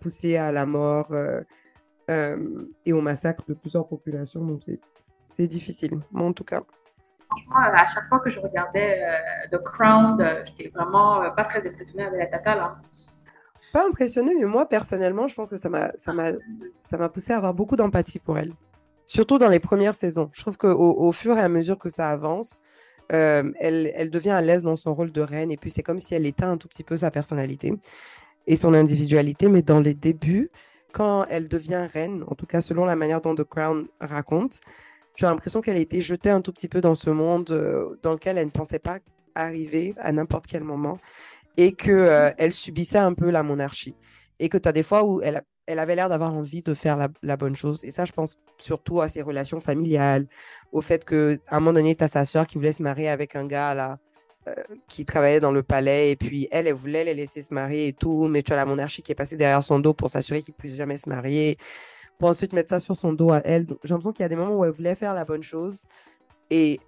poussé 0.00 0.36
à 0.36 0.52
la 0.52 0.64
mort 0.64 1.08
euh, 1.10 1.42
et 2.86 2.92
au 2.92 3.00
massacre 3.00 3.44
de 3.48 3.54
plusieurs 3.54 3.86
populations. 3.86 4.44
Donc 4.44 4.62
c'est 5.36 5.46
difficile, 5.46 6.00
en 6.14 6.32
tout 6.32 6.44
cas 6.44 6.62
franchement, 7.28 7.56
à 7.56 7.84
chaque 7.84 8.06
fois 8.06 8.20
que 8.20 8.30
je 8.30 8.40
regardais 8.40 9.02
euh, 9.02 9.56
The 9.56 9.62
Crown, 9.62 10.20
euh, 10.20 10.42
j'étais 10.44 10.70
vraiment 10.74 11.22
euh, 11.22 11.30
pas 11.30 11.44
très 11.44 11.66
impressionnée 11.66 12.04
avec 12.04 12.18
la 12.18 12.26
tata 12.26 12.54
là. 12.54 12.76
Pas 13.72 13.86
impressionnée, 13.86 14.34
mais 14.38 14.46
moi 14.46 14.66
personnellement, 14.66 15.26
je 15.26 15.34
pense 15.34 15.50
que 15.50 15.56
ça 15.56 15.68
m'a 15.68 15.92
ça 15.96 17.08
poussé 17.08 17.32
à 17.32 17.36
avoir 17.36 17.54
beaucoup 17.54 17.76
d'empathie 17.76 18.18
pour 18.18 18.38
elle. 18.38 18.52
Surtout 19.04 19.38
dans 19.38 19.48
les 19.48 19.60
premières 19.60 19.94
saisons. 19.94 20.30
Je 20.32 20.40
trouve 20.40 20.56
qu'au 20.56 20.68
au 20.68 21.12
fur 21.12 21.36
et 21.36 21.40
à 21.40 21.48
mesure 21.48 21.78
que 21.78 21.88
ça 21.88 22.10
avance, 22.10 22.60
elle, 23.08 23.92
elle 23.94 24.10
devient 24.10 24.30
à 24.30 24.40
l'aise 24.40 24.62
dans 24.62 24.76
son 24.76 24.94
rôle 24.94 25.12
de 25.12 25.20
reine 25.20 25.50
et 25.50 25.56
puis 25.56 25.70
c'est 25.70 25.82
comme 25.82 25.98
si 25.98 26.14
elle 26.14 26.26
éteint 26.26 26.50
un 26.52 26.56
tout 26.58 26.68
petit 26.68 26.84
peu 26.84 26.96
sa 26.96 27.10
personnalité 27.10 27.72
et 28.46 28.56
son 28.56 28.74
individualité. 28.74 29.48
Mais 29.48 29.62
dans 29.62 29.80
les 29.80 29.94
débuts, 29.94 30.50
quand 30.92 31.26
elle 31.28 31.48
devient 31.48 31.86
reine, 31.92 32.24
en 32.26 32.34
tout 32.34 32.46
cas 32.46 32.60
selon 32.60 32.84
la 32.84 32.96
manière 32.96 33.20
dont 33.20 33.34
The 33.34 33.44
Crown 33.44 33.86
raconte, 34.00 34.60
tu 35.14 35.24
as 35.24 35.30
l'impression 35.30 35.60
qu'elle 35.60 35.76
a 35.76 35.80
été 35.80 36.00
jetée 36.00 36.30
un 36.30 36.40
tout 36.40 36.52
petit 36.52 36.68
peu 36.68 36.80
dans 36.80 36.94
ce 36.94 37.10
monde 37.10 37.50
euh, 37.50 37.98
dans 38.02 38.12
lequel 38.12 38.38
elle 38.38 38.46
ne 38.46 38.50
pensait 38.50 38.78
pas 38.78 38.98
arriver 39.34 39.94
à 39.98 40.12
n'importe 40.12 40.46
quel 40.46 40.62
moment 40.62 40.98
et 41.58 41.72
qu'elle 41.72 41.94
euh, 41.94 42.30
elle 42.38 42.52
subissait 42.52 42.98
un 42.98 43.12
peu 43.12 43.30
la 43.30 43.42
monarchie. 43.42 43.96
Et 44.38 44.48
que 44.48 44.56
tu 44.56 44.68
as 44.68 44.72
des 44.72 44.84
fois 44.84 45.04
où 45.04 45.20
elle, 45.20 45.42
elle 45.66 45.80
avait 45.80 45.96
l'air 45.96 46.08
d'avoir 46.08 46.32
envie 46.32 46.62
de 46.62 46.72
faire 46.72 47.08
la, 47.20 47.36
bonne 47.36 47.56
chose. 47.56 47.84
Et 47.84 47.90
ça, 47.90 48.04
je 48.04 48.12
pense 48.12 48.38
surtout 48.58 49.00
à 49.00 49.08
ses 49.08 49.22
relations 49.22 49.60
familiales, 49.60 50.28
au 50.72 50.80
fait 50.80 51.04
qu'à 51.04 51.36
un 51.50 51.60
moment 51.60 51.72
donné, 51.72 51.96
tu 51.96 52.04
as 52.04 52.08
sa 52.08 52.24
sœur 52.24 52.46
qui 52.46 52.56
voulait 52.58 52.72
se 52.72 52.82
marier 52.82 53.08
avec 53.08 53.34
un 53.34 53.44
gars 53.44 53.74
là, 53.74 53.98
euh, 54.46 54.54
qui 54.88 55.04
travaillait 55.04 55.40
dans 55.40 55.50
le 55.50 55.64
palais. 55.64 56.12
Et 56.12 56.16
puis 56.16 56.46
elle, 56.52 56.68
elle 56.68 56.74
voulait 56.74 57.02
les 57.02 57.14
laisser 57.14 57.42
se 57.42 57.52
marier 57.52 57.88
et 57.88 57.92
tout. 57.92 58.28
Mais 58.28 58.42
tu 58.44 58.52
as 58.52 58.56
la 58.56 58.64
monarchie 58.64 59.02
qui 59.02 59.10
est 59.10 59.16
passée 59.16 59.36
derrière 59.36 59.64
son 59.64 59.80
dos 59.80 59.94
pour 59.94 60.10
s'assurer 60.10 60.42
qu'il 60.42 60.54
ne 60.56 60.58
puisse 60.58 60.76
jamais 60.76 60.96
se 60.96 61.08
marier 61.08 61.58
pour 62.18 62.28
ensuite 62.28 62.52
mettre 62.52 62.70
ça 62.70 62.78
sur 62.78 62.96
son 62.96 63.12
dos 63.12 63.32
à 63.32 63.40
elle. 63.44 63.66
J'ai 63.82 63.90
l'impression 63.90 64.12
qu'il 64.12 64.22
y 64.22 64.26
a 64.26 64.28
des 64.28 64.36
moments 64.36 64.56
où 64.56 64.64
elle 64.64 64.72
voulait 64.72 64.94
faire 64.94 65.14
la 65.14 65.24
bonne 65.24 65.42
chose 65.42 65.82
et 66.50 66.80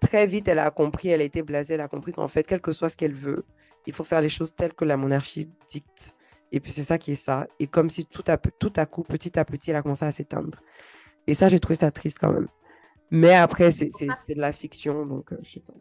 très 0.00 0.26
vite, 0.26 0.48
elle 0.48 0.58
a 0.58 0.70
compris, 0.70 1.08
elle 1.08 1.20
a 1.20 1.24
été 1.24 1.42
blasée, 1.42 1.74
elle 1.74 1.80
a 1.80 1.88
compris 1.88 2.12
qu'en 2.12 2.28
fait, 2.28 2.42
quel 2.42 2.60
que 2.60 2.72
soit 2.72 2.88
ce 2.88 2.96
qu'elle 2.96 3.14
veut, 3.14 3.44
il 3.86 3.92
faut 3.92 4.04
faire 4.04 4.20
les 4.20 4.28
choses 4.28 4.54
telles 4.54 4.74
que 4.74 4.84
la 4.84 4.96
monarchie 4.96 5.50
dicte. 5.68 6.14
Et 6.52 6.60
puis 6.60 6.70
c'est 6.72 6.84
ça 6.84 6.98
qui 6.98 7.12
est 7.12 7.16
ça. 7.16 7.46
Et 7.58 7.66
comme 7.66 7.88
si 7.88 8.04
tout 8.04 8.24
à, 8.26 8.36
tout 8.36 8.72
à 8.76 8.86
coup, 8.86 9.02
petit 9.02 9.38
à 9.38 9.44
petit, 9.44 9.70
elle 9.70 9.76
a 9.76 9.82
commencé 9.82 10.04
à 10.04 10.12
s'éteindre. 10.12 10.58
Et 11.26 11.34
ça, 11.34 11.48
j'ai 11.48 11.60
trouvé 11.60 11.76
ça 11.76 11.90
triste 11.90 12.18
quand 12.20 12.32
même. 12.32 12.48
Mais 13.10 13.34
après, 13.34 13.70
c'est 13.70 13.86
de 13.86 14.40
la 14.40 14.52
fiction, 14.52 15.06
donc 15.06 15.32
euh, 15.32 15.38
je 15.42 15.52
sais 15.52 15.60
pas. 15.60 15.74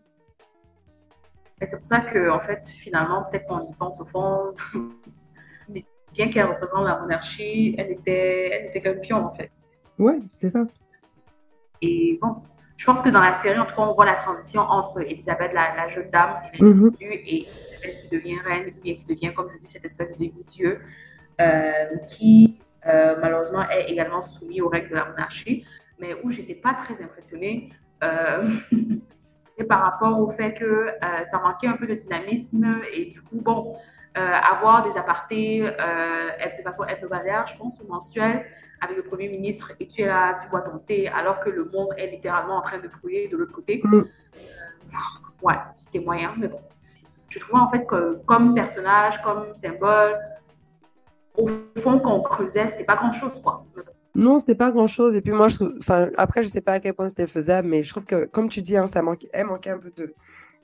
C'est 1.64 1.78
pour 1.78 1.86
ça 1.86 2.02
que, 2.02 2.30
en 2.30 2.40
fait, 2.40 2.66
finalement, 2.68 3.24
peut-être 3.24 3.46
qu'on 3.48 3.62
y 3.62 3.74
pense 3.76 4.02
au 4.02 4.06
fond, 4.06 4.54
bien 6.14 6.30
qu'elle 6.30 6.48
représente 6.48 6.86
la 6.86 7.00
monarchie, 7.00 7.76
elle 7.78 7.92
était, 7.92 8.50
elle 8.52 8.66
était 8.68 8.82
qu'un 8.82 8.96
pion, 8.96 9.26
en 9.26 9.32
fait. 9.32 9.52
Ouais, 10.00 10.20
c'est 10.36 10.50
ça. 10.50 10.66
Et 11.82 12.18
bon, 12.22 12.38
je 12.78 12.86
pense 12.86 13.02
que 13.02 13.10
dans 13.10 13.20
la 13.20 13.34
série, 13.34 13.60
en 13.60 13.66
tout 13.66 13.76
cas, 13.76 13.84
on 13.84 13.92
voit 13.92 14.06
la 14.06 14.16
transition 14.16 14.62
entre 14.62 15.02
Elisabeth, 15.02 15.54
la, 15.54 15.88
jeune 15.88 16.10
dame, 16.10 16.42
et 16.54 16.58
l'individu, 16.58 17.06
mm 17.06 17.12
et 17.12 17.46
Elisabeth 17.84 18.02
qui 18.02 18.16
devient 18.16 18.40
reine, 18.40 18.74
et 18.84 18.98
qui 18.98 19.06
devient, 19.06 19.34
comme 19.34 19.50
je 19.52 19.58
dis, 19.58 19.68
cette 19.68 19.86
espèce 19.86 20.12
de 20.12 20.26
demi-dieu, 20.26 20.80
euh, 21.40 21.98
qui, 22.08 22.60
euh, 22.88 23.16
malheureusement, 23.22 23.68
est 23.70 23.90
également 23.90 24.22
soumis 24.22 24.62
aux 24.62 24.70
règles 24.70 24.90
de 24.90 24.96
la 24.96 25.06
monarchie, 25.06 25.66
mais 26.00 26.16
où 26.24 26.30
j'étais 26.30 26.56
pas 26.56 26.74
très 26.74 27.02
impressionnée. 27.04 27.72
Euh, 28.04 28.50
par 29.70 29.82
rapport 29.84 30.20
au 30.20 30.28
fait 30.28 30.56
que 30.56 30.88
ça 31.26 31.40
manquait 31.40 31.68
un 31.68 31.78
peu 31.78 31.86
de 31.86 31.94
dynamisme 31.94 32.80
et 32.96 33.06
du 33.06 33.22
coup, 33.22 33.42
bon, 33.42 33.76
euh, 34.18 34.20
avoir 34.20 34.84
des 34.84 34.98
apartés 34.98 35.64
euh, 35.64 36.30
de 36.58 36.62
façon 36.64 36.84
hebdomadaire, 36.84 37.48
je 37.48 37.56
pense, 37.56 37.80
ou 37.80 37.88
mensuelle, 37.88 38.46
avec 38.82 38.98
le 38.98 39.04
Premier 39.04 39.30
ministre, 39.30 39.72
et 39.80 39.88
tu 39.88 40.02
es 40.02 40.06
là, 40.06 40.34
tu 40.34 40.50
bois 40.50 40.60
ton 40.60 40.80
thé, 40.80 41.08
alors 41.08 41.40
que 41.40 41.50
le 41.50 41.64
monde 41.64 41.94
est 41.98 42.08
littéralement 42.08 42.58
en 42.58 42.62
train 42.62 42.80
de 42.80 42.90
brûler 42.90 43.30
de 43.30 43.38
l'autre 43.38 43.54
côté. 43.54 43.80
Mm. 43.82 43.94
Euh, 43.94 44.04
ouais, 45.44 45.56
c'était 45.78 46.00
moyen, 46.00 46.34
mais 46.38 46.50
bon. 46.50 46.60
Je 47.32 47.40
trouvais 47.40 47.62
en 47.62 47.68
fait 47.68 47.86
que 47.86 48.20
comme 48.26 48.54
personnage, 48.54 49.22
comme 49.22 49.54
symbole, 49.54 50.20
au 51.38 51.48
fond, 51.78 52.00
quand 52.00 52.14
on 52.14 52.22
creusait, 52.22 52.68
c'était 52.68 52.84
pas 52.84 52.98
grand-chose, 52.98 53.42
quoi. 53.42 53.66
Non, 54.14 54.38
c'était 54.38 54.56
pas 54.56 54.72
grand-chose. 54.72 55.16
Et 55.16 55.22
puis 55.22 55.32
moi, 55.32 55.48
je 55.48 55.58
enfin, 55.80 56.10
après, 56.18 56.44
je 56.44 56.50
sais 56.50 56.62
pas 56.62 56.74
à 56.74 56.80
quel 56.80 56.94
point 56.94 57.08
c'était 57.08 57.28
faisable, 57.28 57.70
mais 57.70 57.84
je 57.84 57.90
trouve 57.90 58.06
que, 58.06 58.26
comme 58.26 58.50
tu 58.50 58.62
dis, 58.62 58.76
hein, 58.76 58.86
ça 58.88 59.02
manquait, 59.02 59.30
elle 59.32 59.46
manquait 59.46 59.70
un 59.70 59.78
peu 59.78 59.92
de, 59.96 60.14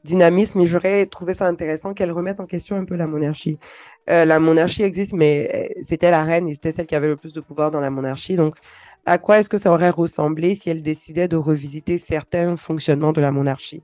dynamisme 0.03 0.59
et 0.61 0.65
j'aurais 0.65 1.05
trouvé 1.05 1.33
ça 1.33 1.47
intéressant 1.47 1.93
qu'elle 1.93 2.11
remette 2.11 2.39
en 2.39 2.45
question 2.45 2.77
un 2.77 2.85
peu 2.85 2.95
la 2.95 3.07
monarchie. 3.07 3.59
Euh, 4.09 4.25
la 4.25 4.39
monarchie 4.39 4.83
existe, 4.83 5.13
mais 5.13 5.49
euh, 5.53 5.81
c'était 5.81 6.11
la 6.11 6.23
reine 6.23 6.47
et 6.47 6.53
c'était 6.53 6.71
celle 6.71 6.85
qui 6.85 6.95
avait 6.95 7.07
le 7.07 7.17
plus 7.17 7.33
de 7.33 7.41
pouvoir 7.41 7.71
dans 7.71 7.81
la 7.81 7.89
monarchie. 7.89 8.35
Donc, 8.35 8.55
à 9.05 9.17
quoi 9.17 9.39
est-ce 9.39 9.49
que 9.49 9.57
ça 9.57 9.71
aurait 9.71 9.89
ressemblé 9.89 10.55
si 10.55 10.69
elle 10.69 10.81
décidait 10.81 11.27
de 11.27 11.35
revisiter 11.35 11.97
certains 11.97 12.57
fonctionnements 12.57 13.11
de 13.11 13.21
la 13.21 13.31
monarchie, 13.31 13.83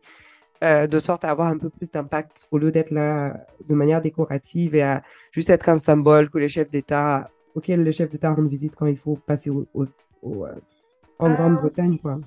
euh, 0.64 0.88
de 0.88 1.00
sorte 1.00 1.26
à 1.26 1.30
avoir 1.30 1.50
un 1.50 1.58
peu 1.58 1.70
plus 1.70 1.92
d'impact 1.92 2.48
au 2.52 2.58
lieu 2.58 2.72
d'être 2.72 2.92
là 2.92 3.46
de 3.68 3.76
manière 3.76 4.02
décorative 4.02 4.76
et 4.76 4.84
à 4.84 5.02
juste 5.32 5.50
être 5.50 5.68
un 5.70 5.78
symbole 5.78 6.30
que 6.30 6.38
les 6.38 6.48
chefs 6.48 6.70
d'État, 6.70 7.30
auquel 7.54 7.84
les 7.84 7.92
chefs 7.92 8.10
d'État 8.10 8.34
rendent 8.34 8.50
visite 8.50 8.76
quand 8.76 8.86
il 8.86 8.98
faut 8.98 9.16
passer 9.16 9.50
au, 9.50 9.66
en 11.20 11.34
Grande-Bretagne, 11.34 12.00
quoi. 12.00 12.18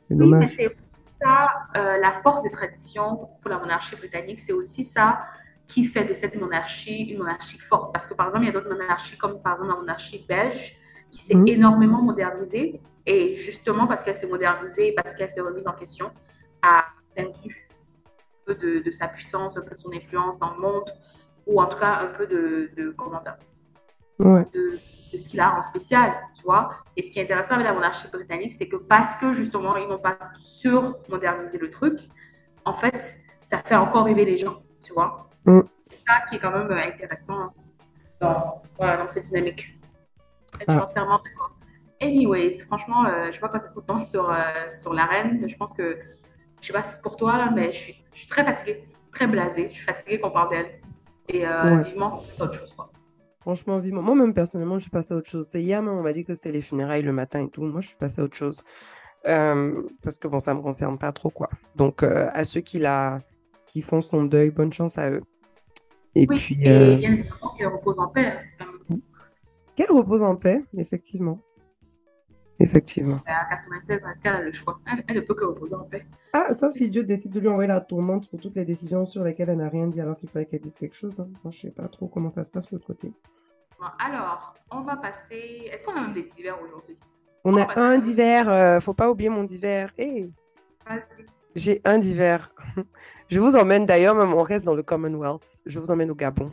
C'est 0.00 0.14
dommage. 0.14 0.56
Euh, 0.58 1.98
la 1.98 2.10
force 2.10 2.42
des 2.42 2.50
traditions 2.50 3.28
pour 3.40 3.50
la 3.50 3.58
monarchie 3.58 3.94
britannique, 3.94 4.40
c'est 4.40 4.52
aussi 4.52 4.82
ça 4.84 5.20
qui 5.68 5.84
fait 5.84 6.04
de 6.04 6.14
cette 6.14 6.34
monarchie 6.34 7.02
une 7.02 7.18
monarchie 7.18 7.58
forte. 7.58 7.92
Parce 7.92 8.06
que, 8.06 8.14
par 8.14 8.26
exemple, 8.26 8.44
il 8.44 8.46
y 8.48 8.50
a 8.50 8.52
d'autres 8.52 8.68
monarchies, 8.68 9.16
comme 9.16 9.40
par 9.40 9.52
exemple 9.52 9.70
la 9.70 9.76
monarchie 9.76 10.24
belge, 10.28 10.76
qui 11.10 11.20
s'est 11.20 11.34
mhm. 11.34 11.48
énormément 11.48 12.02
modernisée. 12.02 12.80
Et 13.06 13.34
justement, 13.34 13.86
parce 13.86 14.02
qu'elle 14.02 14.16
s'est 14.16 14.26
modernisée, 14.26 14.92
parce 14.92 15.14
qu'elle 15.14 15.30
s'est 15.30 15.40
remise 15.40 15.66
en 15.66 15.72
question, 15.72 16.10
a 16.62 16.84
perdu 17.14 17.30
un 17.30 17.71
peu 18.44 18.54
de, 18.54 18.90
sa 18.90 19.08
puissance, 19.08 19.56
un 19.56 19.62
peu 19.62 19.74
de 19.74 19.80
son 19.80 19.92
influence 19.92 20.38
dans 20.38 20.54
le 20.54 20.60
monde, 20.60 20.90
ou 21.46 21.60
en 21.60 21.66
tout 21.66 21.78
cas 21.78 22.00
un 22.00 22.06
peu 22.06 22.26
de, 22.26 22.70
de 22.76 22.90
comment 22.90 23.20
dire, 23.20 23.36
de, 24.20 24.78
ce 25.18 25.28
qu'il 25.28 25.40
a 25.40 25.56
en 25.56 25.62
spécial, 25.62 26.14
tu 26.34 26.42
vois. 26.42 26.70
Et 26.96 27.02
ce 27.02 27.10
qui 27.10 27.18
est 27.18 27.24
intéressant 27.24 27.54
avec 27.54 27.66
la 27.66 27.72
monarchie 27.72 28.08
britannique, 28.08 28.52
c'est 28.52 28.68
que 28.68 28.76
parce 28.76 29.14
que 29.16 29.32
justement, 29.32 29.76
ils 29.76 29.88
n'ont 29.88 29.98
pas 29.98 30.18
sur-modernisé 30.36 31.58
le 31.58 31.70
truc, 31.70 31.98
en 32.64 32.74
fait, 32.74 33.16
ça 33.42 33.58
fait 33.58 33.74
encore 33.74 34.04
rêver 34.04 34.24
les 34.24 34.38
gens, 34.38 34.62
tu 34.84 34.92
vois. 34.92 35.28
Mm. 35.44 35.60
C'est 35.82 35.98
ça 36.06 36.20
qui 36.28 36.36
est 36.36 36.38
quand 36.38 36.52
même 36.52 36.70
euh, 36.70 36.76
intéressant 36.76 37.52
dans, 38.20 38.62
voilà, 38.78 38.96
dans 38.96 39.08
cette 39.08 39.24
dynamique. 39.24 39.78
Je 40.54 40.72
suis 40.72 40.80
ah. 40.80 40.84
entièrement 40.84 41.16
d'accord. 41.16 41.56
Anyways, 42.00 42.64
franchement, 42.66 43.06
euh, 43.06 43.24
je 43.24 43.26
ne 43.28 43.32
sais 43.32 43.40
pas 43.40 43.48
quoi 43.48 43.58
ça 43.58 43.68
se 43.68 43.80
temps 43.80 43.98
sur, 43.98 44.30
euh, 44.30 44.36
sur 44.70 44.92
la 44.92 45.04
reine. 45.06 45.46
Je 45.46 45.56
pense 45.56 45.72
que, 45.72 45.98
je 46.62 46.68
sais 46.68 46.72
pas 46.72 46.82
si 46.82 46.92
c'est 46.92 47.02
pour 47.02 47.16
toi, 47.16 47.36
là, 47.36 47.50
mais 47.54 47.72
je 47.72 47.78
suis, 47.78 48.04
je 48.14 48.20
suis 48.20 48.28
très 48.28 48.44
fatiguée, 48.44 48.84
très 49.12 49.26
blasée. 49.26 49.66
Je 49.68 49.74
suis 49.74 49.84
fatiguée 49.84 50.18
qu'on 50.18 50.30
parle 50.30 50.48
d'elle. 50.48 50.80
Et 51.28 51.44
vivement, 51.84 52.22
c'est 52.32 52.42
autre 52.42 52.54
chose, 52.54 52.72
quoi. 52.72 52.90
Franchement, 53.40 53.80
vivement. 53.80 54.02
Moi, 54.02 54.14
même 54.14 54.34
personnellement, 54.34 54.78
je 54.78 54.82
suis 54.82 54.90
passée 54.90 55.14
à 55.14 55.16
autre 55.16 55.28
chose. 55.28 55.48
C'est 55.48 55.60
hier, 55.60 55.82
on 55.82 56.02
m'a 56.02 56.12
dit 56.12 56.24
que 56.24 56.32
c'était 56.32 56.52
les 56.52 56.60
funérailles 56.60 57.02
le 57.02 57.12
matin 57.12 57.40
et 57.44 57.48
tout. 57.48 57.62
Moi, 57.62 57.80
je 57.80 57.88
suis 57.88 57.96
passée 57.96 58.20
à 58.20 58.24
autre 58.24 58.36
chose. 58.36 58.62
Euh, 59.26 59.82
parce 60.02 60.18
que 60.18 60.28
bon, 60.28 60.38
ça 60.38 60.54
me 60.54 60.60
concerne 60.60 60.96
pas 60.96 61.10
trop, 61.10 61.30
quoi. 61.30 61.48
Donc, 61.74 62.04
euh, 62.04 62.28
à 62.32 62.44
ceux 62.44 62.60
qui, 62.60 62.78
la... 62.78 63.20
qui 63.66 63.82
font 63.82 64.00
son 64.00 64.24
deuil, 64.24 64.50
bonne 64.50 64.72
chance 64.72 64.96
à 64.96 65.10
eux. 65.10 65.22
Et 66.14 66.28
puis. 66.28 66.56
Et 66.60 66.70
euh... 66.70 66.96
bien 66.96 67.12
évidemment 67.14 67.54
qu'elle 67.58 67.66
repose 67.66 67.98
en 67.98 68.08
paix. 68.08 68.34
Qu'elle 69.74 69.90
repose 69.90 70.22
en 70.22 70.36
paix, 70.36 70.62
effectivement. 70.76 71.40
Effectivement. 72.62 73.20
À 73.26 73.56
96, 73.56 73.96
est-ce 73.96 74.20
qu'elle 74.20 74.34
a 74.34 74.40
le 74.40 74.52
choix? 74.52 74.78
Elle, 75.08 75.16
ne 75.16 75.20
peut 75.20 75.34
que 75.34 75.44
reposer 75.44 75.74
en 75.74 75.84
paix. 75.84 76.06
Ah, 76.32 76.54
sauf 76.54 76.72
si 76.72 76.88
Dieu 76.90 77.02
décide 77.02 77.32
de 77.32 77.40
lui 77.40 77.48
envoyer 77.48 77.66
la 77.66 77.80
tourmente 77.80 78.30
pour 78.30 78.40
toutes 78.40 78.54
les 78.54 78.64
décisions 78.64 79.04
sur 79.04 79.24
lesquelles 79.24 79.48
elle 79.48 79.58
n'a 79.58 79.68
rien 79.68 79.88
dit 79.88 80.00
alors 80.00 80.16
qu'il 80.16 80.28
fallait 80.28 80.46
qu'elle 80.46 80.60
dise 80.60 80.76
quelque 80.76 80.94
chose. 80.94 81.18
Hein. 81.18 81.28
Moi, 81.42 81.50
je 81.50 81.58
ne 81.58 81.60
sais 81.62 81.70
pas 81.70 81.88
trop 81.88 82.06
comment 82.06 82.30
ça 82.30 82.44
se 82.44 82.50
passe 82.50 82.70
de 82.70 82.76
l'autre 82.76 82.86
côté. 82.86 83.12
Bon, 83.80 83.86
alors, 83.98 84.54
on 84.70 84.82
va 84.82 84.96
passer. 84.96 85.70
Est-ce 85.72 85.84
qu'on 85.84 85.96
a 85.96 86.02
même 86.02 86.12
des 86.12 86.22
divers 86.22 86.56
aujourd'hui? 86.62 86.96
On, 87.44 87.56
a 87.56 87.80
un 87.80 87.98
divers. 87.98 88.46
ne 88.46 88.52
euh, 88.52 88.80
faut 88.80 88.94
pas 88.94 89.10
oublier 89.10 89.28
mon 89.28 89.42
divers. 89.42 89.92
Vas-y. 89.98 91.26
J'ai 91.56 91.80
un 91.84 91.98
divers. 91.98 92.54
Je 93.28 93.40
vous 93.40 93.56
emmène 93.56 93.86
d'ailleurs, 93.86 94.14
même 94.14 94.32
on 94.32 94.42
reste 94.42 94.64
dans 94.64 94.76
le 94.76 94.84
Commonwealth. 94.84 95.42
Je 95.66 95.80
vous 95.80 95.90
emmène 95.90 96.12
au 96.12 96.14
Gabon. 96.14 96.52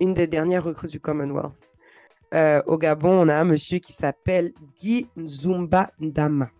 Une 0.00 0.14
des 0.14 0.26
dernières 0.26 0.64
recrues 0.64 0.88
du 0.88 0.98
Commonwealth. 0.98 1.62
Euh, 2.36 2.60
au 2.66 2.76
Gabon, 2.76 3.12
on 3.12 3.28
a 3.28 3.34
un 3.34 3.44
monsieur 3.44 3.78
qui 3.78 3.94
s'appelle 3.94 4.52
Guy 4.78 5.08
Zumba 5.24 5.90
Ndama, 6.00 6.50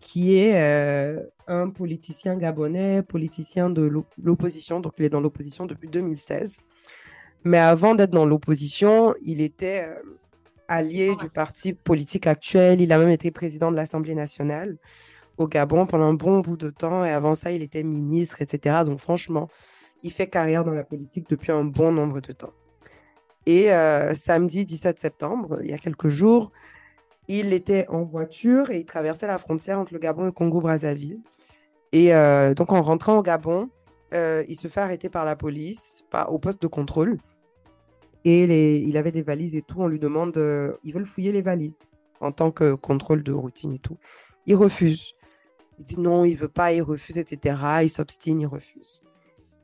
qui 0.00 0.38
est 0.38 0.54
euh, 0.54 1.22
un 1.46 1.68
politicien 1.68 2.36
gabonais, 2.36 3.02
politicien 3.02 3.68
de 3.68 3.82
l'opposition. 4.22 4.80
Donc, 4.80 4.94
il 4.98 5.04
est 5.04 5.10
dans 5.10 5.20
l'opposition 5.20 5.66
depuis 5.66 5.88
2016. 5.88 6.60
Mais 7.44 7.58
avant 7.58 7.94
d'être 7.94 8.10
dans 8.10 8.24
l'opposition, 8.24 9.14
il 9.22 9.42
était 9.42 9.86
euh, 9.86 10.02
allié 10.66 11.14
du 11.16 11.28
parti 11.28 11.74
politique 11.74 12.26
actuel. 12.26 12.80
Il 12.80 12.90
a 12.90 12.98
même 12.98 13.10
été 13.10 13.30
président 13.30 13.70
de 13.70 13.76
l'Assemblée 13.76 14.14
nationale 14.14 14.78
au 15.36 15.46
Gabon 15.46 15.86
pendant 15.86 16.06
un 16.06 16.14
bon 16.14 16.40
bout 16.40 16.56
de 16.56 16.70
temps. 16.70 17.04
Et 17.04 17.10
avant 17.10 17.34
ça, 17.34 17.52
il 17.52 17.60
était 17.60 17.82
ministre, 17.82 18.40
etc. 18.40 18.76
Donc 18.86 19.00
franchement, 19.00 19.48
il 20.02 20.10
fait 20.10 20.26
carrière 20.26 20.64
dans 20.64 20.72
la 20.72 20.84
politique 20.84 21.28
depuis 21.28 21.52
un 21.52 21.64
bon 21.64 21.92
nombre 21.92 22.22
de 22.22 22.32
temps. 22.32 22.54
Et 23.46 23.72
euh, 23.72 24.12
samedi 24.14 24.66
17 24.66 24.98
septembre, 24.98 25.58
il 25.62 25.70
y 25.70 25.72
a 25.72 25.78
quelques 25.78 26.08
jours, 26.08 26.50
il 27.28 27.52
était 27.52 27.86
en 27.88 28.02
voiture 28.02 28.70
et 28.70 28.80
il 28.80 28.84
traversait 28.84 29.28
la 29.28 29.38
frontière 29.38 29.78
entre 29.78 29.94
le 29.94 30.00
Gabon 30.00 30.22
et 30.22 30.26
le 30.26 30.32
Congo-Brazzaville. 30.32 31.20
Et 31.92 32.12
euh, 32.12 32.54
donc 32.54 32.72
en 32.72 32.82
rentrant 32.82 33.16
au 33.18 33.22
Gabon, 33.22 33.70
euh, 34.14 34.44
il 34.48 34.56
se 34.56 34.66
fait 34.66 34.80
arrêter 34.80 35.08
par 35.08 35.24
la 35.24 35.36
police, 35.36 36.04
au 36.28 36.38
poste 36.40 36.60
de 36.60 36.66
contrôle. 36.66 37.18
Et 38.24 38.78
il 38.78 38.96
avait 38.96 39.12
des 39.12 39.22
valises 39.22 39.54
et 39.54 39.62
tout. 39.62 39.76
On 39.78 39.86
lui 39.86 40.00
demande, 40.00 40.36
ils 40.82 40.92
veulent 40.92 41.06
fouiller 41.06 41.30
les 41.30 41.42
valises 41.42 41.78
en 42.20 42.32
tant 42.32 42.50
que 42.50 42.74
contrôle 42.74 43.22
de 43.22 43.30
routine 43.30 43.74
et 43.74 43.78
tout. 43.78 43.98
Il 44.46 44.56
refuse. 44.56 45.14
Il 45.78 45.84
dit 45.84 46.00
non, 46.00 46.24
il 46.24 46.34
veut 46.34 46.48
pas, 46.48 46.72
il 46.72 46.82
refuse, 46.82 47.18
etc. 47.18 47.56
Il 47.82 47.90
s'obstine, 47.90 48.40
il 48.40 48.46
refuse. 48.46 49.04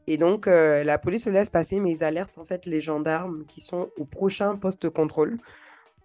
Et 0.07 0.16
donc, 0.16 0.46
euh, 0.46 0.82
la 0.84 0.98
police 0.98 1.26
le 1.26 1.32
laisse 1.32 1.50
passer, 1.50 1.80
mais 1.80 1.92
ils 1.92 2.05
alertent 2.05 2.38
en 2.38 2.44
fait 2.44 2.66
les 2.66 2.80
gendarmes 2.80 3.44
qui 3.46 3.61
sont 3.61 3.90
au 3.96 4.05
prochain 4.05 4.57
poste 4.57 4.82
de 4.82 4.88
contrôle 4.88 5.38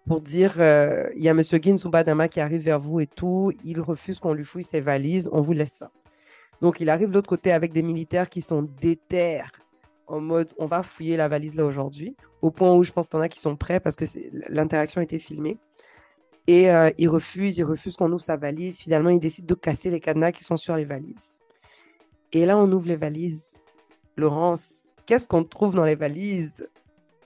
pour 0.06 0.20
dire 0.20 0.60
euh, 0.60 1.08
il 1.16 1.22
y 1.22 1.28
a 1.28 1.32
M. 1.32 1.42
Dama 2.04 2.28
qui 2.28 2.40
arrive 2.40 2.62
vers 2.62 2.80
vous 2.80 3.00
et 3.00 3.06
tout. 3.06 3.52
Il 3.64 3.80
refuse 3.80 4.20
qu'on 4.20 4.32
lui 4.32 4.44
fouille 4.44 4.64
ses 4.64 4.80
valises, 4.80 5.28
on 5.32 5.40
vous 5.40 5.52
laisse 5.52 5.72
ça. 5.72 5.90
Donc, 6.62 6.80
il 6.80 6.90
arrive 6.90 7.08
de 7.08 7.14
l'autre 7.14 7.28
côté 7.28 7.52
avec 7.52 7.72
des 7.72 7.82
militaires 7.82 8.28
qui 8.28 8.40
sont 8.40 8.62
déter 8.80 9.42
en 10.08 10.20
mode 10.20 10.52
on 10.58 10.66
va 10.66 10.82
fouiller 10.82 11.16
la 11.16 11.28
valise 11.28 11.54
là 11.54 11.64
aujourd'hui, 11.64 12.16
au 12.40 12.50
point 12.50 12.74
où 12.74 12.82
je 12.82 12.92
pense 12.92 13.06
qu'il 13.06 13.18
y 13.18 13.20
en 13.20 13.24
a 13.24 13.28
qui 13.28 13.40
sont 13.40 13.56
prêts 13.56 13.78
parce 13.78 13.94
que 13.94 14.04
l'interaction 14.48 15.00
a 15.00 15.04
été 15.04 15.18
filmée. 15.18 15.58
Et 16.46 16.70
euh, 16.70 16.90
il 16.96 17.10
refuse, 17.10 17.58
il 17.58 17.64
refuse 17.64 17.94
qu'on 17.94 18.10
ouvre 18.10 18.22
sa 18.22 18.38
valise. 18.38 18.78
Finalement, 18.78 19.10
il 19.10 19.20
décide 19.20 19.44
de 19.44 19.54
casser 19.54 19.90
les 19.90 20.00
cadenas 20.00 20.32
qui 20.32 20.44
sont 20.44 20.56
sur 20.56 20.74
les 20.76 20.86
valises. 20.86 21.40
Et 22.32 22.46
là, 22.46 22.56
on 22.56 22.72
ouvre 22.72 22.88
les 22.88 22.96
valises. 22.96 23.62
Laurence, 24.18 24.70
qu'est-ce 25.06 25.28
qu'on 25.28 25.44
trouve 25.44 25.74
dans 25.74 25.84
les 25.84 25.94
valises? 25.94 26.68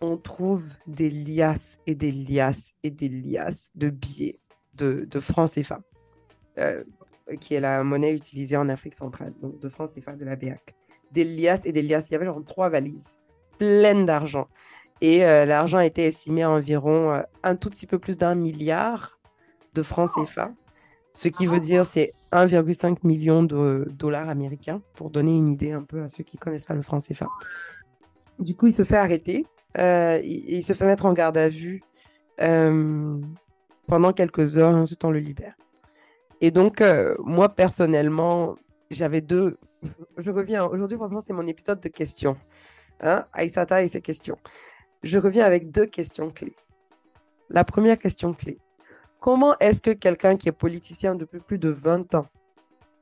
On 0.03 0.19
trouve 0.19 0.65
des 0.87 1.09
liasses 1.09 1.79
et 1.87 1.95
des 1.95 2.13
liasses 2.13 2.75
et 2.83 2.91
des 2.91 3.09
liasses 3.09 3.71
de 3.75 3.89
billets 3.89 4.39
de, 4.75 5.07
de 5.11 5.21
francs 5.21 5.51
CFA, 5.51 5.81
euh, 6.59 6.85
qui 7.41 7.55
est 7.55 7.61
la 7.61 7.83
monnaie 7.83 8.15
utilisée 8.15 8.59
en 8.59 8.69
Afrique 8.69 8.95
centrale, 8.95 9.33
donc 9.41 9.59
de 9.59 9.69
francs 9.69 9.91
CFA 9.95 10.17
de 10.17 10.25
la 10.25 10.37
BAC. 10.37 10.75
Des 11.13 11.25
liasses 11.25 11.61
et 11.65 11.73
des 11.73 11.83
liasses. 11.83 12.09
Il 12.11 12.13
y 12.13 12.17
avait 12.17 12.27
genre 12.27 12.43
trois 12.47 12.69
valises 12.69 13.21
pleines 13.59 14.05
d'argent. 14.05 14.49
Et 15.01 15.25
euh, 15.25 15.47
l'argent 15.47 15.81
été 15.81 16.05
estimé 16.05 16.43
à 16.43 16.51
environ 16.51 17.15
euh, 17.15 17.23
un 17.43 17.57
tout 17.57 17.71
petit 17.71 17.87
peu 17.87 17.99
plus 17.99 18.19
d'un 18.19 18.35
milliard 18.35 19.19
de 19.75 19.83
francs 19.83 20.11
CFA, 20.15 20.53
ce 21.15 21.29
qui 21.29 21.47
veut 21.47 21.61
dire 21.61 21.87
c'est 21.87 22.13
1,5 22.33 22.99
million 23.05 23.43
de 23.43 23.89
dollars 23.91 24.29
américains, 24.29 24.83
pour 24.95 25.11
donner 25.11 25.37
une 25.37 25.49
idée 25.49 25.73
un 25.73 25.83
peu 25.83 26.03
à 26.03 26.09
ceux 26.09 26.25
qui 26.25 26.39
connaissent 26.39 26.65
pas 26.65 26.75
le 26.75 26.83
franc 26.83 26.99
CFA. 26.99 27.29
Du 28.39 28.55
coup, 28.55 28.67
il 28.67 28.73
se 28.73 28.85
fait 28.85 28.97
arrêter, 28.97 29.47
euh, 29.79 30.21
il, 30.25 30.63
se 30.63 30.73
fait 30.73 30.87
mettre 30.87 31.07
en 31.07 31.13
garde 31.13 31.37
à 31.37 31.49
vue 31.49 31.83
pendant 32.39 34.13
quelques 34.13 34.59
heures, 34.59 34.75
ensuite 34.75 35.05
on 35.05 35.11
le 35.11 35.21
libère. 35.21 35.55
Et 36.41 36.51
donc, 36.51 36.83
moi 37.19 37.49
personnellement, 37.51 38.57
j'avais 38.91 39.21
deux. 39.21 39.59
Je 40.17 40.31
reviens 40.31 40.65
aujourd'hui, 40.65 40.97
franchement, 40.97 41.21
c'est 41.21 41.33
mon 41.33 41.47
épisode 41.47 41.81
de 41.81 41.89
questions. 41.89 42.37
Hein, 43.01 43.27
Aïsata 43.33 43.83
et 43.83 43.89
ses 43.89 44.01
questions 44.01 44.39
je 45.03 45.19
reviens 45.19 45.45
avec 45.45 45.71
deux 45.71 45.87
questions 45.87 46.31
clés. 46.31 46.57
La 47.51 47.65
première 47.65 47.99
question 47.99 48.33
clé. 48.33 48.59
Comment 49.23 49.57
est-ce 49.61 49.81
que 49.81 49.93
quelqu'un 49.93 50.37
qui 50.37 50.49
est 50.49 50.53
politicien 50.53 51.15
depuis 51.15 51.39
plus 51.39 51.59
de 51.59 51.69
20 51.69 52.17
ans 52.17 52.27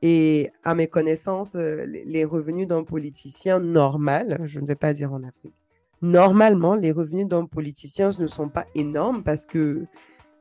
et 0.03 0.51
à 0.63 0.75
mes 0.75 0.85
connaissances, 0.85 1.55
euh, 1.55 1.83
les 1.87 2.25
revenus 2.25 2.67
d'un 2.67 2.83
politicien 2.83 3.59
normal, 3.59 4.39
je 4.45 4.59
ne 4.59 4.67
vais 4.67 4.75
pas 4.75 4.93
dire 4.93 5.11
en 5.13 5.23
Afrique, 5.23 5.55
normalement, 6.03 6.75
les 6.75 6.91
revenus 6.91 7.27
d'un 7.27 7.47
politicien 7.47 8.09
ne 8.19 8.27
sont 8.27 8.49
pas 8.49 8.67
énormes 8.75 9.23
parce 9.23 9.47
que 9.47 9.87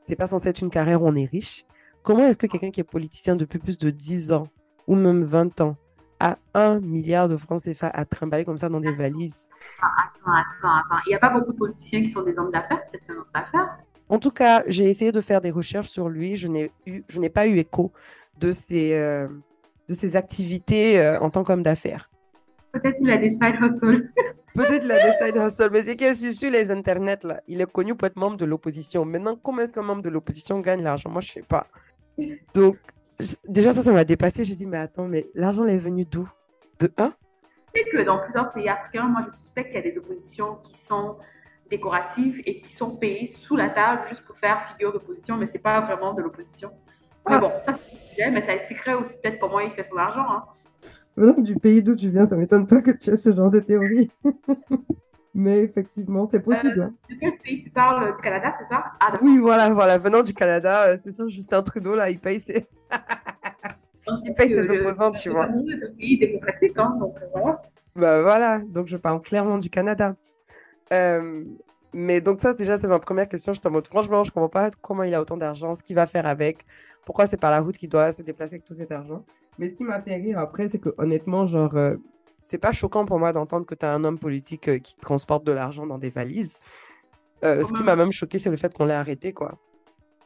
c'est 0.02 0.16
pas 0.16 0.26
censé 0.26 0.50
être 0.50 0.60
une 0.60 0.68
carrière 0.68 1.02
où 1.02 1.08
on 1.08 1.14
est 1.14 1.24
riche. 1.24 1.64
Comment 2.02 2.26
est-ce 2.26 2.36
que 2.36 2.46
quelqu'un 2.46 2.70
qui 2.70 2.80
est 2.80 2.84
politicien 2.84 3.34
depuis 3.34 3.58
plus 3.58 3.78
de 3.78 3.88
10 3.88 4.32
ans 4.32 4.48
ou 4.86 4.96
même 4.96 5.22
20 5.22 5.62
ans 5.62 5.76
a 6.18 6.36
un 6.52 6.78
milliard 6.80 7.26
de 7.26 7.38
francs 7.38 7.62
CFA 7.62 7.88
à 7.88 8.04
trimballer 8.04 8.44
comme 8.44 8.58
ça 8.58 8.68
dans 8.68 8.80
des 8.80 8.92
valises? 8.92 9.48
Il 11.06 11.08
n'y 11.08 11.14
a 11.14 11.18
pas 11.18 11.30
beaucoup 11.30 11.54
de 11.54 11.58
politiciens 11.58 12.02
qui 12.02 12.10
sont 12.10 12.22
des 12.22 12.38
hommes 12.38 12.50
d'affaires? 12.50 12.82
Peut-être 12.90 13.04
c'est 13.04 13.12
un 13.12 13.16
homme 13.16 13.24
d'affaires. 13.34 13.78
En 14.10 14.18
tout 14.18 14.32
cas, 14.32 14.64
j'ai 14.66 14.90
essayé 14.90 15.12
de 15.12 15.20
faire 15.20 15.40
des 15.40 15.52
recherches 15.52 15.88
sur 15.88 16.08
lui. 16.08 16.36
Je 16.36 16.48
n'ai 16.48 16.72
eu, 16.84 17.02
je 17.08 17.20
n'ai 17.20 17.30
pas 17.30 17.46
eu 17.46 17.56
écho 17.58 17.92
de 18.40 18.50
ses, 18.50 18.92
euh, 18.92 19.28
de 19.88 19.94
ses 19.94 20.16
activités 20.16 20.98
euh, 20.98 21.20
en 21.20 21.30
tant 21.30 21.44
qu'homme 21.44 21.62
d'affaires. 21.62 22.10
Peut-être 22.72 22.96
qu'il 22.98 23.10
a 23.10 23.18
des 23.18 23.30
side 23.30 23.54
hustles. 23.62 24.10
Peut-être 24.54 24.80
qu'il 24.80 24.90
a 24.90 24.96
des 24.96 25.24
side 25.24 25.36
hustles, 25.36 25.70
mais 25.72 25.82
c'est 25.84 25.94
qu'il 25.94 26.08
est 26.08 26.32
sur 26.32 26.50
les 26.50 26.72
internets 26.72 27.22
là. 27.22 27.40
Il 27.46 27.60
est 27.60 27.70
connu 27.70 27.94
pour 27.94 28.08
être 28.08 28.16
membre 28.16 28.36
de 28.36 28.44
l'opposition. 28.44 29.04
Maintenant, 29.04 29.36
comment 29.40 29.62
est-ce 29.62 29.74
qu'un 29.74 29.82
membre 29.82 30.02
de 30.02 30.10
l'opposition 30.10 30.58
gagne 30.58 30.82
l'argent? 30.82 31.08
Moi, 31.08 31.20
je 31.20 31.30
sais 31.30 31.42
pas. 31.42 31.68
Donc, 32.52 32.78
déjà, 33.48 33.72
ça, 33.72 33.82
ça 33.82 33.92
m'a 33.92 34.04
dépassé. 34.04 34.44
J'ai 34.44 34.56
dit, 34.56 34.66
mais 34.66 34.78
attends, 34.78 35.06
mais 35.06 35.28
l'argent 35.34 35.66
est 35.66 35.78
venu 35.78 36.04
d'où? 36.04 36.28
De 36.80 36.92
un? 36.98 37.14
Sais 37.76 37.84
que 37.92 38.02
dans 38.02 38.18
plusieurs 38.18 38.52
pays 38.52 38.68
africains, 38.68 39.06
moi, 39.06 39.20
je 39.26 39.36
suspecte 39.36 39.68
qu'il 39.68 39.76
y 39.76 39.86
a 39.86 39.88
des 39.88 39.96
oppositions 39.98 40.56
qui 40.64 40.76
sont 40.76 41.16
décoratives 41.70 42.42
et 42.44 42.60
qui 42.60 42.72
sont 42.72 42.96
payées 42.96 43.26
sous 43.26 43.56
la 43.56 43.70
table 43.70 44.02
juste 44.08 44.22
pour 44.22 44.36
faire 44.36 44.68
figure 44.68 44.92
d'opposition, 44.92 45.36
mais 45.36 45.46
c'est 45.46 45.58
pas 45.58 45.80
vraiment 45.80 46.12
de 46.12 46.22
l'opposition. 46.22 46.70
Mais 47.28 47.36
ah. 47.36 47.38
bon, 47.38 47.52
ça, 47.60 47.72
c'est 47.72 47.96
un 47.96 48.10
sujet, 48.10 48.30
mais 48.30 48.40
ça 48.40 48.54
expliquerait 48.54 48.94
aussi 48.94 49.14
peut-être 49.22 49.38
comment 49.38 49.60
il 49.60 49.70
fait 49.70 49.82
son 49.82 49.96
argent. 49.96 50.26
Hein. 50.28 51.34
du 51.38 51.54
pays 51.56 51.82
d'où 51.82 51.94
tu 51.94 52.10
viens, 52.10 52.24
ça 52.24 52.36
m'étonne 52.36 52.66
pas 52.66 52.82
que 52.82 52.90
tu 52.90 53.10
aies 53.10 53.16
ce 53.16 53.34
genre 53.34 53.50
de 53.50 53.60
théorie. 53.60 54.10
Mais 55.32 55.60
effectivement, 55.60 56.26
c'est 56.28 56.40
possible. 56.40 56.82
Hein. 56.82 56.94
de 57.08 57.14
quel 57.14 57.38
pays 57.38 57.60
tu 57.60 57.70
parles 57.70 58.14
Du 58.16 58.20
Canada, 58.20 58.52
c'est 58.58 58.64
ça? 58.64 58.84
Ah, 58.98 59.12
Oui, 59.22 59.38
voilà, 59.38 59.72
voilà. 59.72 59.96
Venant 59.96 60.22
du 60.22 60.34
Canada, 60.34 60.88
euh, 60.88 60.98
c'est 61.04 61.12
sûr, 61.12 61.28
Justin 61.28 61.62
Trudeau, 61.62 61.94
là, 61.94 62.10
il 62.10 62.18
paye 62.18 62.40
ses, 62.40 62.66
il 64.24 64.32
paye 64.34 64.48
ses 64.48 64.72
opposants, 64.72 65.12
tu 65.12 65.30
vois. 65.30 65.46
C'est 65.46 65.86
un 65.86 65.92
pays 65.96 66.18
démocratique, 66.18 66.72
hein, 66.76 66.96
donc 66.98 67.16
euh, 67.22 67.26
voilà. 67.32 67.62
Bah 67.94 68.22
voilà, 68.22 68.58
donc 68.58 68.86
je 68.86 68.96
parle 68.96 69.20
clairement 69.20 69.58
du 69.58 69.70
Canada. 69.70 70.16
Euh, 70.92 71.44
mais 71.92 72.20
donc 72.20 72.40
ça, 72.40 72.54
déjà, 72.54 72.76
c'est 72.78 72.88
ma 72.88 72.98
première 72.98 73.28
question. 73.28 73.52
Je 73.52 73.60
te 73.60 73.68
mode, 73.68 73.86
franchement, 73.86 74.24
je 74.24 74.30
comprends 74.30 74.48
pas 74.48 74.70
comment 74.80 75.02
il 75.02 75.14
a 75.14 75.20
autant 75.20 75.36
d'argent, 75.36 75.74
ce 75.74 75.82
qu'il 75.82 75.96
va 75.96 76.06
faire 76.06 76.26
avec, 76.26 76.64
pourquoi 77.04 77.26
c'est 77.26 77.36
par 77.36 77.50
la 77.50 77.60
route 77.60 77.76
qu'il 77.76 77.88
doit 77.88 78.12
se 78.12 78.22
déplacer 78.22 78.54
avec 78.54 78.64
tout 78.64 78.74
cet 78.74 78.92
argent? 78.92 79.24
Mais 79.58 79.68
ce 79.68 79.74
qui 79.74 79.84
m'a 79.84 80.00
fait 80.00 80.14
rire 80.14 80.38
après, 80.38 80.68
c'est 80.68 80.78
que 80.78 80.94
honnêtement, 80.98 81.46
genre, 81.46 81.74
c'est 82.40 82.58
pas 82.58 82.72
choquant 82.72 83.04
pour 83.04 83.18
moi 83.18 83.32
d'entendre 83.32 83.66
que 83.66 83.74
tu 83.74 83.84
as 83.84 83.92
un 83.92 84.02
homme 84.04 84.18
politique 84.18 84.68
euh, 84.68 84.78
qui 84.78 84.96
transporte 84.96 85.44
de 85.44 85.52
l'argent 85.52 85.86
dans 85.86 85.98
des 85.98 86.10
valises. 86.10 86.58
Euh, 87.44 87.62
ce 87.62 87.72
qui 87.72 87.82
m'a 87.82 87.96
même 87.96 88.12
choqué, 88.12 88.38
c'est 88.38 88.50
le 88.50 88.56
fait 88.56 88.72
qu'on 88.72 88.86
l'ait 88.86 88.94
arrêté, 88.94 89.32
quoi. 89.32 89.58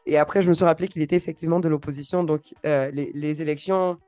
Et 0.06 0.18
après, 0.18 0.42
je 0.42 0.48
me 0.48 0.54
suis 0.54 0.64
rappelé 0.64 0.88
qu'il 0.88 1.02
était 1.02 1.16
effectivement 1.16 1.60
de 1.60 1.68
l'opposition. 1.68 2.24
Donc, 2.24 2.54
euh, 2.66 2.90
les, 2.90 3.42
élections 3.42 3.98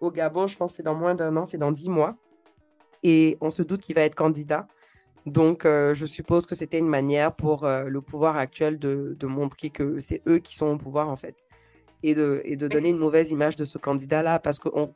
au 0.00 0.10
Gabon, 0.10 0.46
je 0.46 0.56
pense, 0.56 0.74
c'est 0.74 0.82
dans 0.82 0.94
moins 0.94 1.14
d'un 1.14 1.36
an, 1.36 1.44
c'est 1.44 1.58
dans 1.58 1.72
dix 1.72 1.88
mois. 1.88 2.16
Et 3.02 3.38
on 3.40 3.50
se 3.50 3.62
doute 3.62 3.80
qu'il 3.80 3.94
va 3.94 4.02
être 4.02 4.14
candidat. 4.14 4.66
Donc, 5.26 5.62
je 5.64 6.04
suppose 6.04 6.46
que 6.46 6.54
c'était 6.54 6.78
une 6.78 6.88
manière 6.88 7.32
pour 7.32 7.66
le 7.66 8.00
pouvoir 8.00 8.36
actuel 8.36 8.78
de, 8.78 9.26
montrer 9.26 9.70
que 9.70 9.98
c'est 9.98 10.22
eux 10.28 10.38
qui 10.38 10.56
sont 10.56 10.66
au 10.66 10.78
pouvoir, 10.78 11.08
en 11.08 11.16
fait. 11.16 11.46
Et 12.02 12.14
de, 12.16 12.42
et 12.44 12.56
de 12.56 12.66
donner 12.66 12.88
une 12.88 12.98
mauvaise 12.98 13.30
image 13.30 13.54
de 13.54 13.64
ce 13.64 13.78
candidat-là. 13.78 14.40
Parce 14.40 14.58
que 14.58 14.68
on, 14.72 14.92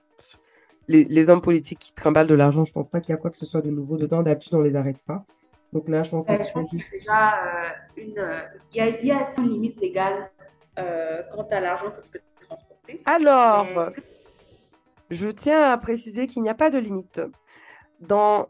les, 0.88 1.30
hommes 1.30 1.40
politiques 1.40 1.78
qui 1.78 1.92
trimballent 1.92 2.26
de 2.26 2.34
l'argent, 2.34 2.64
je 2.64 2.72
pense 2.72 2.88
pas 2.88 3.00
qu'il 3.00 3.12
y 3.12 3.14
a 3.14 3.18
quoi 3.18 3.30
que 3.30 3.36
ce 3.36 3.46
soit 3.46 3.62
de 3.62 3.70
nouveau 3.70 3.96
dedans. 3.96 4.22
D'habitude, 4.22 4.54
on 4.54 4.60
les 4.60 4.76
arrête 4.76 5.02
pas. 5.04 5.24
Donc 5.72 5.88
là, 5.88 6.02
je 6.02 6.10
pense 6.10 6.26
que 6.26 6.32
c'est 6.34 6.70
juste... 6.70 6.92
déjà 6.92 7.34
euh, 7.34 7.68
une. 7.96 8.18
Euh, 8.18 8.40
il 8.72 8.78
y, 8.78 9.10
a, 9.10 9.34
une 9.38 9.48
limite 9.48 9.80
légale 9.80 10.30
euh, 10.78 11.22
quant 11.34 11.46
à 11.50 11.60
l'argent 11.60 11.90
que 11.90 12.00
tu 12.02 12.10
peux 12.10 12.20
transporter. 12.40 13.02
Alors, 13.04 13.66
je 15.10 15.28
tiens 15.28 15.72
à 15.72 15.76
préciser 15.76 16.26
qu'il 16.26 16.42
n'y 16.42 16.48
a 16.48 16.54
pas 16.54 16.70
de 16.70 16.78
limite. 16.78 17.20
Dans, 18.00 18.48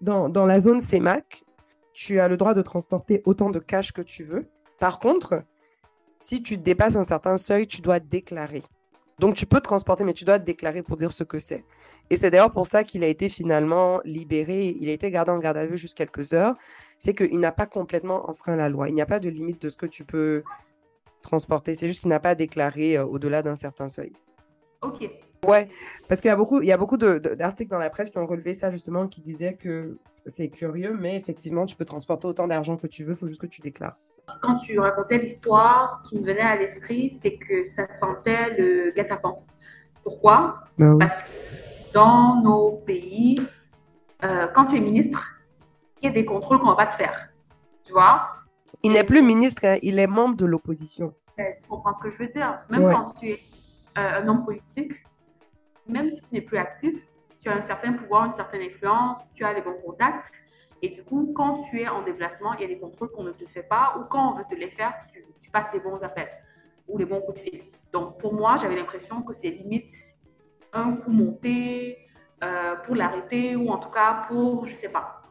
dans, 0.00 0.28
dans 0.28 0.46
la 0.46 0.60
zone 0.60 0.80
CEMAC, 0.80 1.44
tu 1.92 2.18
as 2.18 2.28
le 2.28 2.36
droit 2.36 2.54
de 2.54 2.62
transporter 2.62 3.22
autant 3.24 3.50
de 3.50 3.58
cash 3.58 3.92
que 3.92 4.02
tu 4.02 4.24
veux. 4.24 4.48
Par 4.78 4.98
contre, 4.98 5.42
si 6.18 6.42
tu 6.42 6.56
dépasses 6.58 6.96
un 6.96 7.04
certain 7.04 7.36
seuil, 7.36 7.66
tu 7.66 7.80
dois 7.80 8.00
déclarer. 8.00 8.62
Donc, 9.18 9.34
tu 9.34 9.44
peux 9.44 9.60
transporter, 9.60 10.02
mais 10.02 10.14
tu 10.14 10.24
dois 10.24 10.38
déclarer 10.38 10.82
pour 10.82 10.96
dire 10.96 11.12
ce 11.12 11.24
que 11.24 11.38
c'est. 11.38 11.62
Et 12.08 12.16
c'est 12.16 12.30
d'ailleurs 12.30 12.52
pour 12.52 12.66
ça 12.66 12.84
qu'il 12.84 13.04
a 13.04 13.06
été 13.06 13.28
finalement 13.28 14.00
libéré. 14.04 14.74
Il 14.80 14.88
a 14.88 14.92
été 14.92 15.10
gardé 15.10 15.30
en 15.30 15.38
garde 15.38 15.58
à 15.58 15.66
vue 15.66 15.76
juste 15.76 15.96
quelques 15.96 16.32
heures. 16.32 16.56
C'est 16.98 17.14
qu'il 17.14 17.38
n'a 17.38 17.52
pas 17.52 17.66
complètement 17.66 18.30
enfreint 18.30 18.56
la 18.56 18.70
loi. 18.70 18.88
Il 18.88 18.94
n'y 18.94 19.02
a 19.02 19.06
pas 19.06 19.20
de 19.20 19.28
limite 19.28 19.60
de 19.60 19.68
ce 19.68 19.76
que 19.76 19.86
tu 19.86 20.04
peux 20.04 20.42
transporter. 21.20 21.74
C'est 21.74 21.86
juste 21.86 22.00
qu'il 22.00 22.08
n'a 22.08 22.20
pas 22.20 22.34
déclaré 22.34 22.96
euh, 22.96 23.04
au-delà 23.04 23.42
d'un 23.42 23.56
certain 23.56 23.88
seuil. 23.88 24.12
Ok. 24.80 25.10
Ouais, 25.46 25.68
parce 26.08 26.20
qu'il 26.20 26.28
y 26.28 26.32
a 26.32 26.36
beaucoup, 26.36 26.60
il 26.60 26.66
y 26.68 26.72
a 26.72 26.76
beaucoup 26.76 26.96
d'articles 26.96 27.70
dans 27.70 27.78
la 27.78 27.90
presse 27.90 28.10
qui 28.10 28.18
ont 28.18 28.26
relevé 28.26 28.54
ça 28.54 28.70
justement, 28.70 29.06
qui 29.08 29.20
disaient 29.20 29.54
que 29.54 29.98
c'est 30.26 30.48
curieux, 30.48 30.96
mais 31.00 31.16
effectivement, 31.16 31.64
tu 31.66 31.76
peux 31.76 31.84
transporter 31.86 32.26
autant 32.26 32.46
d'argent 32.46 32.76
que 32.76 32.86
tu 32.86 33.04
veux, 33.04 33.12
il 33.12 33.16
faut 33.16 33.26
juste 33.28 33.40
que 33.40 33.46
tu 33.46 33.60
déclares. 33.62 33.96
Quand 34.42 34.54
tu 34.56 34.78
racontais 34.78 35.18
l'histoire, 35.18 35.88
ce 35.90 36.08
qui 36.08 36.16
me 36.18 36.24
venait 36.24 36.40
à 36.40 36.56
l'esprit, 36.56 37.10
c'est 37.10 37.36
que 37.36 37.64
ça 37.64 37.90
sentait 37.90 38.50
le 38.56 38.92
guet-apens. 38.92 39.42
Pourquoi? 40.04 40.64
Ben 40.78 40.92
oui. 40.92 40.98
Parce 40.98 41.22
que 41.22 41.28
dans 41.94 42.40
nos 42.42 42.72
pays, 42.86 43.40
euh, 44.22 44.46
quand 44.54 44.66
tu 44.66 44.76
es 44.76 44.80
ministre, 44.80 45.24
il 46.02 46.06
y 46.06 46.08
a 46.10 46.12
des 46.14 46.24
contrôles 46.24 46.58
qu'on 46.58 46.66
ne 46.66 46.70
va 46.72 46.76
pas 46.76 46.86
te 46.86 46.96
faire. 46.96 47.30
Tu 47.84 47.92
vois? 47.92 48.28
Il 48.82 48.92
n'est 48.92 49.04
plus 49.04 49.22
ministre, 49.22 49.62
hein, 49.64 49.76
il 49.82 49.98
est 49.98 50.06
membre 50.06 50.36
de 50.36 50.46
l'opposition. 50.46 51.12
Tu 51.36 51.44
comprends 51.68 51.92
ce 51.92 52.00
que 52.00 52.10
je 52.10 52.18
veux 52.18 52.28
dire? 52.28 52.60
Même 52.68 52.84
Ouais. 52.84 52.92
quand 52.92 53.14
tu 53.14 53.30
es 53.30 53.38
euh, 53.98 54.20
un 54.22 54.28
homme 54.28 54.44
politique, 54.44 54.92
même 55.90 56.10
si 56.10 56.20
tu 56.22 56.34
n'es 56.34 56.40
plus 56.40 56.58
actif, 56.58 57.12
tu 57.38 57.48
as 57.48 57.54
un 57.54 57.62
certain 57.62 57.92
pouvoir, 57.94 58.26
une 58.26 58.32
certaine 58.32 58.62
influence, 58.62 59.18
tu 59.34 59.44
as 59.44 59.52
les 59.52 59.62
bons 59.62 59.76
contacts. 59.84 60.32
Et 60.82 60.88
du 60.88 61.02
coup, 61.02 61.32
quand 61.34 61.56
tu 61.68 61.80
es 61.80 61.88
en 61.88 62.02
déplacement, 62.02 62.54
il 62.54 62.62
y 62.62 62.64
a 62.64 62.68
des 62.68 62.78
contrôles 62.78 63.10
qu'on 63.10 63.24
ne 63.24 63.32
te 63.32 63.46
fait 63.46 63.62
pas, 63.62 63.96
ou 63.98 64.04
quand 64.04 64.30
on 64.30 64.36
veut 64.36 64.44
te 64.48 64.54
les 64.54 64.70
faire, 64.70 64.94
tu, 65.40 65.50
passes 65.50 65.72
les 65.72 65.80
bons 65.80 66.02
appels 66.02 66.30
ou 66.88 66.98
les 66.98 67.04
bons 67.04 67.20
coups 67.20 67.42
de 67.42 67.50
fil. 67.50 67.62
Donc, 67.92 68.18
pour 68.18 68.34
moi, 68.34 68.56
j'avais 68.56 68.76
l'impression 68.76 69.22
que 69.22 69.32
c'est 69.32 69.50
limite 69.50 69.90
un 70.72 70.92
coup 70.92 71.10
monté 71.10 71.98
euh, 72.42 72.76
pour 72.76 72.94
l'arrêter, 72.94 73.56
ou 73.56 73.68
en 73.70 73.78
tout 73.78 73.90
cas 73.90 74.24
pour, 74.28 74.66
je 74.66 74.74
sais 74.74 74.88
pas. 74.88 75.22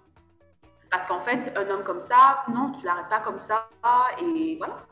Parce 0.91 1.05
qu'en 1.05 1.19
fait, 1.19 1.51
un 1.55 1.69
homme 1.69 1.83
comme 1.83 1.99
ça, 1.99 2.43
non, 2.53 2.71
tu 2.71 2.85
l'arrêtes 2.85 3.09
pas 3.09 3.19
comme 3.19 3.39
ça, 3.39 3.69
et 4.21 4.55
voilà. 4.57 4.85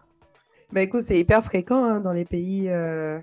Ben 0.71 0.81
écoute, 0.81 1.01
c'est 1.01 1.19
hyper 1.19 1.43
fréquent 1.43 1.83
hein, 1.83 1.99
dans 1.99 2.11
les 2.11 2.25
pays 2.25 2.69
euh, 2.69 3.19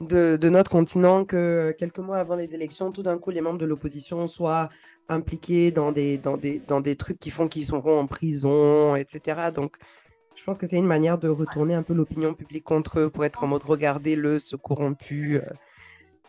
de, 0.00 0.36
de 0.36 0.48
notre 0.48 0.70
continent 0.70 1.24
que 1.24 1.74
quelques 1.78 1.98
mois 1.98 2.18
avant 2.18 2.36
les 2.36 2.54
élections, 2.54 2.92
tout 2.92 3.02
d'un 3.02 3.18
coup, 3.18 3.30
les 3.30 3.40
membres 3.40 3.58
de 3.58 3.66
l'opposition 3.66 4.26
soient 4.26 4.68
impliqués 5.08 5.70
dans 5.70 5.92
des, 5.92 6.18
dans, 6.18 6.36
des, 6.36 6.58
dans 6.58 6.80
des 6.80 6.96
trucs 6.96 7.18
qui 7.18 7.30
font 7.30 7.48
qu'ils 7.48 7.66
seront 7.66 7.98
en 7.98 8.06
prison, 8.06 8.94
etc. 8.96 9.50
Donc, 9.54 9.76
je 10.34 10.44
pense 10.44 10.58
que 10.58 10.66
c'est 10.66 10.76
une 10.76 10.86
manière 10.86 11.18
de 11.18 11.28
retourner 11.28 11.74
un 11.74 11.82
peu 11.82 11.94
l'opinion 11.94 12.34
publique 12.34 12.64
contre 12.64 13.00
eux 13.00 13.10
pour 13.10 13.24
être 13.24 13.42
en 13.42 13.46
mode 13.46 13.62
regardez-le, 13.62 14.38
ce 14.38 14.54
corrompu, 14.56 15.36
euh, 15.36 15.40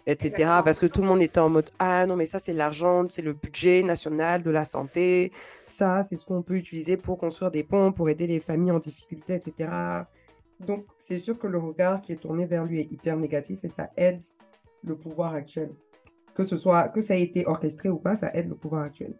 etc. 0.05 0.27
Exactement. 0.27 0.63
Parce 0.63 0.79
que 0.79 0.85
tout 0.85 1.01
le 1.01 1.07
monde 1.07 1.21
était 1.21 1.39
en 1.39 1.49
mode 1.49 1.71
ah 1.79 2.05
non, 2.05 2.15
mais 2.15 2.25
ça, 2.25 2.39
c'est 2.39 2.53
l'argent, 2.53 3.05
c'est 3.09 3.21
le 3.21 3.33
budget 3.33 3.83
national 3.83 4.43
de 4.43 4.51
la 4.51 4.63
santé. 4.63 5.33
Ça, 5.65 6.05
c'est 6.09 6.15
ce 6.15 6.25
qu'on 6.25 6.41
peut 6.41 6.55
utiliser 6.55 6.95
pour 6.95 7.17
construire 7.17 7.51
des 7.51 7.63
ponts, 7.63 7.91
pour 7.91 8.09
aider 8.09 8.27
les 8.27 8.39
familles 8.39 8.71
en 8.71 8.79
difficulté, 8.79 9.35
etc. 9.35 9.69
Donc, 10.59 10.85
c'est 10.97 11.19
sûr 11.19 11.37
que 11.37 11.47
le 11.47 11.59
regard 11.59 12.01
qui 12.01 12.13
est 12.13 12.17
tourné 12.17 12.45
vers 12.45 12.65
lui 12.65 12.81
est 12.81 12.91
hyper 12.91 13.15
négatif 13.17 13.59
et 13.63 13.67
ça 13.67 13.89
aide 13.95 14.21
le 14.83 14.95
pouvoir 14.95 15.33
actuel. 15.33 15.71
Que 16.33 16.43
ce 16.43 16.57
soit, 16.57 16.89
que 16.89 17.01
ça 17.01 17.15
ait 17.15 17.21
été 17.21 17.45
orchestré 17.47 17.89
ou 17.89 17.97
pas, 17.97 18.15
ça 18.15 18.31
aide 18.33 18.49
le 18.49 18.55
pouvoir 18.55 18.83
actuel. 18.83 19.13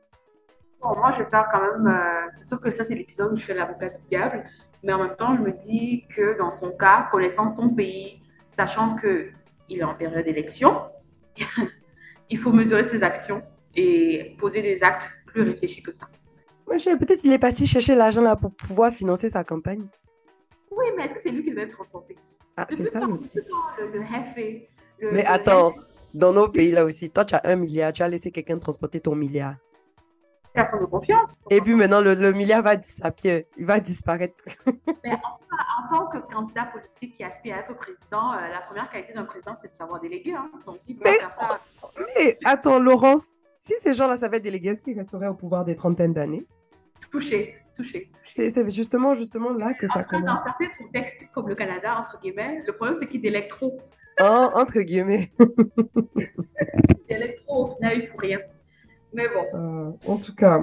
Bon, 0.81 0.95
moi, 0.95 1.11
je 1.11 1.19
vais 1.19 1.29
faire 1.29 1.47
quand 1.51 1.61
même. 1.61 1.87
euh, 1.87 2.27
c'est 2.31 2.43
sûr 2.43 2.59
que 2.59 2.69
ça, 2.69 2.83
c'est 2.83 2.95
l'épisode 2.95 3.31
où 3.31 3.35
je 3.35 3.43
fais 3.43 3.53
l'avocat 3.53 3.89
du 3.89 4.03
diable. 4.05 4.45
Mais 4.83 4.93
en 4.93 4.99
même 5.03 5.15
temps, 5.15 5.33
je 5.33 5.41
me 5.41 5.51
dis 5.51 6.05
que 6.15 6.37
dans 6.37 6.51
son 6.51 6.71
cas, 6.71 7.07
connaissant 7.11 7.47
son 7.47 7.69
pays, 7.69 8.21
sachant 8.47 8.95
qu'il 8.95 9.33
est 9.79 9.83
en 9.83 9.93
période 9.93 10.23
d'élection, 10.23 10.81
il 12.29 12.37
faut 12.37 12.51
mesurer 12.51 12.83
ses 12.83 13.03
actions 13.03 13.41
et 13.75 14.35
poser 14.39 14.61
des 14.61 14.83
actes 14.83 15.09
plus 15.25 15.41
réfléchis 15.41 15.81
que 15.81 15.91
ça. 15.91 16.07
Moi, 16.67 16.77
je 16.77 16.83
sais, 16.83 16.97
peut-être 16.97 17.23
il 17.23 17.31
est 17.31 17.39
parti 17.39 17.65
chercher 17.65 17.95
l'argent 17.95 18.21
là 18.21 18.35
pour 18.35 18.53
pouvoir 18.53 18.91
financer 18.91 19.29
sa 19.29 19.43
campagne. 19.43 19.87
Oui, 20.77 20.85
mais 20.95 21.05
est-ce 21.05 21.13
que 21.15 21.21
c'est 21.21 21.31
lui 21.31 21.43
qui 21.43 21.49
devait 21.51 21.69
transporter 21.69 22.15
Ah, 22.55 22.67
c'est 22.69 22.85
ça. 22.85 22.99
le- 22.99 23.07
le, 23.07 23.91
le 23.93 24.01
jefe, 24.03 24.35
le- 24.99 25.11
Mais 25.11 25.25
attends, 25.25 25.73
dans 26.13 26.33
nos 26.33 26.49
pays 26.49 26.71
là 26.71 26.85
aussi, 26.85 27.09
toi 27.09 27.25
tu 27.25 27.35
as 27.35 27.41
un 27.45 27.55
milliard, 27.55 27.91
tu 27.93 28.03
as 28.03 28.07
laissé 28.07 28.31
quelqu'un 28.31 28.57
transporter 28.59 28.99
ton 28.99 29.15
milliard. 29.15 29.55
personne 30.53 30.79
de 30.81 30.85
confiance. 30.85 31.37
Et 31.51 31.61
puis 31.61 31.75
maintenant, 31.75 32.01
le, 32.01 32.15
le 32.15 32.31
milliard 32.31 32.63
va 32.63 32.75
disappeler, 32.75 33.47
il 33.57 33.65
va 33.65 33.79
disparaître. 33.79 34.43
Mais 35.03 35.11
en, 35.13 35.15
en 35.15 35.89
tant 35.99 36.07
que 36.07 36.17
candidat 36.33 36.65
politique 36.65 37.15
qui 37.15 37.23
aspire 37.23 37.55
à 37.55 37.59
être 37.59 37.75
président, 37.75 38.33
euh, 38.33 38.47
la 38.51 38.61
première 38.61 38.89
qualité 38.89 39.13
d'un 39.13 39.25
président, 39.25 39.55
c'est 39.61 39.69
de 39.71 39.75
savoir 39.75 39.99
déléguer. 40.01 40.33
Hein. 40.33 40.49
Donc, 40.65 40.79
peut 40.79 40.93
Mais- 41.05 41.19
faire 41.19 41.35
ça, 41.37 41.59
Mais 42.17 42.37
attends, 42.45 42.79
Laurence, 42.79 43.27
si 43.61 43.73
ces 43.81 43.93
gens-là 43.93 44.17
savaient 44.17 44.39
déléguer, 44.39 44.69
est-ce 44.69 44.81
qu'ils 44.81 44.97
resteraient 44.97 45.27
au 45.27 45.35
pouvoir 45.35 45.63
des 45.63 45.75
trentaines 45.75 46.13
d'années? 46.13 46.45
Toucher, 47.11 47.55
C'est 48.35 48.69
justement, 48.71 49.13
justement 49.13 49.51
là 49.51 49.73
que 49.73 49.85
En 49.87 49.89
ça 49.93 50.03
cas, 50.03 50.17
dans 50.19 50.25
commence. 50.25 50.39
certains 50.43 50.67
contextes, 50.77 51.25
comme 51.33 51.47
le 51.47 51.55
Canada, 51.55 51.97
entre 51.99 52.19
guillemets, 52.21 52.63
le 52.65 52.73
problème, 52.73 52.95
c'est 52.99 53.07
qu'il 53.07 53.21
délègue 53.21 53.47
trop. 53.47 53.79
Hein, 54.19 54.49
entre 54.55 54.79
guillemets. 54.81 55.31
Trop, 57.45 57.65
au 57.65 57.75
final, 57.75 57.97
il 57.97 58.07
faut 58.07 58.17
rien. 58.17 58.39
Mais 59.13 59.27
bon, 59.29 59.45
Euh, 59.53 59.91
en 60.11 60.17
tout 60.17 60.35
cas, 60.35 60.61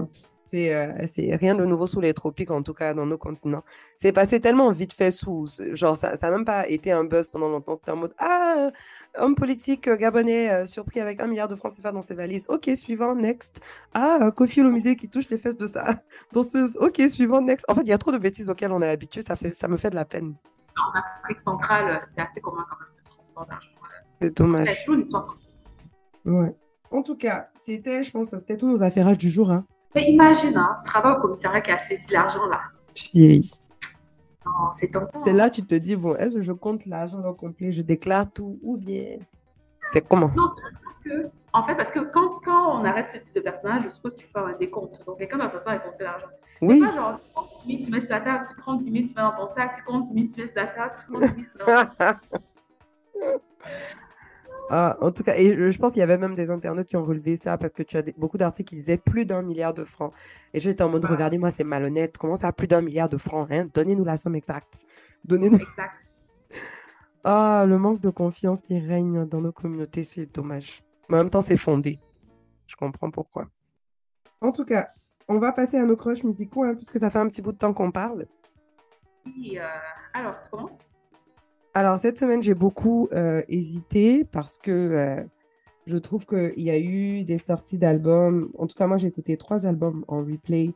c'est 0.52 0.72
euh, 0.74 1.36
rien 1.36 1.54
de 1.54 1.64
nouveau 1.64 1.86
sous 1.86 2.00
les 2.00 2.12
tropiques, 2.14 2.50
en 2.50 2.62
tout 2.62 2.74
cas 2.74 2.94
dans 2.94 3.06
nos 3.06 3.18
continents. 3.18 3.64
C'est 3.96 4.12
passé 4.12 4.40
tellement 4.40 4.70
vite 4.70 4.92
fait 4.92 5.10
sous. 5.10 5.46
Genre, 5.72 5.96
ça 5.96 6.16
n'a 6.20 6.30
même 6.30 6.44
pas 6.44 6.68
été 6.68 6.92
un 6.92 7.04
buzz 7.04 7.28
pendant 7.30 7.48
longtemps. 7.48 7.74
C'était 7.74 7.90
en 7.90 7.96
mode 7.96 8.14
Ah, 8.18 8.70
homme 9.18 9.34
politique 9.34 9.88
euh, 9.88 9.96
gabonais 9.96 10.50
euh, 10.50 10.66
surpris 10.66 11.00
avec 11.00 11.20
un 11.20 11.26
milliard 11.26 11.48
de 11.48 11.56
francs 11.56 11.72
CFA 11.74 11.92
dans 11.92 12.02
ses 12.02 12.14
valises. 12.14 12.46
Ok, 12.48 12.70
suivant, 12.76 13.14
next. 13.14 13.60
Ah, 13.94 14.18
euh, 14.22 14.30
Kofi 14.30 14.60
Olomide 14.60 14.96
qui 14.96 15.08
touche 15.08 15.28
les 15.30 15.38
fesses 15.38 15.56
de 15.56 15.66
sa 15.66 15.84
danseuse. 16.32 16.76
Ok, 16.80 17.00
suivant, 17.08 17.40
next. 17.40 17.64
En 17.68 17.74
fait, 17.74 17.82
il 17.82 17.88
y 17.88 17.92
a 17.92 17.98
trop 17.98 18.12
de 18.12 18.18
bêtises 18.18 18.50
auxquelles 18.50 18.72
on 18.72 18.82
est 18.82 18.88
habitué. 18.90 19.22
Ça, 19.22 19.36
fait, 19.36 19.52
ça 19.52 19.68
me 19.68 19.76
fait 19.76 19.90
de 19.90 19.94
la 19.96 20.04
peine. 20.04 20.34
en 20.76 20.98
Afrique 21.22 21.40
centrale, 21.40 22.02
c'est 22.06 22.20
assez 22.20 22.40
commun 22.40 22.64
quand 22.68 22.76
même, 22.78 22.88
le 22.96 23.10
transport 23.10 23.46
d'argent. 23.46 23.68
C'est 24.20 24.28
C'est 24.28 24.36
dommage. 24.36 24.78
toujours 24.80 24.94
une 24.94 25.00
histoire. 25.02 25.36
Ouais. 26.24 26.54
En 26.90 27.02
tout 27.02 27.16
cas, 27.16 27.48
c'était, 27.64 28.04
je 28.04 28.10
pense, 28.10 28.30
c'était 28.36 28.56
tous 28.56 28.68
nos 28.68 28.82
affaires 28.82 29.16
du 29.16 29.28
jour. 29.30 29.50
Hein. 29.50 29.64
Mais 29.94 30.04
imagine, 30.06 30.56
hein, 30.56 30.76
tu 30.80 30.86
travailles 30.90 31.16
au 31.18 31.20
commissariat 31.20 31.60
qui 31.60 31.70
a 31.70 31.78
saisi 31.78 32.06
l'argent 32.12 32.46
là. 32.46 32.60
Chérie. 32.94 33.50
C'est 35.24 35.32
là 35.32 35.50
que 35.50 35.56
tu 35.56 35.64
te 35.64 35.74
dis, 35.74 35.96
bon, 35.96 36.14
est-ce 36.16 36.34
que 36.34 36.42
je 36.42 36.52
compte 36.52 36.86
l'argent 36.86 37.22
au 37.24 37.34
complet, 37.34 37.72
je 37.72 37.82
déclare 37.82 38.30
tout 38.30 38.58
ou 38.62 38.76
bien? 38.76 39.18
C'est 39.86 40.06
comment? 40.06 40.30
Non, 40.34 40.46
c'est 41.02 41.08
que, 41.08 41.28
en 41.52 41.62
fait, 41.64 41.74
parce 41.74 41.90
que 41.90 42.00
quand, 42.00 42.30
quand 42.44 42.80
on 42.80 42.84
arrête 42.84 43.08
ce 43.08 43.18
type 43.18 43.34
de 43.34 43.40
personnage, 43.40 43.84
je 43.84 43.88
suppose 43.90 44.14
qu'il 44.14 44.24
faut 44.24 44.32
faire 44.32 44.46
un 44.46 44.56
décompte. 44.56 45.04
Donc, 45.06 45.18
quelqu'un 45.18 45.38
doit 45.38 45.48
s'asseoir 45.48 45.76
et 45.76 45.80
compter 45.80 46.04
l'argent. 46.04 46.26
Oui, 46.60 46.80
C'est 46.80 46.86
pas 46.86 46.94
genre, 46.94 47.16
tu 47.16 47.30
prends 47.32 47.46
10 47.66 47.72
000, 47.72 47.84
tu 47.84 47.90
mets 47.90 48.00
sur 48.00 48.14
la 48.14 48.20
table, 48.20 48.44
tu 48.48 48.56
prends 48.56 48.74
10 48.74 48.84
000, 48.84 48.94
tu 48.94 49.14
mets 49.14 49.22
dans 49.22 49.34
ton 49.34 49.46
sac, 49.46 49.74
tu 49.76 49.82
comptes 49.82 50.04
10 50.04 50.14
000, 50.14 50.26
tu 50.34 50.40
mets 50.40 50.48
sur 50.48 50.60
la 50.60 50.66
table, 50.68 50.92
tu 50.98 51.12
comptes 51.12 51.22
10 51.22 51.26
000, 51.26 51.36
tu 51.36 51.58
mets 51.58 51.64
dans 51.64 51.84
ton 51.86 51.92
sac. 51.98 52.18
Ah, 54.70 54.96
en 55.02 55.12
tout 55.12 55.22
cas, 55.22 55.34
et 55.36 55.70
je 55.70 55.78
pense 55.78 55.92
qu'il 55.92 56.00
y 56.00 56.02
avait 56.02 56.16
même 56.16 56.34
des 56.36 56.48
internautes 56.50 56.86
qui 56.88 56.96
ont 56.96 57.04
relevé 57.04 57.36
ça 57.36 57.58
parce 57.58 57.72
que 57.74 57.82
tu 57.82 57.96
as 57.98 58.02
des- 58.02 58.14
beaucoup 58.16 58.38
d'articles 58.38 58.70
qui 58.70 58.76
disaient 58.76 58.96
plus 58.96 59.26
d'un 59.26 59.42
milliard 59.42 59.74
de 59.74 59.84
francs. 59.84 60.12
Et 60.54 60.60
j'étais 60.60 60.82
en 60.82 60.88
mode, 60.88 61.04
Ouais. 61.04 61.10
regardez-moi, 61.10 61.50
c'est 61.50 61.64
malhonnête. 61.64 62.16
Comment 62.16 62.36
ça, 62.36 62.50
plus 62.52 62.66
d'un 62.66 62.80
milliard 62.80 63.08
de 63.10 63.18
francs 63.18 63.46
hein? 63.50 63.68
Donnez-nous 63.74 64.04
la 64.04 64.16
somme 64.16 64.34
exacte. 64.36 64.86
Donnez-nous. 65.24 65.58
Exact. 65.58 65.92
Ah, 67.26 67.64
le 67.66 67.78
manque 67.78 68.00
de 68.02 68.10
confiance 68.10 68.60
qui 68.60 68.78
règne 68.78 69.24
dans 69.26 69.40
nos 69.40 69.50
communautés, 69.52 70.04
c'est 70.04 70.26
dommage. 70.26 70.84
Mais 71.08 71.16
en 71.16 71.20
même 71.22 71.30
temps, 71.30 71.40
c'est 71.40 71.56
fondé. 71.56 71.98
Je 72.66 72.76
comprends 72.76 73.10
pourquoi. 73.10 73.46
En 74.42 74.52
tout 74.52 74.66
cas, 74.66 74.90
on 75.26 75.38
va 75.38 75.52
passer 75.52 75.78
à 75.78 75.86
nos 75.86 75.96
crushs 75.96 76.22
musicaux, 76.22 76.64
hein, 76.64 76.74
puisque 76.74 76.98
ça 76.98 77.08
fait 77.08 77.18
un 77.18 77.26
petit 77.28 77.40
bout 77.40 77.52
de 77.52 77.56
temps 77.56 77.72
qu'on 77.72 77.90
parle. 77.90 78.26
Euh, 79.26 79.60
alors, 80.12 80.38
tu 80.38 80.50
commences? 80.50 80.86
Alors, 81.74 81.98
cette 81.98 82.18
semaine, 82.18 82.42
j'ai 82.42 82.54
beaucoup 82.54 83.08
euh, 83.12 83.42
hésité 83.48 84.24
parce 84.24 84.58
que 84.58 84.70
euh, 84.70 85.24
je 85.86 85.96
trouve 85.96 86.24
qu'il 86.24 86.62
y 86.62 86.70
a 86.70 86.78
eu 86.78 87.24
des 87.24 87.38
sorties 87.38 87.78
d'albums. 87.78 88.50
En 88.56 88.68
tout 88.68 88.76
cas, 88.76 88.86
moi, 88.86 88.96
j'ai 88.96 89.08
écouté 89.08 89.36
trois 89.36 89.66
albums 89.66 90.04
en 90.06 90.18
replay 90.18 90.72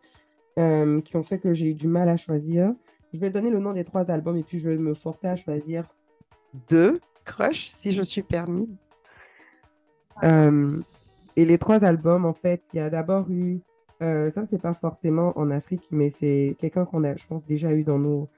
euh, 0.59 1.01
qui 1.01 1.16
ont 1.16 1.22
fait 1.22 1.38
que 1.38 1.55
j'ai 1.55 1.68
eu 1.68 1.74
du 1.74 1.86
mal 1.86 2.09
à 2.09 2.16
choisir. 2.16 2.74
Je 3.14 3.18
vais 3.20 3.30
donner 3.30 3.49
le 3.49 3.61
nom 3.61 3.72
des 3.72 3.84
trois 3.84 4.11
albums 4.11 4.36
et 4.36 4.42
puis 4.42 4.59
je 4.59 4.68
vais 4.68 4.76
me 4.76 4.92
forcer 4.92 5.28
à 5.28 5.36
choisir 5.36 5.84
deux 6.68 7.01
crushs 7.24 7.68
si 7.70 7.92
je 7.92 8.03
suis 8.03 8.22
permise. 8.22 8.76
Euh, 10.24 10.80
et 11.36 11.44
les 11.44 11.59
trois 11.59 11.84
albums, 11.84 12.24
en 12.24 12.34
fait, 12.34 12.62
il 12.72 12.78
y 12.78 12.80
a 12.80 12.90
d'abord 12.90 13.30
eu, 13.30 13.61
euh, 14.03 14.30
ça, 14.30 14.44
c'est 14.44 14.61
pas 14.61 14.74
forcément 14.74 15.32
en 15.38 15.53
Afrique, 15.53 15.86
mais 15.92 16.11
c'est 16.11 16.57
quelqu'un 16.59 16.84
qu'on 16.84 17.05
a, 17.05 17.14
je 17.14 17.26
pense, 17.26 17.46
déjà 17.46 17.72
eu 17.72 17.84
dans 17.84 17.99
nos 17.99 18.28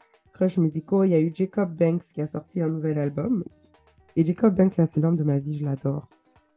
musicaux. 0.58 1.04
Il 1.04 1.10
y 1.10 1.14
a 1.14 1.20
eu 1.20 1.30
Jacob 1.34 1.74
Banks 1.74 2.02
qui 2.14 2.20
a 2.20 2.26
sorti 2.26 2.60
un 2.60 2.68
nouvel 2.68 2.98
album. 2.98 3.44
Et 4.16 4.24
Jacob 4.24 4.54
Banks, 4.54 4.76
là, 4.76 4.86
c'est 4.86 5.00
l'homme 5.00 5.16
de 5.16 5.24
ma 5.24 5.38
vie, 5.38 5.58
je 5.58 5.64
l'adore. 5.64 6.08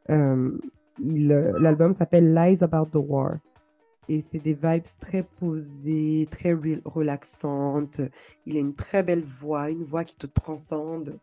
Euh, 0.09 0.51
euh, 1.03 1.59
l'album 1.59 1.93
s'appelle 1.93 2.34
Lies 2.34 2.63
About 2.63 2.88
the 2.91 3.03
War. 3.03 3.38
Et 4.09 4.21
c'est 4.21 4.39
des 4.39 4.53
vibes 4.53 4.84
très 4.99 5.23
posées, 5.23 6.27
très 6.29 6.53
re- 6.53 6.81
relaxantes. 6.84 8.01
Il 8.45 8.57
a 8.57 8.59
une 8.59 8.75
très 8.75 9.01
belle 9.01 9.23
voix, 9.23 9.69
une 9.69 9.84
voix 9.84 10.03
qui 10.03 10.17
te 10.17 10.27
transcende. 10.27 11.19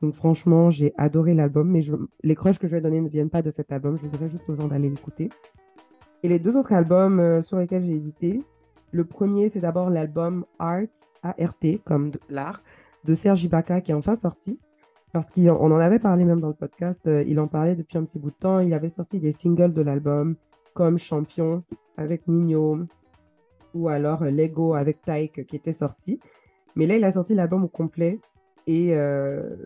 Donc 0.00 0.14
franchement, 0.14 0.70
j'ai 0.70 0.92
adoré 0.96 1.34
l'album, 1.34 1.70
mais 1.70 1.82
les 2.22 2.34
crushs 2.34 2.58
que 2.58 2.66
je 2.66 2.72
vais 2.72 2.80
donner 2.80 3.00
ne 3.00 3.08
viennent 3.08 3.30
pas 3.30 3.42
de 3.42 3.50
cet 3.50 3.70
album. 3.70 3.98
Je 3.98 4.06
voudrais 4.06 4.30
juste 4.30 4.48
aux 4.48 4.54
gens 4.54 4.66
d'aller 4.66 4.88
l'écouter. 4.88 5.28
Et 6.22 6.28
les 6.28 6.38
deux 6.38 6.56
autres 6.56 6.72
albums 6.72 7.20
euh, 7.20 7.42
sur 7.42 7.58
lesquels 7.58 7.84
j'ai 7.84 7.96
hésité, 7.96 8.42
le 8.92 9.04
premier, 9.04 9.48
c'est 9.48 9.60
d'abord 9.60 9.90
l'album 9.90 10.44
Art, 10.58 10.86
A-R-T, 11.22 11.80
comme 11.84 12.12
l'art, 12.28 12.62
de 13.04 13.14
Serge 13.14 13.42
Ibaka, 13.42 13.80
qui 13.80 13.90
est 13.90 13.94
enfin 13.94 14.14
sorti. 14.14 14.58
Parce 15.12 15.30
qu'on 15.30 15.70
en 15.70 15.78
avait 15.78 15.98
parlé 15.98 16.24
même 16.24 16.40
dans 16.40 16.48
le 16.48 16.54
podcast, 16.54 17.00
euh, 17.06 17.24
il 17.26 17.40
en 17.40 17.48
parlait 17.48 17.74
depuis 17.74 17.98
un 17.98 18.04
petit 18.04 18.18
bout 18.18 18.30
de 18.30 18.36
temps. 18.36 18.60
Il 18.60 18.72
avait 18.72 18.88
sorti 18.88 19.18
des 19.18 19.32
singles 19.32 19.72
de 19.72 19.82
l'album, 19.82 20.36
comme 20.74 20.98
Champion 20.98 21.64
avec 21.96 22.28
Nino, 22.28 22.78
ou 23.74 23.88
alors 23.88 24.22
euh, 24.22 24.30
Lego 24.30 24.74
avec 24.74 25.02
Tyke, 25.02 25.46
qui 25.46 25.56
était 25.56 25.72
sorti. 25.72 26.20
Mais 26.76 26.86
là, 26.86 26.96
il 26.96 27.04
a 27.04 27.10
sorti 27.10 27.34
l'album 27.34 27.64
au 27.64 27.68
complet. 27.68 28.20
Et 28.68 28.94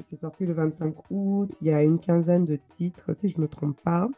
c'est 0.06 0.16
sorti 0.16 0.46
le 0.46 0.54
25 0.54 0.94
août. 1.10 1.50
Il 1.60 1.66
y 1.66 1.70
a 1.70 1.82
une 1.82 1.98
quinzaine 1.98 2.46
de 2.46 2.58
titres, 2.76 3.12
si 3.12 3.28
je 3.28 3.36
ne 3.36 3.42
me 3.42 3.46
trompe 3.46 3.78
pas. 3.82 4.08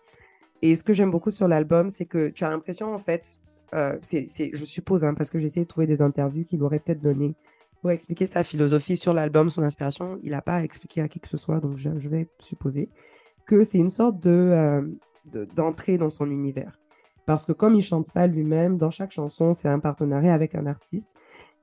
Et 0.63 0.77
ce 0.77 0.85
que 0.85 0.93
j'aime 0.93 1.11
beaucoup 1.11 1.31
sur 1.31 1.49
l'album, 1.49 1.91
c'est 1.91 2.05
que 2.05 2.29
tu 2.29 2.45
as 2.45 2.51
l'impression, 2.51 2.95
en 2.95 2.99
fait, 2.99 3.41
euh, 3.75 3.97
c'est, 4.03 4.27
je 4.53 4.65
suppose, 4.65 5.05
hein, 5.05 5.15
parce 5.15 5.31
que 5.31 5.39
j'ai 5.39 5.47
essayé 5.47 5.65
de 5.65 5.69
trouver 5.69 5.87
des 5.87 6.03
interviews 6.03 6.45
qu'il 6.45 6.63
aurait 6.63 6.79
peut-être 6.79 7.01
donné 7.01 7.35
pour 7.81 7.91
expliquer 7.91 8.27
sa 8.27 8.43
philosophie 8.43 8.97
sur 8.97 9.15
l'album, 9.15 9.51
son 9.51 9.63
inspiration. 9.63 10.19
Il 10.23 10.31
n'a 10.31 10.43
pas 10.43 10.63
expliqué 10.63 11.01
à 11.01 11.09
qui 11.09 11.21
que 11.21 11.29
ce 11.29 11.37
soit, 11.37 11.61
donc 11.61 11.77
je, 11.77 11.91
vais 12.09 12.29
supposer 12.41 12.89
que 13.47 13.65
c'est 13.65 13.79
une 13.79 13.91
sorte 13.91 14.25
euh, 14.27 14.83
de, 15.27 15.47
d'entrée 15.55 15.99
dans 15.99 16.11
son 16.11 16.31
univers. 16.31 16.79
Parce 17.27 17.45
que 17.45 17.53
comme 17.53 17.75
il 17.75 17.83
chante 17.83 18.11
pas 18.13 18.27
lui-même, 18.27 18.79
dans 18.79 18.91
chaque 18.91 19.13
chanson, 19.13 19.53
c'est 19.53 19.69
un 19.69 19.79
partenariat 19.79 20.33
avec 20.33 20.55
un 20.55 20.67
artiste. 20.67 21.15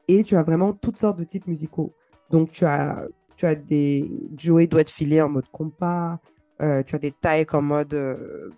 Et 0.08 0.24
tu 0.24 0.36
as 0.36 0.44
vraiment 0.44 0.74
toutes 0.74 0.98
sortes 0.98 1.18
de 1.18 1.24
types 1.24 1.48
musicaux. 1.48 1.94
Donc 2.30 2.52
tu 2.52 2.66
as, 2.66 3.08
tu 3.36 3.46
as 3.46 3.56
des... 3.56 4.10
Joey 4.38 4.68
doit 4.68 4.82
être 4.82 4.92
filé 4.92 5.22
en 5.22 5.30
mode 5.30 5.50
compas, 5.52 6.20
euh, 6.62 6.84
tu 6.84 6.96
as 6.96 7.00
des 7.00 7.12
tailles 7.12 7.46
en 7.52 7.62
mode 7.62 7.94
euh, 7.94 8.50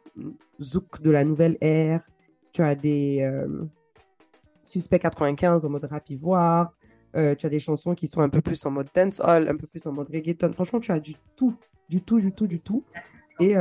zouk 0.61 1.01
de 1.01 1.09
la 1.09 1.23
nouvelle 1.23 1.57
ère. 1.61 2.01
Tu 2.57 2.63
as 2.63 2.73
des 2.73 3.19
euh, 3.21 3.67
Suspect 4.63 4.97
95 4.97 5.63
en 5.63 5.69
mode 5.69 5.83
rap 5.85 6.09
ivoire. 6.09 6.73
tu 7.13 7.19
as 7.19 7.49
des 7.49 7.59
chansons 7.59 7.93
qui 7.93 8.07
sont 8.07 8.21
un 8.21 8.29
peu 8.29 8.41
plus 8.41 8.65
en 8.65 8.71
mode 8.71 8.87
dancehall, 8.95 9.47
un 9.47 9.55
peu 9.55 9.67
plus 9.67 9.85
en 9.85 9.91
mode 9.91 10.09
reggaeton. 10.09 10.51
Franchement, 10.53 10.79
tu 10.79 10.91
as 10.91 10.99
du 10.99 11.13
tout, 11.35 11.53
du 11.87 12.01
tout, 12.01 12.19
du 12.19 12.31
tout, 12.31 12.47
du 12.47 12.59
tout. 12.59 12.83
Et 13.39 13.53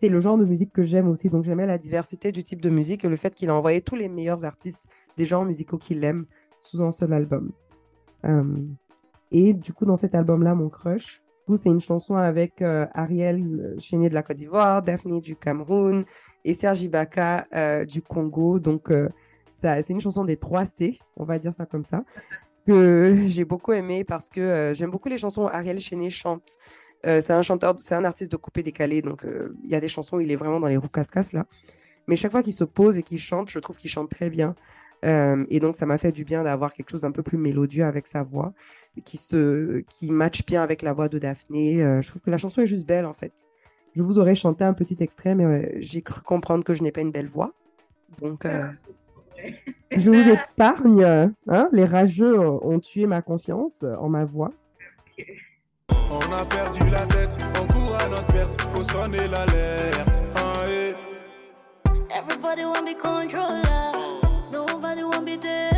c'est 0.00 0.08
le 0.08 0.20
genre 0.20 0.36
de 0.38 0.44
musique 0.44 0.72
que 0.72 0.82
j'aime 0.82 1.08
aussi. 1.08 1.30
Donc 1.30 1.44
j'aimais 1.44 1.66
la 1.66 1.78
diversité 1.78 2.32
du 2.32 2.42
type 2.42 2.60
de 2.60 2.68
musique 2.68 3.04
et 3.04 3.08
le 3.08 3.14
fait 3.14 3.32
qu'il 3.32 3.48
a 3.48 3.54
envoyé 3.54 3.80
tous 3.80 3.94
les 3.94 4.08
meilleurs 4.08 4.44
artistes 4.44 4.82
des 5.16 5.24
genres 5.24 5.44
musicaux 5.44 5.78
qu'il 5.78 6.02
aime 6.02 6.26
sous 6.60 6.82
un 6.82 6.90
seul 6.90 7.12
album. 7.12 7.52
et 9.30 9.54
du 9.54 9.72
coup, 9.72 9.86
dans 9.86 9.96
cet 9.96 10.16
album-là, 10.16 10.56
mon 10.56 10.68
crush, 10.68 11.22
c'est 11.56 11.68
une 11.68 11.80
chanson 11.80 12.16
avec 12.16 12.62
euh, 12.62 12.86
Ariel 12.94 13.42
euh, 13.42 13.78
Chénier 13.78 14.08
de 14.08 14.14
la 14.14 14.22
Côte 14.22 14.36
d'Ivoire, 14.36 14.82
Daphne 14.82 15.20
du 15.20 15.36
Cameroun 15.36 16.04
et 16.44 16.54
Sergi 16.54 16.86
Ibaka 16.86 17.46
euh, 17.54 17.84
du 17.84 18.02
Congo. 18.02 18.58
Donc, 18.58 18.92
c'est 19.52 19.90
une 19.90 20.00
chanson 20.00 20.24
des 20.24 20.36
3 20.36 20.64
C, 20.64 20.98
on 21.16 21.24
va 21.24 21.38
dire 21.38 21.52
ça 21.52 21.66
comme 21.66 21.84
ça, 21.84 22.04
que 22.66 23.14
j'ai 23.26 23.44
beaucoup 23.44 23.72
aimé 23.72 24.04
parce 24.04 24.28
que 24.28 24.72
j'aime 24.74 24.90
beaucoup 24.90 25.08
les 25.08 25.18
chansons 25.18 25.44
où 25.44 25.48
Ariel 25.48 25.78
Chénier 25.80 26.10
chante. 26.10 26.56
c'est 27.04 27.30
un 27.30 27.42
chanteur, 27.42 27.74
c'est 27.78 27.94
un 27.94 28.04
artiste 28.04 28.32
de 28.32 28.36
coupé 28.36 28.62
décalé, 28.62 29.02
donc 29.02 29.26
il 29.64 29.70
y 29.70 29.74
a 29.74 29.80
des 29.80 29.88
chansons 29.88 30.16
où 30.16 30.20
il 30.20 30.30
est 30.30 30.36
vraiment 30.36 30.60
dans 30.60 30.68
les 30.68 30.76
roues 30.76 30.88
casse 30.88 31.32
là. 31.32 31.46
Mais 32.06 32.16
chaque 32.16 32.32
fois 32.32 32.42
qu'il 32.42 32.54
se 32.54 32.64
pose 32.64 32.96
et 32.96 33.02
qu'il 33.02 33.18
chante, 33.18 33.50
je 33.50 33.58
trouve 33.58 33.76
qu'il 33.76 33.90
chante 33.90 34.10
très 34.10 34.30
bien. 34.30 34.54
et 35.02 35.60
donc, 35.60 35.76
ça 35.76 35.84
m'a 35.84 35.98
fait 35.98 36.12
du 36.12 36.24
bien 36.24 36.42
d'avoir 36.42 36.72
quelque 36.72 36.90
chose 36.90 37.02
d'un 37.02 37.12
peu 37.12 37.22
plus 37.22 37.38
mélodieux 37.38 37.84
avec 37.84 38.06
sa 38.06 38.22
voix 38.22 38.54
qui, 39.04 39.16
se, 39.16 39.80
qui 39.80 40.10
match 40.10 40.44
bien 40.44 40.62
avec 40.62 40.82
la 40.82 40.92
voix 40.92 41.08
de 41.08 41.18
Daphné. 41.18 41.82
Euh, 41.82 42.02
je 42.02 42.08
trouve 42.08 42.22
que 42.22 42.30
la 42.30 42.38
chanson 42.38 42.62
est 42.62 42.66
juste 42.66 42.86
belle, 42.86 43.06
en 43.06 43.12
fait. 43.12 43.32
Je 43.96 44.02
vous 44.02 44.18
aurais 44.18 44.34
chanté 44.34 44.64
un 44.64 44.72
petit 44.72 44.96
extrait, 45.00 45.34
mais 45.34 45.74
j'ai 45.80 46.02
cru 46.02 46.20
comprendre 46.22 46.64
que 46.64 46.74
je 46.74 46.82
n'ai 46.82 46.92
pas 46.92 47.00
une 47.00 47.10
belle 47.10 47.28
voix. 47.28 47.52
Donc, 48.20 48.44
euh, 48.44 48.68
je 49.96 50.10
vous 50.10 50.28
épargne. 50.28 51.32
Hein. 51.48 51.68
Les 51.72 51.84
rageux 51.84 52.38
ont 52.38 52.78
tué 52.78 53.06
ma 53.06 53.22
confiance 53.22 53.84
en 53.98 54.08
ma 54.08 54.24
voix. 54.24 54.52
On 56.10 56.32
a 56.32 56.44
perdu 56.44 56.88
la 56.90 57.06
tête, 57.06 57.38
on 57.60 57.66
court 57.72 57.96
à 58.00 58.08
notre 58.08 58.26
perte, 58.26 58.60
faut 58.62 58.80
sonner 58.80 59.28
l'alerte. 59.28 60.22
Ah, 60.34 60.50
Everybody 62.12 62.64
want 62.64 62.84
be 62.84 62.94
controller, 62.94 63.92
nobody 64.52 65.02
want 65.02 65.24
be 65.24 65.36
there. 65.36 65.70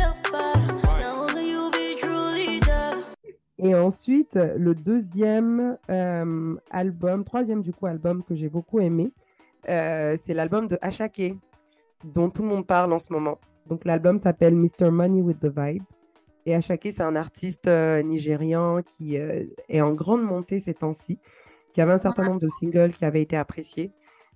Et 3.63 3.73
ensuite, 3.75 4.37
le 4.57 4.75
deuxième 4.75 5.77
euh, 5.89 6.55
album, 6.69 7.23
troisième 7.23 7.61
du 7.61 7.71
coup 7.71 7.85
album 7.85 8.21
que 8.21 8.35
j'ai 8.35 8.49
beaucoup 8.49 8.81
aimé, 8.81 9.13
euh, 9.69 10.17
c'est 10.21 10.33
l'album 10.33 10.67
de 10.67 10.77
Ashake, 10.81 11.35
dont 12.03 12.29
tout 12.29 12.41
le 12.41 12.49
monde 12.49 12.67
parle 12.67 12.91
en 12.91 12.99
ce 12.99 13.13
moment. 13.13 13.39
Donc 13.65 13.85
l'album 13.85 14.19
s'appelle 14.19 14.53
Mr. 14.53 14.91
Money 14.91 15.21
with 15.21 15.39
the 15.39 15.47
Vibe. 15.47 15.83
Et 16.45 16.53
Ashake, 16.53 16.89
c'est 16.93 17.03
un 17.03 17.15
artiste 17.15 17.67
euh, 17.67 18.03
nigérian 18.03 18.81
qui 18.81 19.15
est 19.15 19.81
en 19.81 19.93
grande 19.93 20.23
montée 20.23 20.59
ces 20.59 20.73
temps-ci, 20.73 21.17
qui 21.73 21.79
avait 21.79 21.93
un 21.93 21.97
certain 21.97 22.25
nombre 22.25 22.41
de 22.41 22.49
singles 22.49 22.91
qui 22.91 23.05
avaient 23.05 23.21
été 23.21 23.37
appréciés. 23.37 23.93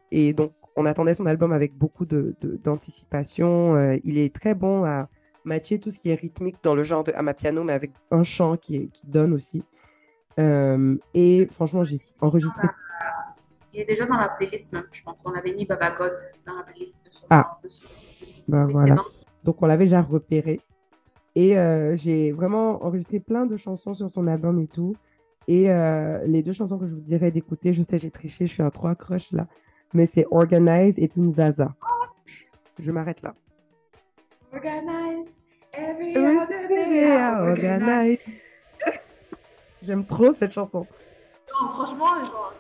Et 0.09 0.31
donc, 0.31 0.53
on 0.77 0.85
attendait 0.85 1.13
son 1.13 1.25
album 1.25 1.51
avec 1.51 1.75
beaucoup 1.75 2.05
d'anticipation. 2.05 3.73
De, 3.73 3.99
il 4.05 4.17
est 4.17 4.33
très 4.33 4.53
bon 4.53 4.85
à 4.85 5.09
matcher 5.47 5.79
tout 5.79 5.89
ce 5.89 5.97
qui 5.97 6.09
est 6.09 6.15
rythmique 6.15 6.57
dans 6.61 6.75
le 6.75 6.83
genre 6.83 7.03
de 7.03 7.11
Amapiano, 7.13 7.63
mais 7.63 7.73
avec 7.73 7.91
un 8.11 8.23
chant 8.23 8.57
qui, 8.57 8.89
qui 8.89 9.07
donne 9.07 9.33
aussi. 9.33 9.63
Euh, 10.39 10.95
et 11.13 11.47
franchement, 11.51 11.83
j'ai 11.83 11.97
enregistré. 12.21 12.67
Il 13.73 13.81
est 13.81 13.85
déjà 13.85 14.05
dans 14.05 14.17
la 14.17 14.29
playlist, 14.29 14.73
même, 14.73 14.85
je 14.91 15.01
pense. 15.01 15.23
On 15.25 15.33
avait 15.33 15.53
mis 15.53 15.65
Baba 15.65 15.91
God 15.91 16.13
dans 16.45 16.55
la 16.55 16.63
playlist. 16.63 16.95
ah, 17.29 17.59
bah 18.47 18.67
voilà. 18.69 18.95
Donc, 19.43 19.61
on 19.61 19.67
l'avait 19.67 19.85
déjà 19.85 20.01
repéré. 20.01 20.61
Et 21.35 21.57
euh, 21.57 21.95
j'ai 21.95 22.31
vraiment 22.31 22.83
enregistré 22.83 23.19
plein 23.19 23.45
de 23.45 23.55
chansons 23.55 23.93
sur 23.93 24.09
son 24.09 24.27
album 24.27 24.59
et 24.59 24.67
tout. 24.67 24.95
Et 25.47 25.71
euh, 25.71 26.25
les 26.25 26.43
deux 26.43 26.51
chansons 26.51 26.77
que 26.77 26.87
je 26.87 26.95
vous 26.95 27.01
dirais 27.01 27.31
d'écouter, 27.31 27.73
je 27.73 27.83
sais, 27.83 27.99
j'ai 27.99 28.11
triché, 28.11 28.47
je 28.47 28.53
suis 28.53 28.63
à 28.63 28.71
trois 28.71 28.95
crushs 28.95 29.31
là. 29.31 29.47
Mais 29.93 30.05
c'est 30.05 30.25
Organize 30.31 30.95
et 30.97 31.07
puis 31.07 31.31
Zaza. 31.31 31.73
Je 32.79 32.91
m'arrête 32.91 33.21
là. 33.21 33.33
Organize. 34.51 35.36
Every 35.77 36.15
other 36.17 36.67
day 36.67 37.13
I 37.13 37.39
organize. 37.39 38.41
J'aime 39.83 40.05
trop 40.05 40.33
cette 40.33 40.51
chanson. 40.51 40.87
Non, 41.61 41.69
franchement, 41.69 42.07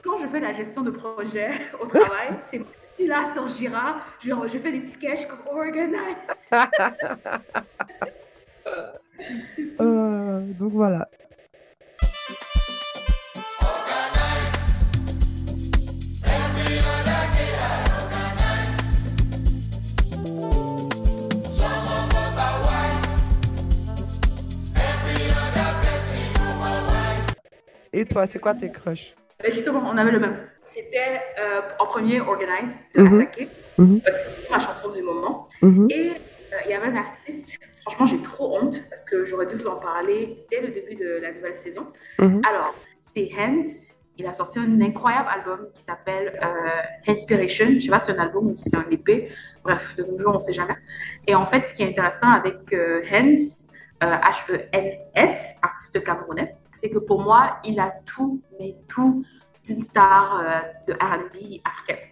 quand 0.03 0.17
je 0.17 0.27
fais 0.27 0.39
la 0.39 0.53
gestion 0.53 0.83
de 0.83 0.91
projet 0.91 1.49
au 1.81 1.87
travail, 1.87 2.29
c'est 2.45 2.61
si 2.93 3.07
là 3.07 3.23
sur 3.31 3.47
Jira, 3.47 3.97
genre, 4.23 4.47
je 4.47 4.59
fais 4.59 4.71
des 4.71 4.85
sketchs 4.85 5.25
comme 5.27 5.57
organize. 5.57 6.15
euh, 9.81 10.41
donc 10.59 10.71
voilà. 10.73 11.09
Et 27.97 28.05
toi, 28.05 28.27
c'est 28.27 28.37
quoi 28.37 28.53
tes 28.53 28.71
crushs? 28.71 29.15
Ben, 29.41 29.51
Justement, 29.51 29.81
on 29.83 29.97
avait 29.97 30.11
le 30.11 30.19
même. 30.19 30.37
C'était 30.63 31.19
euh, 31.39 31.61
en 31.79 31.87
premier 31.87 32.21
Organize 32.21 32.79
de 32.93 33.01
mm 33.01 34.01
parce 34.03 34.25
que 34.25 34.31
c'est 34.31 34.51
ma 34.51 34.59
chanson 34.59 34.91
du 34.91 35.01
moment. 35.01 35.47
Mhm. 35.63 35.87
Et 35.89 36.09
euh, 36.11 36.55
il 36.65 36.71
y 36.71 36.73
avait 36.75 36.89
un 36.89 36.95
artiste, 36.97 37.57
franchement, 37.81 38.05
j'ai 38.05 38.21
trop 38.21 38.55
honte 38.55 38.83
parce 38.89 39.03
que 39.03 39.25
j'aurais 39.25 39.47
dû 39.47 39.55
vous 39.55 39.65
en 39.65 39.77
parler 39.77 40.45
dès 40.51 40.61
le 40.61 40.67
début 40.67 40.93
de 40.93 41.19
la 41.19 41.31
nouvelle 41.31 41.55
saison. 41.55 41.87
Mhm. 42.19 42.41
Alors, 42.47 42.75
c'est 42.99 43.31
Hans. 43.35 43.63
Il 44.19 44.27
a 44.27 44.33
sorti 44.35 44.59
un 44.59 44.79
incroyable 44.81 45.29
album 45.29 45.67
qui 45.73 45.81
s'appelle 45.81 46.39
euh, 46.43 47.11
Inspiration. 47.11 47.65
Je 47.65 47.75
ne 47.75 47.79
sais 47.79 47.89
pas 47.89 47.99
si 47.99 48.11
c'est 48.11 48.17
un 48.17 48.21
album 48.21 48.47
ou 48.47 48.55
si 48.55 48.69
c'est 48.69 48.77
un 48.77 48.89
épée. 48.91 49.29
Bref, 49.63 49.95
de 49.95 50.03
nos 50.03 50.19
jours, 50.19 50.33
on 50.33 50.37
ne 50.37 50.41
sait 50.41 50.53
jamais. 50.53 50.77
Et 51.25 51.33
en 51.33 51.45
fait, 51.47 51.67
ce 51.67 51.73
qui 51.73 51.81
est 51.81 51.89
intéressant 51.89 52.29
avec 52.29 52.57
Hans, 53.11 53.35
H-E-N-S, 54.01 55.55
artiste 55.63 56.03
camerounais, 56.03 56.55
c'est 56.79 56.89
que 56.89 56.99
pour 56.99 57.21
moi, 57.21 57.57
il 57.63 57.79
a 57.79 57.91
tout, 58.05 58.41
mais 58.59 58.75
tout 58.87 59.23
d'une 59.65 59.81
star 59.83 60.39
euh, 60.39 60.59
de 60.87 60.93
R&B 60.93 61.59
africaine. 61.63 62.09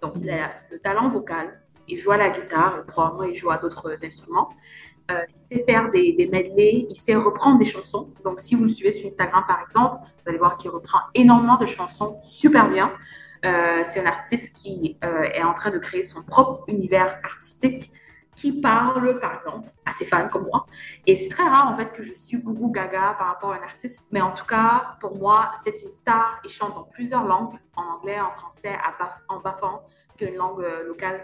Donc, 0.00 0.14
il 0.16 0.30
a 0.30 0.52
le 0.70 0.78
talent 0.78 1.08
vocal, 1.08 1.60
il 1.88 1.98
joue 1.98 2.12
à 2.12 2.16
la 2.16 2.30
guitare, 2.30 2.84
probablement 2.86 3.24
il 3.24 3.34
joue 3.34 3.50
à 3.50 3.58
d'autres 3.58 4.04
instruments. 4.04 4.50
Euh, 5.10 5.20
il 5.34 5.40
sait 5.40 5.62
faire 5.62 5.90
des, 5.90 6.12
des 6.12 6.26
medleys, 6.26 6.86
il 6.88 6.96
sait 6.96 7.14
reprendre 7.14 7.58
des 7.58 7.64
chansons. 7.66 8.12
Donc, 8.24 8.40
si 8.40 8.54
vous 8.54 8.62
le 8.62 8.68
suivez 8.68 8.92
sur 8.92 9.10
Instagram, 9.10 9.44
par 9.46 9.60
exemple, 9.62 9.96
vous 10.02 10.28
allez 10.28 10.38
voir 10.38 10.56
qu'il 10.56 10.70
reprend 10.70 11.00
énormément 11.14 11.56
de 11.56 11.66
chansons 11.66 12.18
super 12.22 12.70
bien. 12.70 12.92
Euh, 13.44 13.82
c'est 13.84 14.00
un 14.00 14.06
artiste 14.06 14.56
qui 14.56 14.96
est 15.02 15.42
en 15.42 15.52
train 15.52 15.70
de 15.70 15.78
créer 15.78 16.02
son 16.02 16.22
propre 16.22 16.64
univers 16.68 17.18
artistique 17.22 17.92
qui 18.36 18.52
parle, 18.52 19.18
par 19.20 19.36
exemple, 19.36 19.68
à 19.84 19.92
ses 19.92 20.04
fans 20.04 20.26
comme 20.28 20.44
moi. 20.44 20.66
Et 21.06 21.16
c'est 21.16 21.28
très 21.28 21.44
rare, 21.44 21.68
en 21.68 21.76
fait, 21.76 21.92
que 21.92 22.02
je 22.02 22.12
suis 22.12 22.38
gougou 22.38 22.70
gaga 22.70 23.14
par 23.18 23.28
rapport 23.28 23.52
à 23.52 23.56
un 23.56 23.62
artiste. 23.62 24.02
Mais 24.10 24.20
en 24.20 24.32
tout 24.32 24.46
cas, 24.46 24.96
pour 25.00 25.16
moi, 25.16 25.52
c'est 25.62 25.82
une 25.82 25.94
star. 25.94 26.40
Il 26.44 26.50
chante 26.50 26.74
dans 26.74 26.84
plusieurs 26.84 27.24
langues, 27.24 27.54
en 27.76 27.96
anglais, 27.96 28.20
en 28.20 28.30
français, 28.32 28.76
en 29.28 29.40
bafan, 29.40 29.82
qui 30.16 30.24
est 30.24 30.28
une 30.28 30.36
langue 30.36 30.62
euh, 30.62 30.86
locale 30.86 31.20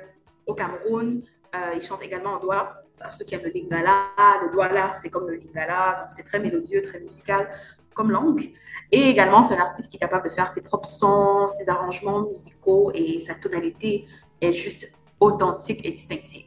au 0.46 0.54
Cameroun. 0.54 1.22
Euh, 1.54 1.72
il 1.74 1.82
chante 1.82 2.02
également 2.02 2.34
en 2.34 2.38
douala. 2.38 2.82
Pour 3.02 3.14
ceux 3.14 3.24
qui 3.24 3.34
aiment 3.34 3.44
le 3.44 3.50
lingala, 3.50 4.08
le 4.42 4.50
douala, 4.50 4.92
c'est 4.92 5.08
comme 5.08 5.26
le 5.26 5.36
lingala, 5.36 6.00
donc 6.00 6.10
c'est 6.10 6.22
très 6.22 6.38
mélodieux, 6.38 6.82
très 6.82 7.00
musical 7.00 7.48
comme 7.94 8.10
langue. 8.10 8.52
Et 8.92 9.08
également, 9.08 9.42
c'est 9.42 9.54
un 9.54 9.60
artiste 9.60 9.90
qui 9.90 9.96
est 9.96 10.00
capable 10.00 10.28
de 10.28 10.34
faire 10.34 10.48
ses 10.48 10.62
propres 10.62 10.88
sons, 10.88 11.48
ses 11.48 11.68
arrangements 11.68 12.22
musicaux 12.22 12.90
et 12.94 13.20
sa 13.20 13.34
tonalité 13.34 14.06
est 14.40 14.52
juste 14.52 14.90
authentique 15.18 15.80
et 15.84 15.90
distinctive. 15.90 16.46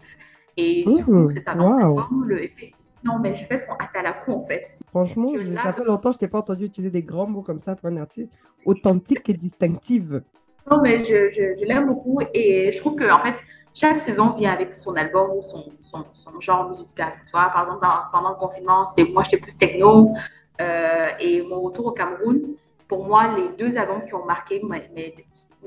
Et 0.57 0.83
du 0.83 1.03
coup, 1.03 1.29
c'est 1.31 1.39
ça. 1.39 1.55
Wow. 1.55 2.05
le 2.25 2.43
effet. 2.43 2.73
Non, 3.03 3.19
mais 3.19 3.35
je 3.35 3.45
fais 3.45 3.57
son 3.57 3.73
atalaku 3.73 4.31
en 4.31 4.43
fait. 4.43 4.79
Franchement, 4.89 5.27
ça 5.61 5.73
fait 5.73 5.83
longtemps 5.83 6.09
que 6.09 6.15
je 6.15 6.19
t'ai 6.19 6.27
pas 6.27 6.39
entendu 6.39 6.65
utiliser 6.65 6.91
des 6.91 7.03
grands 7.03 7.27
mots 7.27 7.41
comme 7.41 7.59
ça 7.59 7.75
pour 7.75 7.89
un 7.89 7.97
artiste 7.97 8.31
authentique 8.65 9.29
et 9.29 9.33
distinctive. 9.33 10.23
Non, 10.71 10.79
mais 10.81 10.99
je, 10.99 11.29
je, 11.29 11.65
l'aime 11.65 11.87
beaucoup 11.87 12.21
et 12.33 12.71
je 12.71 12.77
trouve 12.77 12.95
que 12.95 13.11
en 13.11 13.19
fait, 13.19 13.35
chaque 13.73 13.99
saison 13.99 14.29
vient 14.29 14.53
avec 14.53 14.71
son 14.71 14.95
album 14.95 15.31
ou 15.35 15.41
son, 15.41 15.65
son, 15.81 16.05
son 16.11 16.39
genre 16.39 16.69
musical. 16.69 17.11
Tu 17.25 17.31
vois, 17.31 17.49
par 17.49 17.63
exemple, 17.63 17.85
pendant 18.13 18.29
le 18.29 18.35
confinement, 18.35 18.87
moi 19.11 19.23
j'étais 19.23 19.37
plus 19.37 19.57
techno 19.57 20.13
euh, 20.61 21.07
et 21.19 21.41
mon 21.41 21.59
retour 21.59 21.87
au 21.87 21.91
Cameroun, 21.91 22.55
pour 22.87 23.05
moi, 23.05 23.35
les 23.35 23.49
deux 23.57 23.77
albums 23.77 24.05
qui 24.05 24.13
ont 24.13 24.25
marqué 24.25 24.61
mes, 24.63 25.15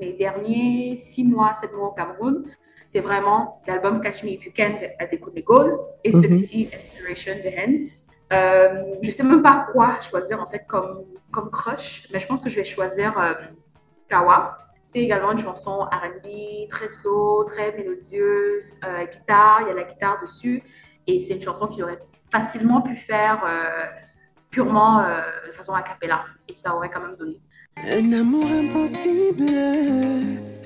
mes 0.01 0.13
derniers 0.15 0.97
six 0.97 1.25
mois, 1.25 1.53
sept 1.55 1.73
mois 1.75 1.89
au 1.89 1.93
Cameroun, 1.93 2.45
c'est 2.87 3.01
vraiment 3.01 3.61
l'album 3.67 4.01
Catch 4.01 4.23
Me 4.23 4.31
If 4.31 4.47
You 4.47 4.53
Can 4.57 4.79
de 4.81 5.35
de 5.35 5.41
Gaulle 5.43 5.77
et 6.05 6.13
mhm. 6.13 6.23
celui-ci 6.23 6.71
Inspiration 6.73 7.35
de 7.35 7.51
Hans. 7.59 8.07
Euh, 8.33 8.95
je 9.03 9.11
sais 9.11 9.23
même 9.23 9.43
pas 9.43 9.67
quoi 9.73 10.01
choisir 10.01 10.41
en 10.41 10.47
fait 10.47 10.65
comme, 10.67 11.05
comme 11.31 11.51
crush, 11.51 12.09
mais 12.13 12.21
je 12.21 12.27
pense 12.27 12.41
que 12.41 12.49
je 12.49 12.57
vais 12.57 12.65
choisir 12.65 13.19
euh, 13.19 13.35
Kawa. 14.09 14.59
C'est 14.85 15.01
également 15.01 15.33
une 15.33 15.39
chanson 15.39 15.81
R&B 15.81 16.69
très 16.71 16.87
slow, 16.87 17.43
très 17.45 17.73
mélodieuse, 17.73 18.75
euh, 18.85 19.05
guitare, 19.05 19.63
il 19.63 19.69
y 19.69 19.71
a 19.71 19.75
la 19.75 19.83
guitare 19.83 20.21
dessus 20.23 20.63
et 21.09 21.19
c'est 21.19 21.35
une 21.35 21.41
chanson 21.41 21.67
qui 21.67 21.83
aurait 21.83 21.99
facilement 22.31 22.83
pu 22.83 22.95
faire 22.95 23.43
euh, 23.45 23.87
purement 24.51 25.05
de 25.47 25.53
façon 25.53 25.75
a 25.75 25.83
cappella 25.83 26.25
et 26.49 26.55
ça 26.55 26.75
aurait 26.75 26.89
quand 26.89 27.01
même 27.01 27.17
donné. 27.17 27.41
Un 27.83 28.13
amour 28.13 28.47
impossible 28.47 29.53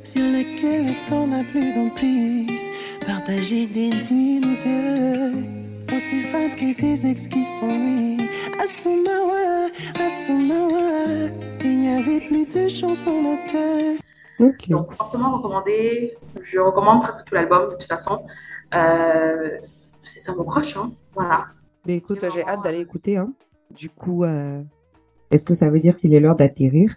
sur 0.05 0.22
lequel 0.22 0.86
le 0.86 1.09
temps 1.09 1.26
n'a 1.26 1.44
plus 1.44 1.74
d'emprise. 1.74 2.68
Partager 3.07 3.66
des 3.66 3.90
nuits 4.11 4.40
nous 4.40 4.57
deux, 4.64 5.94
aussi 5.94 6.20
fades 6.20 6.57
que 6.57 6.80
des 6.80 7.07
ex 7.07 7.28
qui 7.28 7.44
sont 7.44 7.66
nés. 7.66 8.16
Asumawa, 8.62 9.68
Asumawa, 9.98 11.28
il 11.64 11.80
n'y 11.80 11.88
avait 11.88 12.20
plus 12.26 12.46
de 12.46 12.68
chance 12.68 13.01
pour 13.01 13.22
nos 13.22 13.36
cœurs. 13.51 13.98
Donc, 14.68 14.92
fortement 14.92 15.36
recommandé. 15.36 16.16
Je 16.40 16.59
recommande 16.59 17.03
presque 17.03 17.24
tout 17.24 17.34
l'album 17.34 17.66
de 17.66 17.72
toute 17.72 17.82
façon. 17.82 18.24
Euh, 18.74 19.59
c'est 20.03 20.20
ça 20.20 20.34
mon 20.34 20.44
croche, 20.44 20.76
hein. 20.76 20.92
Voilà. 21.14 21.46
Mais 21.86 21.96
écoute, 21.96 22.24
j'ai 22.32 22.46
hâte 22.46 22.62
d'aller 22.62 22.80
écouter. 22.80 23.18
Hein. 23.18 23.32
Du 23.70 23.90
coup, 23.90 24.24
euh, 24.24 24.62
est-ce 25.30 25.44
que 25.44 25.55
ça 25.55 25.68
veut 25.68 25.78
dire 25.78 25.98
qu'il 25.98 26.14
est 26.14 26.20
l'heure 26.20 26.36
d'atterrir 26.36 26.96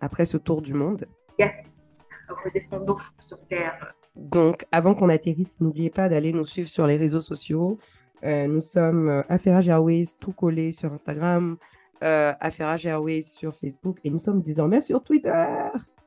après 0.00 0.24
ce 0.24 0.36
tour 0.36 0.62
du 0.62 0.72
monde? 0.72 1.06
Yes 1.38 1.83
redescendons 2.28 2.96
sur 3.20 3.44
Terre. 3.46 3.94
Donc, 4.16 4.64
avant 4.70 4.94
qu'on 4.94 5.08
atterrisse, 5.08 5.60
n'oubliez 5.60 5.90
pas 5.90 6.08
d'aller 6.08 6.32
nous 6.32 6.44
suivre 6.44 6.68
sur 6.68 6.86
les 6.86 6.96
réseaux 6.96 7.20
sociaux. 7.20 7.78
Euh, 8.24 8.46
nous 8.46 8.60
sommes 8.60 9.08
euh, 9.08 9.22
Affairage 9.28 9.68
Airways, 9.68 10.06
tout 10.18 10.32
collé 10.32 10.72
sur 10.72 10.92
Instagram, 10.92 11.56
euh, 12.02 12.32
Affairage 12.40 12.86
Airways 12.86 13.22
sur 13.22 13.54
Facebook 13.54 13.98
et 14.04 14.10
nous 14.10 14.18
sommes 14.18 14.40
désormais 14.40 14.80
sur 14.80 15.02
Twitter. 15.02 15.44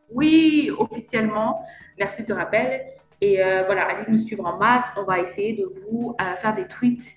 Oui, 0.09 0.71
officiellement. 0.77 1.59
Merci 1.99 2.23
du 2.23 2.33
rappel. 2.33 2.81
Et 3.19 3.43
euh, 3.43 3.63
voilà, 3.65 3.87
allez 3.87 4.05
nous 4.09 4.17
suivre 4.17 4.45
en 4.45 4.57
masse. 4.57 4.85
On 4.95 5.03
va 5.03 5.19
essayer 5.19 5.53
de 5.53 5.65
vous 5.65 6.15
faire 6.39 6.55
des 6.55 6.67
tweets 6.67 7.11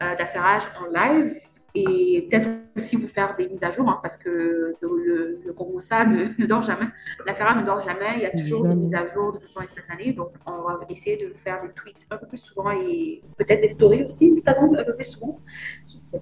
d'affairage 0.00 0.64
en 0.80 0.86
live 0.86 1.38
et 1.74 2.28
peut-être 2.30 2.48
aussi 2.76 2.96
vous 2.96 3.08
faire 3.08 3.34
des 3.36 3.48
mises 3.48 3.64
à 3.64 3.70
jour, 3.70 3.88
hein, 3.88 3.98
parce 4.02 4.16
que 4.16 4.74
le, 4.80 5.40
le 5.44 5.80
ça 5.80 6.04
ne, 6.04 6.46
dort 6.46 6.62
jamais. 6.62 6.86
La 7.26 7.34
Ferrari 7.34 7.60
ne 7.60 7.66
dort 7.66 7.82
jamais, 7.82 8.16
il 8.16 8.22
y 8.22 8.26
a 8.26 8.30
toujours 8.30 8.66
des 8.66 8.74
mises 8.74 8.94
à 8.94 9.06
jour 9.06 9.32
de 9.32 9.38
façon 9.38 9.60
instantanée, 9.60 10.12
donc 10.12 10.30
on 10.46 10.62
va 10.62 10.80
essayer 10.88 11.16
de 11.16 11.32
faire 11.32 11.62
des 11.62 11.70
tweets 11.70 12.06
un 12.10 12.18
peu 12.18 12.26
plus 12.26 12.38
souvent 12.38 12.70
et 12.70 13.22
peut-être 13.38 13.62
des 13.62 13.70
stories 13.70 14.04
aussi, 14.04 14.42
un 14.46 14.84
peu 14.84 14.94
plus 14.94 15.04
souvent. 15.04 15.40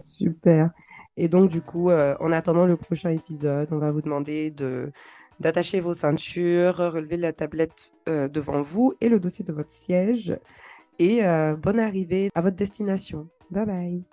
Super. 0.05 0.71
Et 1.17 1.29
donc, 1.29 1.51
du 1.51 1.61
coup, 1.61 1.91
euh, 1.91 2.15
en 2.21 2.33
attendant 2.33 2.67
le 2.67 2.77
prochain 2.77 3.11
épisode, 3.11 3.69
on 3.73 3.79
va 3.79 3.91
vous 3.91 4.03
demander 4.03 4.51
de 4.51 4.91
d'attacher 5.41 5.81
vos 5.81 5.95
ceintures, 5.95 6.77
relever 6.77 7.17
la 7.17 7.33
tablette 7.33 7.93
euh, 8.09 8.29
devant 8.29 8.61
vous 8.61 8.93
et 9.01 9.09
le 9.09 9.19
dossier 9.19 9.45
de 9.45 9.53
votre 9.53 9.73
siège. 9.73 10.39
Et 10.99 11.25
euh, 11.25 11.57
bonne 11.57 11.81
arrivée 11.81 12.31
à 12.35 12.43
votre 12.43 12.57
destination. 12.57 13.29
Bye 13.51 13.67
bye. 13.67 14.05